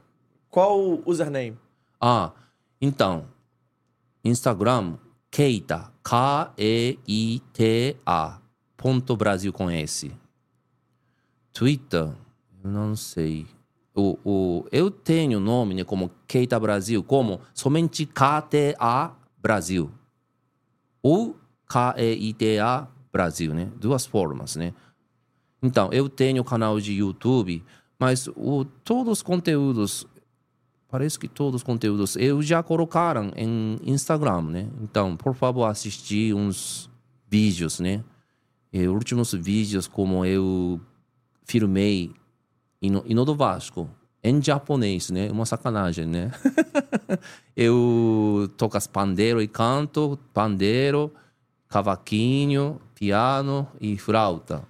[0.51, 1.57] Qual username?
[2.01, 2.33] Ah,
[2.81, 3.27] então,
[4.23, 4.99] Instagram,
[5.31, 6.59] Keita, K-E-I-T-A,
[8.77, 10.13] ponto Brasil com S.
[11.53, 12.11] Twitter,
[12.63, 13.47] não sei.
[13.95, 19.91] O, o, eu tenho nome né, como Keita Brasil, como somente K-T-A Brasil.
[21.03, 21.37] Ou
[21.69, 23.71] K-E-I-T-A Brasil, né?
[23.77, 24.75] Duas formas, né?
[25.63, 27.65] Então, eu tenho canal de YouTube,
[27.99, 30.07] mas o, todos os conteúdos
[30.93, 34.69] Parece que todos os conteúdos eu já colocaram em Instagram, né?
[34.83, 36.91] Então, por favor, assistir uns
[37.27, 38.05] vídeos, né?
[38.71, 40.79] E últimos vídeos como eu
[41.47, 42.13] filmei
[42.83, 43.89] Hino do Vasco
[44.23, 45.31] em japonês, né?
[45.31, 46.31] Uma sacanagem, né?
[47.57, 51.11] eu toco as pandeiro e canto, pandeiro,
[51.71, 54.63] cavaquinho, piano e flauta,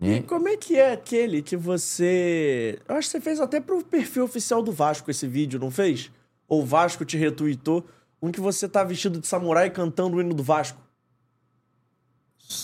[0.00, 0.22] E né?
[0.22, 2.78] como é que é aquele que você.
[2.88, 6.10] Eu acho que você fez até pro perfil oficial do Vasco esse vídeo, não fez?
[6.48, 7.84] Ou o Vasco te retweetou?
[8.22, 10.80] Um que você tá vestido de samurai cantando o hino do Vasco.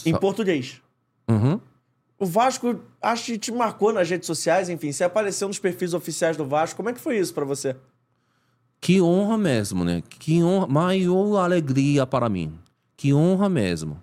[0.05, 0.81] Em Só- português.
[1.29, 1.61] Uhum.
[2.19, 6.37] O Vasco, acho que te marcou nas redes sociais, enfim, você apareceu nos perfis oficiais
[6.37, 6.79] do Vasco.
[6.79, 7.77] Como é que foi isso pra você?
[8.81, 10.03] Que honra mesmo, né?
[10.09, 12.59] Que honra, maior alegria para mim.
[12.97, 14.03] Que honra mesmo.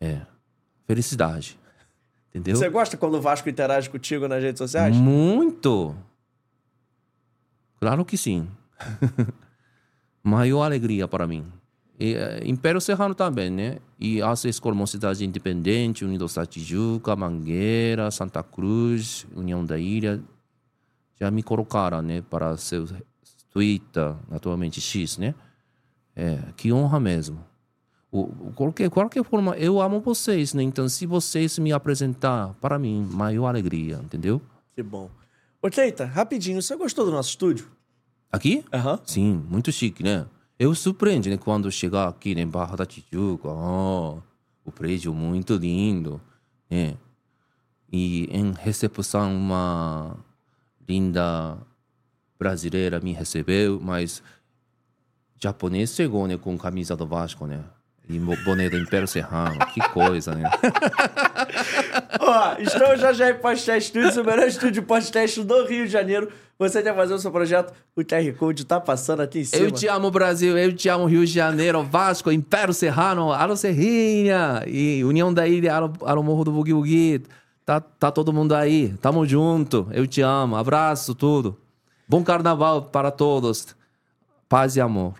[0.00, 0.20] É.
[0.86, 1.58] Felicidade.
[2.34, 2.56] Entendeu?
[2.56, 4.96] Você gosta quando o Vasco interage contigo nas redes sociais?
[4.96, 5.94] Muito.
[7.78, 8.48] Claro que sim.
[10.22, 11.46] maior alegria para mim.
[12.00, 13.78] E, eh, Império Serrano também, né?
[14.00, 20.20] E as escolas Mocidade Independente, Unidos Tijuca, Mangueira, Santa Cruz, União da Ilha,
[21.20, 22.22] já me colocaram, né?
[22.22, 22.88] Para seu
[23.52, 25.34] Twitter, naturalmente X, né?
[26.16, 27.44] É, que honra mesmo.
[28.54, 30.62] Qualquer, qualquer forma, eu amo vocês, né?
[30.62, 34.40] Então, se vocês me apresentar, para mim, maior alegria, entendeu?
[34.72, 35.10] Que bom.
[35.60, 37.68] Ô, Keita, rapidinho, você gostou do nosso estúdio?
[38.30, 38.64] Aqui?
[38.72, 39.00] Aham.
[39.04, 40.26] Sim, muito chique, né?
[40.56, 41.36] Eu surpreende, né?
[41.36, 44.18] Quando chegar aqui em Barra da Tijuca, ó,
[44.64, 46.20] o prédio muito lindo,
[46.70, 46.96] né?
[47.90, 50.16] E em recepção, uma
[50.88, 51.58] linda
[52.38, 54.22] brasileira me recebeu, mas
[55.42, 57.64] japonês chegou, né, com camisa do Vasco, né?
[58.08, 59.58] E boné do Império Serrano.
[59.72, 60.50] Que coisa, né?
[62.20, 65.92] Ó, estamos já já em Podcast Studios, o melhor estúdio de podcast do Rio de
[65.92, 66.28] Janeiro.
[66.58, 67.72] Você quer fazer o seu projeto?
[67.96, 69.64] O QR Code tá passando aqui em cima.
[69.64, 70.56] Eu te amo, Brasil.
[70.56, 75.74] Eu te amo, Rio de Janeiro, Vasco, Império Serrano, Alo Serrinha e União da Ilha,
[75.74, 77.22] Alo, Alo Morro do Bugi.
[77.64, 78.94] Tá, tá todo mundo aí.
[79.00, 79.88] Tamo junto.
[79.90, 80.56] Eu te amo.
[80.56, 81.58] Abraço, tudo.
[82.06, 83.74] Bom carnaval para todos.
[84.46, 85.14] Paz e amor.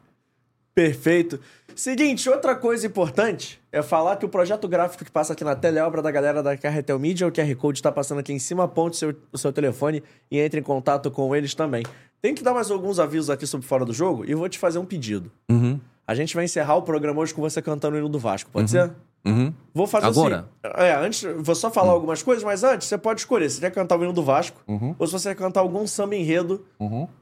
[0.75, 1.41] Perfeito.
[1.75, 5.79] Seguinte, outra coisa importante é falar que o projeto gráfico que passa aqui na tela
[5.79, 7.27] é obra da galera da Carretel Media.
[7.27, 10.61] O QR Code está passando aqui em cima, aponte seu, o seu telefone e entre
[10.61, 11.83] em contato com eles também.
[12.23, 14.79] Tem que dar mais alguns avisos aqui sobre Fora do Jogo e vou te fazer
[14.79, 15.31] um pedido.
[15.51, 15.81] Uhum.
[16.07, 18.71] A gente vai encerrar o programa hoje com você cantando o hino do Vasco, pode
[18.71, 18.93] ser?
[19.25, 19.53] Uhum.
[19.75, 20.49] Vou fazer Agora?
[20.63, 20.75] assim.
[20.77, 23.71] É, antes, vou só falar algumas coisas, mas antes você pode escolher se você quer
[23.71, 24.61] cantar o hino do Vasco
[24.99, 26.65] ou se você quer cantar algum samba enredo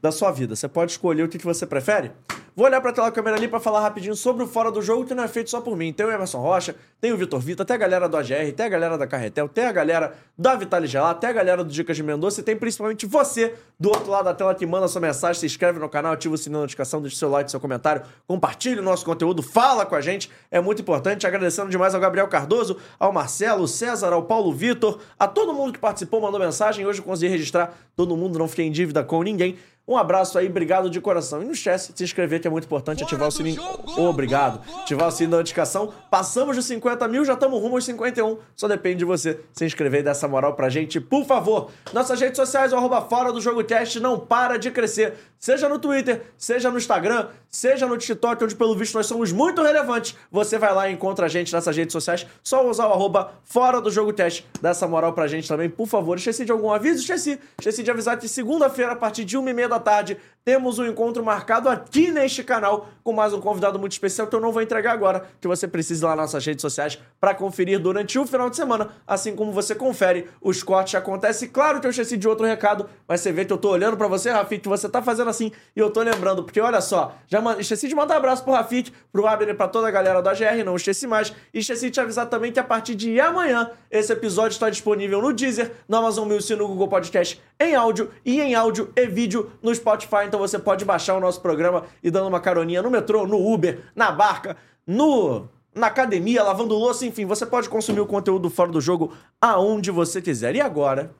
[0.01, 0.55] da sua vida.
[0.55, 2.11] Você pode escolher o que, que você prefere.
[2.55, 5.15] Vou olhar pra tela câmera ali pra falar rapidinho sobre o Fora do Jogo, que
[5.15, 5.91] não é feito só por mim.
[5.91, 8.69] Tem o Emerson Rocha, tem o Vitor Vitor, tem a galera do AGR, tem a
[8.69, 12.03] galera da Carretel, tem a galera da Vitale Gelá, tem a galera do Dicas de
[12.03, 15.47] Mendonça e tem principalmente você do outro lado da tela que manda sua mensagem, se
[15.47, 18.83] inscreve no canal, ativa o sininho de notificação, deixa seu like, seu comentário, compartilhe o
[18.83, 21.25] nosso conteúdo, fala com a gente, é muito importante.
[21.25, 25.79] Agradecendo demais ao Gabriel Cardoso, ao Marcelo, César, ao Paulo Vitor, a todo mundo que
[25.79, 26.85] participou, mandou mensagem.
[26.85, 29.57] Hoje eu consegui registrar todo mundo, não fiquei em dívida com ninguém.
[29.85, 31.41] Um abraço aí, obrigado de coração.
[31.41, 33.61] E não esquece de se inscrever, que é muito importante, ativar o sininho.
[33.97, 34.61] Obrigado.
[34.81, 35.93] Ativar o sininho da notificação.
[36.09, 38.37] Passamos dos 50 mil, já estamos rumo aos 51.
[38.55, 41.69] Só depende de você se inscrever e dar essa moral pra gente, por favor.
[41.91, 45.15] Nossas redes sociais, o arroba fora do jogo teste, não para de crescer.
[45.37, 49.61] Seja no Twitter, seja no Instagram, seja no TikTok, onde pelo visto nós somos muito
[49.61, 50.15] relevantes.
[50.31, 52.25] Você vai lá e encontra a gente nessas redes sociais.
[52.41, 54.47] Só usar o arroba fora do jogo teste.
[54.61, 56.17] Dá essa moral pra gente também, por favor.
[56.17, 57.01] Esqueci de algum aviso?
[57.01, 57.37] Esqueci.
[57.59, 60.85] Esqueci de avisar que segunda-feira, a partir de uma e meia da tarde, temos um
[60.85, 64.61] encontro marcado aqui neste canal com mais um convidado muito especial que eu não vou
[64.61, 68.25] entregar agora, que você precisa ir lá nas nossas redes sociais para conferir durante o
[68.25, 71.47] final de semana, assim como você confere os cortes que acontecem.
[71.49, 74.07] Claro que eu esqueci de outro recado, mas você vê que eu tô olhando para
[74.07, 77.39] você, Rafik, que você tá fazendo assim e eu tô lembrando, porque olha só, já
[77.41, 80.33] man- esqueci de mandar um abraço pro Rafik, pro Abner e toda a galera da
[80.33, 83.71] GR, não esqueci mais, e esqueci de te avisar também que a partir de amanhã
[83.89, 88.41] esse episódio está disponível no Deezer, no Amazon Music no Google Podcast em áudio e
[88.41, 92.27] em áudio e vídeo no Spotify então você pode baixar o nosso programa e dando
[92.27, 94.57] uma caroninha no metrô, no Uber, na barca,
[94.87, 99.91] no na academia, lavando louça, enfim, você pode consumir o conteúdo fora do jogo aonde
[99.91, 100.55] você quiser.
[100.55, 101.11] E agora,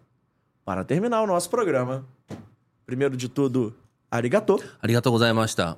[0.65, 2.03] para terminar o nosso programa,
[2.87, 3.75] primeiro de tudo,
[4.09, 4.59] arigatou.
[4.81, 5.77] Arigatou gozaimashita.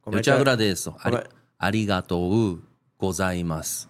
[0.00, 0.32] Como é Eu é te é?
[0.32, 0.94] agradeço.
[1.04, 1.16] Ari...
[1.16, 1.24] É?
[1.58, 2.58] Arigatou
[2.98, 3.86] gozaimasu.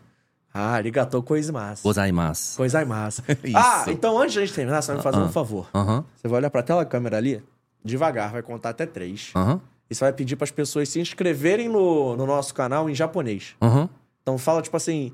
[0.52, 1.84] Ah, arigatou gozaimasu.
[1.84, 2.58] Gozaimasu.
[2.58, 3.22] Gozaimasu.
[3.54, 5.22] ah, então antes de a gente terminar, você vai me fazer uh -huh.
[5.22, 5.32] um ah, ah.
[5.32, 5.68] favor.
[5.72, 6.04] Uh -huh.
[6.16, 7.42] Você vai olhar para aquela câmera ali?
[7.84, 9.32] devagar, vai contar até três.
[9.34, 9.60] Uhum.
[9.90, 13.54] E você vai pedir para as pessoas se inscreverem no, no nosso canal em japonês.
[13.60, 13.88] Uhum.
[14.22, 15.12] Então fala tipo assim: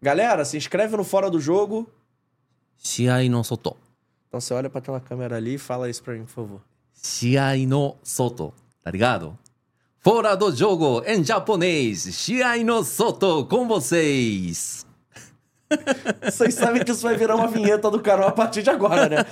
[0.00, 1.88] galera, se inscreve no Fora do Jogo.
[2.78, 3.76] Shiai Soto.
[4.28, 6.60] Então você olha para aquela câmera ali e fala isso para mim, por favor.
[7.02, 7.66] Shiai
[8.02, 8.52] Soto.
[8.82, 9.38] Tá ligado?
[10.00, 12.02] Fora do jogo em japonês.
[12.14, 14.84] Shiai Soto com vocês.
[16.22, 19.24] Vocês sabem que isso vai virar uma vinheta do canal a partir de agora, né?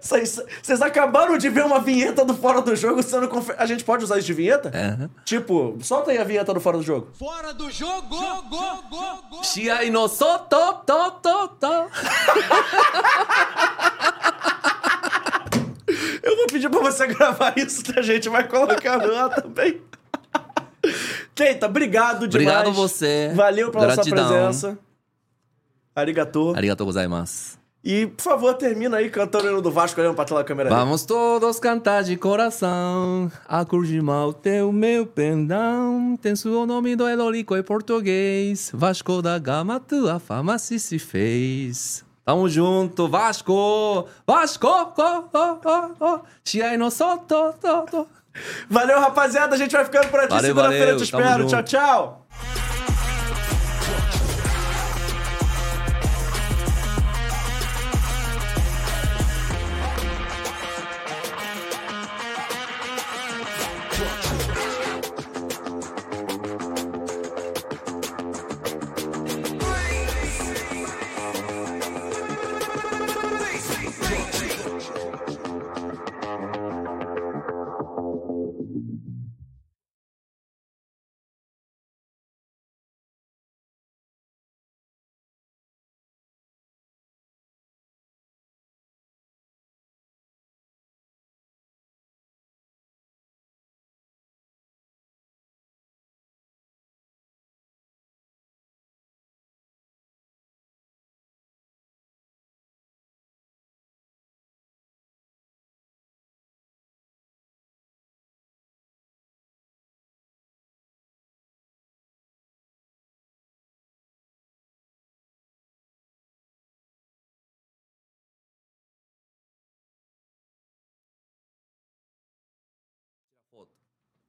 [0.00, 3.56] Vocês, acabaram de ver uma vinheta do Fora do Jogo sendo confer...
[3.58, 4.70] A gente pode usar isso de vinheta?
[4.74, 5.08] É.
[5.24, 7.08] Tipo, solta aí a vinheta do Fora do Jogo.
[7.18, 8.16] Fora do Jogo!
[8.16, 8.56] Jogo!
[8.90, 9.44] Jogo!
[9.44, 11.90] Shia inosso to to to to.
[16.22, 18.28] Eu vou pedir pra você gravar isso, tá, gente?
[18.28, 19.80] Vai colocar lá também.
[21.34, 22.56] Keita, obrigado demais.
[22.58, 23.32] Obrigado você.
[23.34, 24.26] Valeu pela Gratidão.
[24.26, 24.78] sua presença.
[25.94, 26.54] Arigatou.
[26.56, 27.58] Arigatou gozaimasu.
[27.84, 30.70] E, por favor, termina aí cantando o hino do Vasco, olhando pra tela da câmera.
[30.70, 31.08] Vamos ali.
[31.08, 33.62] todos cantar de coração, a
[34.02, 39.38] mal teu é meu pendão, tem seu nome do Elorico em é português, Vasco da
[39.38, 42.02] Gama tua fama se se fez.
[42.24, 44.08] Tamo junto, Vasco!
[44.26, 44.66] Vasco!
[44.66, 46.20] Oh, oh, oh, oh.
[46.42, 48.06] Chiai no soto, tô tô.
[48.68, 50.40] Valeu, rapaziada, a gente vai ficando por aqui.
[50.40, 51.46] Segunda-feira te espero.
[51.46, 52.23] Tchau, tchau!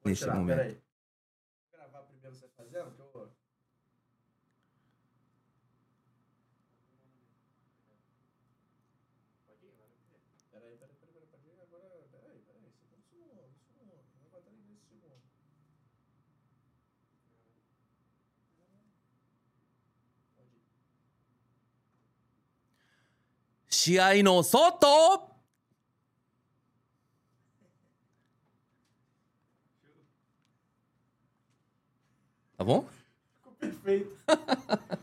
[0.05, 0.57] Nesse tirar, momento.
[0.57, 0.75] peraí.
[0.75, 3.31] Vou gravar primeiro você fazendo, que eu...
[10.51, 14.75] Peraí, peraí, peraí, peraí, peraí, agora, peraí, peraí, segundo, segundo, segundo, não vai estar nesse
[14.89, 15.23] segundo.
[20.37, 20.63] Pode ir.
[23.69, 25.31] 試合の外
[32.58, 32.86] Tá bom?
[33.38, 34.18] Ficou perfeito.